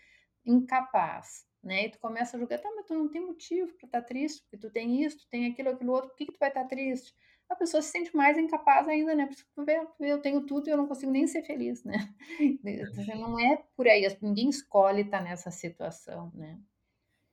incapaz, 0.45 1.47
né? 1.63 1.87
E 1.87 1.91
tu 1.91 1.99
começa 1.99 2.37
a 2.37 2.41
julgar, 2.41 2.61
tá, 2.61 2.71
mas 2.77 2.85
tu 2.85 2.95
não 2.95 3.09
tem 3.09 3.25
motivo 3.25 3.73
para 3.75 3.87
estar 3.87 4.03
tá 4.03 4.07
triste, 4.07 4.43
porque 4.43 4.59
tu 4.59 4.71
tem 4.71 5.03
isso, 5.03 5.21
tu 5.21 5.29
tem 5.29 5.51
aquilo, 5.51 5.71
aquilo 5.71 5.93
outro, 5.93 6.11
por 6.11 6.17
que, 6.17 6.27
que 6.27 6.33
tu 6.33 6.39
vai 6.39 6.51
estar 6.51 6.65
tá 6.65 6.69
triste? 6.69 7.15
A 7.49 7.55
pessoa 7.55 7.81
se 7.81 7.91
sente 7.91 8.15
mais 8.15 8.37
incapaz 8.37 8.89
ainda, 8.89 9.15
né? 9.15 9.29
Porque 9.55 9.81
eu 10.01 10.21
tenho 10.21 10.45
tudo 10.47 10.69
e 10.69 10.71
eu 10.71 10.77
não 10.77 10.87
consigo 10.87 11.13
nem 11.13 11.27
ser 11.27 11.43
feliz, 11.43 11.85
né? 11.85 12.13
Então, 12.65 13.21
não 13.21 13.39
é 13.39 13.63
por 13.77 13.87
aí, 13.87 14.07
ninguém 14.21 14.49
escolhe 14.49 15.03
estar 15.03 15.19
tá 15.19 15.25
nessa 15.25 15.51
situação, 15.51 16.33
né? 16.35 16.59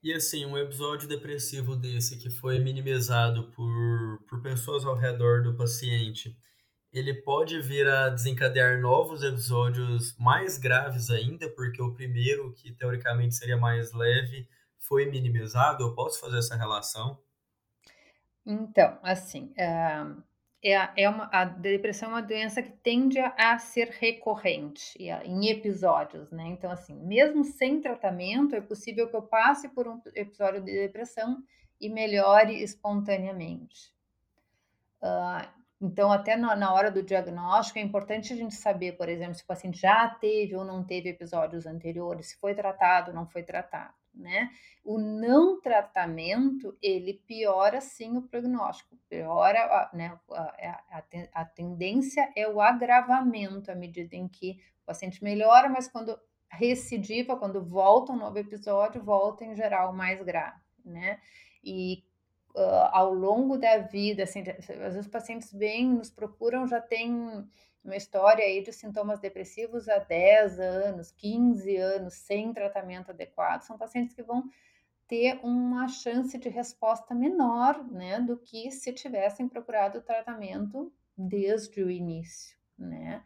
E 0.04 0.14
assim, 0.14 0.46
um 0.46 0.58
episódio 0.58 1.08
depressivo 1.08 1.78
desse 1.78 2.18
que 2.18 2.30
foi 2.30 2.60
minimizado 2.60 3.50
por, 3.52 4.22
por 4.28 4.42
pessoas 4.42 4.86
ao 4.86 4.98
redor 4.98 5.42
do 5.42 5.56
paciente, 5.56 6.38
ele 6.92 7.14
pode 7.14 7.60
vir 7.62 7.88
a 7.88 8.10
desencadear 8.10 8.82
novos 8.82 9.24
episódios 9.24 10.16
mais 10.18 10.58
graves 10.58 11.10
ainda, 11.10 11.50
porque 11.50 11.82
o 11.82 11.94
primeiro, 11.94 12.54
que 12.54 12.72
teoricamente 12.72 13.34
seria 13.34 13.58
mais 13.58 13.94
leve, 13.94 14.48
foi 14.78 15.06
minimizado? 15.06 15.84
Eu 15.84 15.96
posso 15.96 16.20
fazer 16.20 16.38
essa 16.38 16.56
relação? 16.56 17.18
Então, 18.46 18.98
assim, 19.02 19.54
é, 19.58 20.06
é, 20.64 21.04
é 21.04 21.10
uma, 21.10 21.30
a 21.32 21.46
depressão 21.46 22.10
é 22.10 22.14
uma 22.14 22.22
doença 22.22 22.62
que 22.62 22.72
tende 22.72 23.20
a, 23.20 23.58
ser 23.58 23.90
recorrente 24.00 24.98
em 24.98 25.50
episódios, 25.50 26.32
né? 26.32 26.48
Então, 26.48 26.72
assim, 26.72 26.96
mesmo 27.06 27.44
sem 27.44 27.82
tratamento, 27.82 28.56
é 28.56 28.62
possível 28.62 29.10
que 29.10 29.16
eu 29.16 29.22
passe 29.22 29.68
por 29.70 29.88
um 29.88 30.02
episódio 30.16 30.62
de 30.62 30.72
depressão 30.72 31.44
e 31.80 31.90
melhore 31.90 32.62
espontaneamente. 32.62 33.94
Uh, 35.02 35.64
então, 35.82 36.14
até 36.14 36.38
na, 36.38 36.56
na, 36.56 36.74
hora 36.74 36.90
do 36.90 37.04
diagnóstico, 37.04 37.78
é 37.78 37.82
importante 37.82 38.32
a 38.32 38.36
gente 38.38 38.56
saber, 38.56 38.94
por 38.94 39.10
exemplo, 39.10 39.36
se 39.36 39.44
o 39.44 39.48
paciente 39.48 39.82
já 39.82 40.08
teve 40.08 40.56
ou 40.56 40.64
não 40.64 40.82
teve 40.82 41.10
episódios 41.10 41.66
anteriores, 41.66 42.28
se 42.28 42.38
foi 42.38 42.56
tratado 42.56 43.12
ou 43.12 43.16
não 43.16 43.28
foi 43.28 43.44
tratado, 43.44 43.94
né? 44.14 44.50
O 44.84 45.00
não 45.00 45.60
tratamento, 45.62 46.78
ele 46.82 47.14
piora 47.14 47.82
sim 47.82 48.18
o 48.18 48.22
prognóstico, 48.22 48.98
piora, 49.10 49.90
né? 49.94 50.18
A, 50.32 50.84
a, 50.92 51.04
a 51.34 51.46
tendência 51.46 52.32
é 52.36 52.48
o 52.48 52.62
agravamento 52.62 53.72
à 53.72 53.76
medida 53.76 54.16
em 54.16 54.28
que 54.28 54.60
o 54.84 54.86
paciente 54.86 55.24
melhora, 55.24 55.70
mas 55.70 55.88
quando 55.88 56.18
recidiva, 56.50 57.38
quando 57.38 57.64
volta 57.64 58.12
um 58.12 58.18
novo 58.18 58.38
episódio, 58.38 59.04
volta 59.04 59.44
em 59.44 59.56
geral 59.56 59.94
mais 59.94 60.22
grave, 60.22 60.62
né? 60.86 61.20
E 61.64 62.04
uh, 62.56 62.90
ao 62.92 63.14
longo 63.14 63.58
da 63.58 63.80
vida, 63.80 64.24
assim, 64.24 64.42
às 64.42 64.68
vezes 64.68 65.00
os 65.00 65.08
pacientes 65.08 65.52
vêm, 65.52 65.90
nos 65.90 66.10
procuram, 66.10 66.68
já 66.68 66.80
tem 66.80 67.48
uma 67.84 67.96
história 67.96 68.46
aí 68.46 68.62
de 68.62 68.72
sintomas 68.72 69.20
depressivos 69.20 69.90
há 69.90 70.00
10 70.00 70.60
anos, 70.60 71.12
15 71.12 71.76
anos, 71.76 72.14
sem 72.14 72.54
tratamento 72.54 73.12
adequado, 73.12 73.62
são 73.62 73.78
pacientes 73.78 74.16
que 74.16 74.24
vão 74.24 74.44
ter 75.08 75.40
uma 75.44 75.88
chance 75.88 76.38
de 76.38 76.50
resposta 76.50 77.14
menor, 77.14 77.84
né, 77.92 78.20
do 78.22 78.38
que 78.38 78.72
se 78.72 78.94
tivessem 78.94 79.48
procurado 79.48 80.00
o 80.00 80.02
tratamento 80.02 80.92
desde 81.18 81.84
o 81.84 81.92
início, 81.92 82.58
né? 82.78 83.24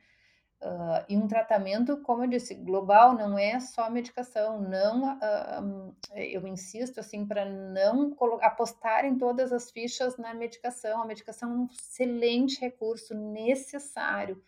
Uh, 0.59 1.05
e 1.07 1.15
um 1.15 1.27
tratamento, 1.27 1.97
como 1.97 2.23
eu 2.23 2.27
disse, 2.27 2.55
global, 2.55 3.13
não 3.13 3.37
é 3.37 3.59
só 3.59 3.91
medicação, 3.91 4.59
não, 4.59 5.13
uh, 5.13 5.95
eu 6.15 6.47
insisto 6.47 6.99
assim 6.99 7.27
para 7.27 7.45
não 7.45 8.17
apostar 8.41 9.05
em 9.05 9.15
todas 9.19 9.53
as 9.53 9.69
fichas 9.69 10.17
na 10.17 10.33
medicação. 10.33 10.99
A 10.99 11.05
medicação 11.05 11.51
é 11.51 11.55
um 11.55 11.67
excelente 11.71 12.59
recurso 12.59 13.13
necessário, 13.13 14.43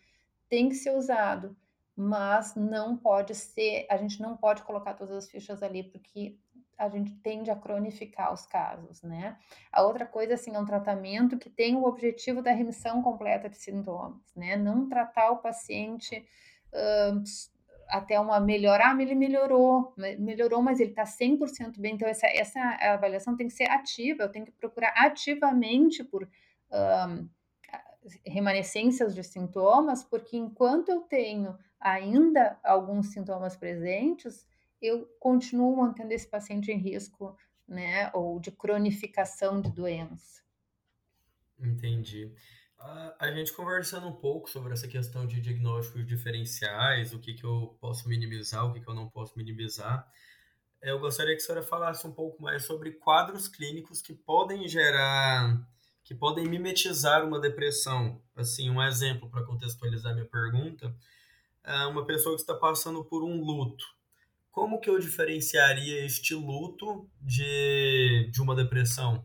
tem 0.48 0.68
que 0.68 0.74
ser 0.74 0.96
usado, 0.96 1.56
mas 1.94 2.56
não 2.56 2.96
pode 2.96 3.34
ser, 3.36 3.86
a 3.88 3.96
gente 3.96 4.20
não 4.20 4.36
pode 4.36 4.64
colocar 4.64 4.94
todas 4.94 5.14
as 5.14 5.30
fichas 5.30 5.62
ali, 5.62 5.84
porque 5.84 6.36
a 6.80 6.88
gente 6.88 7.14
tende 7.16 7.50
a 7.50 7.56
cronificar 7.56 8.32
os 8.32 8.46
casos, 8.46 9.02
né? 9.02 9.36
A 9.70 9.82
outra 9.82 10.06
coisa, 10.06 10.32
assim, 10.32 10.54
é 10.56 10.58
um 10.58 10.64
tratamento 10.64 11.36
que 11.36 11.50
tem 11.50 11.76
o 11.76 11.84
objetivo 11.84 12.40
da 12.40 12.52
remissão 12.52 13.02
completa 13.02 13.50
de 13.50 13.58
sintomas, 13.58 14.34
né? 14.34 14.56
Não 14.56 14.88
tratar 14.88 15.30
o 15.30 15.36
paciente 15.36 16.26
uh, 16.72 17.22
até 17.86 18.18
uma 18.18 18.40
melhorar, 18.40 18.96
ah, 18.96 19.02
ele 19.02 19.14
melhorou, 19.14 19.92
melhorou, 20.18 20.62
mas 20.62 20.80
ele 20.80 20.90
está 20.90 21.04
100% 21.04 21.78
bem. 21.78 21.96
Então, 21.96 22.08
essa, 22.08 22.26
essa 22.28 22.58
avaliação 22.80 23.36
tem 23.36 23.46
que 23.46 23.52
ser 23.52 23.70
ativa, 23.70 24.22
eu 24.22 24.32
tenho 24.32 24.46
que 24.46 24.52
procurar 24.52 24.94
ativamente 24.96 26.02
por 26.02 26.22
uh, 26.22 27.28
remanescências 28.24 29.14
de 29.14 29.22
sintomas, 29.22 30.02
porque 30.02 30.38
enquanto 30.38 30.88
eu 30.88 31.02
tenho 31.02 31.58
ainda 31.78 32.58
alguns 32.64 33.08
sintomas 33.08 33.54
presentes, 33.54 34.48
eu 34.80 35.06
continuo 35.18 35.76
mantendo 35.76 36.12
esse 36.12 36.26
paciente 36.26 36.70
em 36.70 36.78
risco, 36.78 37.36
né, 37.66 38.10
ou 38.14 38.40
de 38.40 38.50
cronificação 38.50 39.60
de 39.60 39.70
doença. 39.70 40.42
Entendi. 41.58 42.32
A, 43.18 43.30
gente 43.30 43.52
conversando 43.52 44.06
um 44.08 44.16
pouco 44.16 44.48
sobre 44.48 44.72
essa 44.72 44.88
questão 44.88 45.26
de 45.26 45.38
diagnósticos 45.38 46.06
diferenciais, 46.06 47.12
o 47.12 47.18
que, 47.18 47.34
que 47.34 47.44
eu 47.44 47.76
posso 47.78 48.08
minimizar, 48.08 48.66
o 48.66 48.72
que, 48.72 48.80
que 48.80 48.88
eu 48.88 48.94
não 48.94 49.06
posso 49.06 49.36
minimizar, 49.36 50.10
eu 50.80 50.98
gostaria 50.98 51.36
que 51.36 51.42
a 51.42 51.44
senhora 51.44 51.62
falasse 51.62 52.06
um 52.06 52.12
pouco 52.12 52.42
mais 52.42 52.64
sobre 52.64 52.92
quadros 52.92 53.46
clínicos 53.48 54.00
que 54.00 54.14
podem 54.14 54.66
gerar, 54.66 55.60
que 56.02 56.14
podem 56.14 56.48
mimetizar 56.48 57.22
uma 57.22 57.38
depressão. 57.38 58.20
Assim, 58.34 58.70
um 58.70 58.82
exemplo 58.82 59.28
para 59.28 59.44
contextualizar 59.44 60.14
minha 60.14 60.24
pergunta, 60.24 60.96
é 61.62 61.84
uma 61.84 62.06
pessoa 62.06 62.34
que 62.34 62.40
está 62.40 62.54
passando 62.54 63.04
por 63.04 63.22
um 63.22 63.44
luto, 63.44 63.84
como 64.50 64.80
que 64.80 64.90
eu 64.90 64.98
diferenciaria 64.98 66.04
este 66.04 66.34
luto 66.34 67.08
de, 67.20 68.30
de 68.32 68.42
uma 68.42 68.54
depressão? 68.54 69.24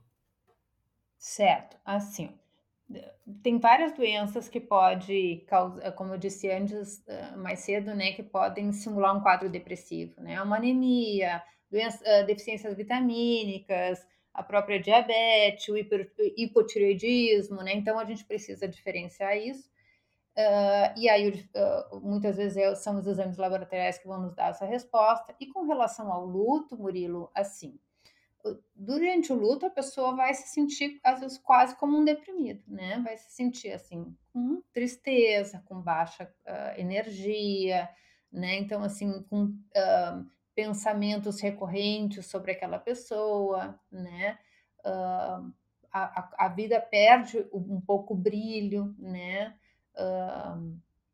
Certo, 1.18 1.78
assim, 1.84 2.30
tem 3.42 3.58
várias 3.60 3.94
doenças 3.94 4.48
que 4.48 4.60
pode 4.60 5.44
causar, 5.48 5.92
como 5.94 6.14
eu 6.14 6.18
disse 6.18 6.50
antes, 6.52 7.04
eh, 7.08 7.36
mais 7.36 7.60
cedo, 7.62 7.96
né, 7.96 8.12
que 8.12 8.22
podem 8.22 8.72
simular 8.72 9.18
um 9.18 9.22
quadro 9.22 9.50
depressivo, 9.50 10.22
né, 10.22 10.40
uma 10.42 10.58
anemia, 10.58 11.42
doença, 11.70 12.00
eh, 12.06 12.24
deficiências 12.24 12.76
vitamínicas, 12.76 14.06
a 14.34 14.44
própria 14.44 14.80
diabetes, 14.80 15.68
o 15.70 15.76
hipotireoidismo, 16.38 17.64
né, 17.64 17.74
então 17.74 17.98
a 17.98 18.06
gente 18.06 18.24
precisa 18.26 18.68
diferenciar 18.68 19.36
isso. 19.38 19.68
Uh, 20.38 20.92
e 20.98 21.08
aí, 21.08 21.30
uh, 21.32 22.00
muitas 22.02 22.36
vezes 22.36 22.58
é, 22.58 22.76
são 22.76 23.00
os 23.00 23.08
exames 23.08 23.38
laboratoriais 23.38 23.98
que 23.98 24.08
vão 24.08 24.22
nos 24.22 24.36
dar 24.36 24.50
essa 24.50 24.66
resposta. 24.66 25.34
E 25.40 25.48
com 25.48 25.66
relação 25.66 26.12
ao 26.12 26.26
luto, 26.26 26.78
Murilo, 26.78 27.32
assim, 27.34 27.80
durante 28.76 29.32
o 29.32 29.36
luto 29.36 29.66
a 29.66 29.70
pessoa 29.70 30.14
vai 30.16 30.34
se 30.34 30.50
sentir 30.50 31.00
às 31.04 31.22
vezes 31.22 31.38
quase 31.38 31.76
como 31.78 31.98
um 31.98 32.06
deprimido, 32.06 32.62
né? 32.68 33.00
Vai 33.04 33.18
se 33.18 33.32
sentir 33.32 33.72
assim 33.72 34.16
com 34.32 34.62
tristeza, 34.72 35.64
com 35.66 35.82
baixa 35.82 36.32
uh, 36.46 36.80
energia, 36.80 37.90
né? 38.32 38.56
Então 38.58 38.84
assim 38.84 39.24
com 39.24 39.58
pensamentos 40.54 41.42
recorrentes 41.42 42.26
sobre 42.28 42.52
aquela 42.52 42.78
pessoa, 42.78 43.80
né? 43.92 44.38
Uh, 44.86 45.52
a, 45.92 46.46
a, 46.46 46.48
vida 46.50 46.80
perde 46.80 47.48
um 47.54 47.80
pouco 47.82 48.14
o 48.14 48.18
brilho, 48.18 48.94
né? 49.00 49.56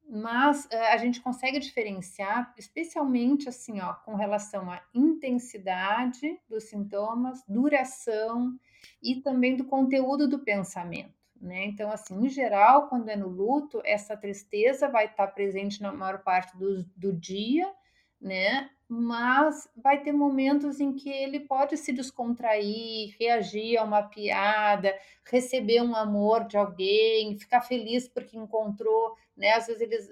Mas 0.09 0.67
a 0.71 0.97
gente 0.97 1.21
consegue 1.21 1.57
diferenciar, 1.57 2.53
especialmente 2.57 3.47
assim, 3.47 3.79
ó, 3.79 3.93
com 3.93 4.15
relação 4.15 4.69
à 4.69 4.81
intensidade 4.93 6.37
dos 6.49 6.65
sintomas, 6.65 7.43
duração 7.47 8.59
e 9.01 9.21
também 9.21 9.55
do 9.55 9.63
conteúdo 9.63 10.27
do 10.27 10.39
pensamento. 10.39 11.13
Né? 11.39 11.65
Então, 11.65 11.89
assim, 11.89 12.25
em 12.25 12.29
geral, 12.29 12.87
quando 12.87 13.09
é 13.09 13.15
no 13.15 13.27
luto, 13.27 13.81
essa 13.85 14.17
tristeza 14.17 14.87
vai 14.87 15.05
estar 15.05 15.27
presente 15.27 15.81
na 15.81 15.91
maior 15.91 16.21
parte 16.23 16.55
do, 16.57 16.83
do 16.95 17.13
dia, 17.13 17.73
né? 18.19 18.69
Mas 18.93 19.69
vai 19.77 20.03
ter 20.03 20.11
momentos 20.11 20.81
em 20.81 20.91
que 20.91 21.09
ele 21.09 21.39
pode 21.39 21.77
se 21.77 21.93
descontrair, 21.93 23.15
reagir 23.17 23.77
a 23.77 23.85
uma 23.85 24.03
piada, 24.03 24.93
receber 25.25 25.81
um 25.81 25.95
amor 25.95 26.45
de 26.45 26.57
alguém, 26.57 27.39
ficar 27.39 27.61
feliz 27.61 28.09
porque 28.09 28.37
encontrou, 28.37 29.15
né? 29.37 29.53
Às 29.53 29.67
vezes 29.67 29.81
eles, 29.81 30.09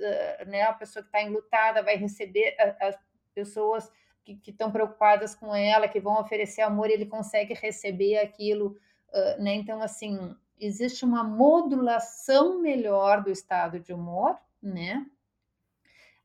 né? 0.48 0.62
A 0.62 0.72
pessoa 0.72 1.04
que 1.04 1.10
está 1.10 1.22
enlutada 1.22 1.84
vai 1.84 1.98
receber 1.98 2.56
as 2.80 2.98
pessoas 3.36 3.92
que 4.24 4.40
estão 4.48 4.72
preocupadas 4.72 5.36
com 5.36 5.54
ela, 5.54 5.90
que 5.90 6.00
vão 6.00 6.18
oferecer 6.18 6.62
amor, 6.62 6.90
ele 6.90 7.06
consegue 7.06 7.54
receber 7.54 8.20
aquilo, 8.20 8.78
né? 9.40 9.56
Então, 9.56 9.82
assim, 9.82 10.34
existe 10.58 11.04
uma 11.04 11.22
modulação 11.22 12.62
melhor 12.62 13.22
do 13.24 13.30
estado 13.30 13.78
de 13.78 13.92
humor, 13.92 14.38
né? 14.64 15.06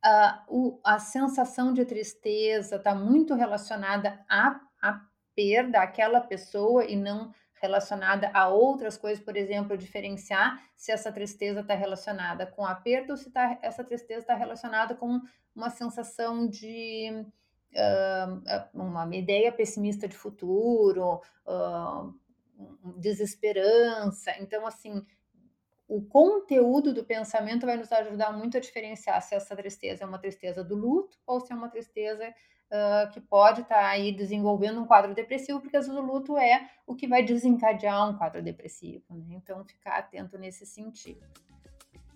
Uh, 0.05 0.43
o, 0.49 0.81
a 0.85 0.99
sensação 0.99 1.73
de 1.73 1.85
tristeza 1.85 2.77
está 2.77 2.95
muito 2.95 3.35
relacionada 3.35 4.25
à, 4.29 4.61
à 4.81 5.01
perda 5.35 5.81
daquela 5.81 6.21
pessoa 6.21 6.85
e 6.85 6.95
não 6.95 7.33
relacionada 7.61 8.31
a 8.35 8.49
outras 8.49 8.97
coisas, 8.97 9.25
por 9.25 9.37
exemplo, 9.37 9.77
diferenciar 9.77 10.63
se 10.77 10.93
essa 10.93 11.11
tristeza 11.11 11.61
está 11.61 11.75
relacionada 11.75 12.47
com 12.47 12.65
a 12.67 12.75
perda 12.75 13.15
ou 13.15 13.17
se 13.17 13.31
tá, 13.31 13.59
essa 13.63 13.83
tristeza 13.83 14.21
está 14.21 14.35
relacionada 14.35 14.95
com 14.95 15.19
uma 15.57 15.71
sensação 15.71 16.47
de 16.47 17.25
uh, 17.73 18.69
uma 18.75 19.09
ideia 19.17 19.51
pessimista 19.51 20.07
de 20.07 20.15
futuro, 20.17 21.23
uh, 21.47 22.15
desesperança. 22.99 24.33
Então, 24.41 24.67
assim, 24.67 25.05
o 25.87 26.03
conteúdo 26.03 26.93
do 26.93 27.05
pensamento 27.05 27.67
vai 27.67 27.77
nos 27.77 27.93
ajudar 27.93 28.33
muito 28.33 28.57
a 28.57 28.61
diferenciar 28.61 29.21
se 29.23 29.35
essa 29.35 29.55
tristeza 29.55 30.05
é 30.05 30.07
uma 30.07 30.19
tristeza 30.19 30.65
do 30.65 30.75
luto 30.75 31.19
ou 31.27 31.41
se 31.41 31.53
é 31.53 31.57
uma 31.57 31.69
tristeza 31.69 32.27
uh, 32.29 33.11
que 33.13 33.21
pode 33.21 33.63
estar 33.63 33.77
tá 33.77 33.89
aí 33.89 34.13
desenvolvendo 34.13 34.81
um 34.81 34.87
quadro 34.87 35.15
depressivo, 35.15 35.61
porque 35.61 35.77
às 35.77 35.87
vezes 35.87 36.01
o 36.01 36.05
luto 36.05 36.37
é 36.39 36.71
o 36.87 36.95
que 36.95 37.07
vai 37.07 37.23
desencadear 37.23 38.09
um 38.09 38.17
quadro 38.17 38.43
depressivo, 38.43 39.05
né? 39.11 39.35
Então, 39.35 39.65
ficar 39.65 39.99
atento 39.99 40.39
nesse 40.39 40.65
sentido. 40.67 41.25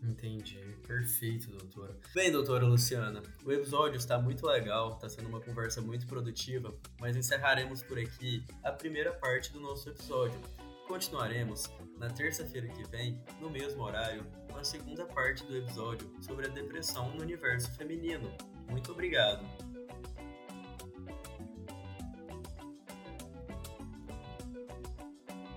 Entendi, 0.03 0.61
perfeito, 0.87 1.51
doutora. 1.51 1.97
Bem, 2.15 2.31
doutora 2.31 2.65
Luciana, 2.65 3.21
o 3.45 3.51
episódio 3.51 3.97
está 3.97 4.17
muito 4.17 4.47
legal, 4.47 4.95
está 4.95 5.09
sendo 5.09 5.29
uma 5.29 5.41
conversa 5.41 5.81
muito 5.81 6.07
produtiva, 6.07 6.73
mas 7.01 7.17
encerraremos 7.17 7.83
por 7.83 7.99
aqui 7.99 8.45
a 8.63 8.71
primeira 8.71 9.13
parte 9.13 9.53
do 9.53 9.61
nosso 9.61 9.89
episódio. 9.91 10.41
Continuaremos 10.89 11.71
na 11.99 12.09
terça-feira 12.09 12.67
que 12.67 12.83
vem, 12.89 13.23
no 13.43 13.51
mesmo 13.51 13.83
horário, 13.83 14.25
com 14.51 14.59
a 14.59 14.65
segunda 14.65 15.05
parte 15.05 15.45
do 15.45 15.55
episódio 15.55 16.11
sobre 16.23 16.47
a 16.47 16.49
depressão 16.49 17.15
no 17.15 17.23
universo 17.23 17.71
feminino. 17.77 18.33
Muito 18.71 18.91
obrigado! 18.93 19.47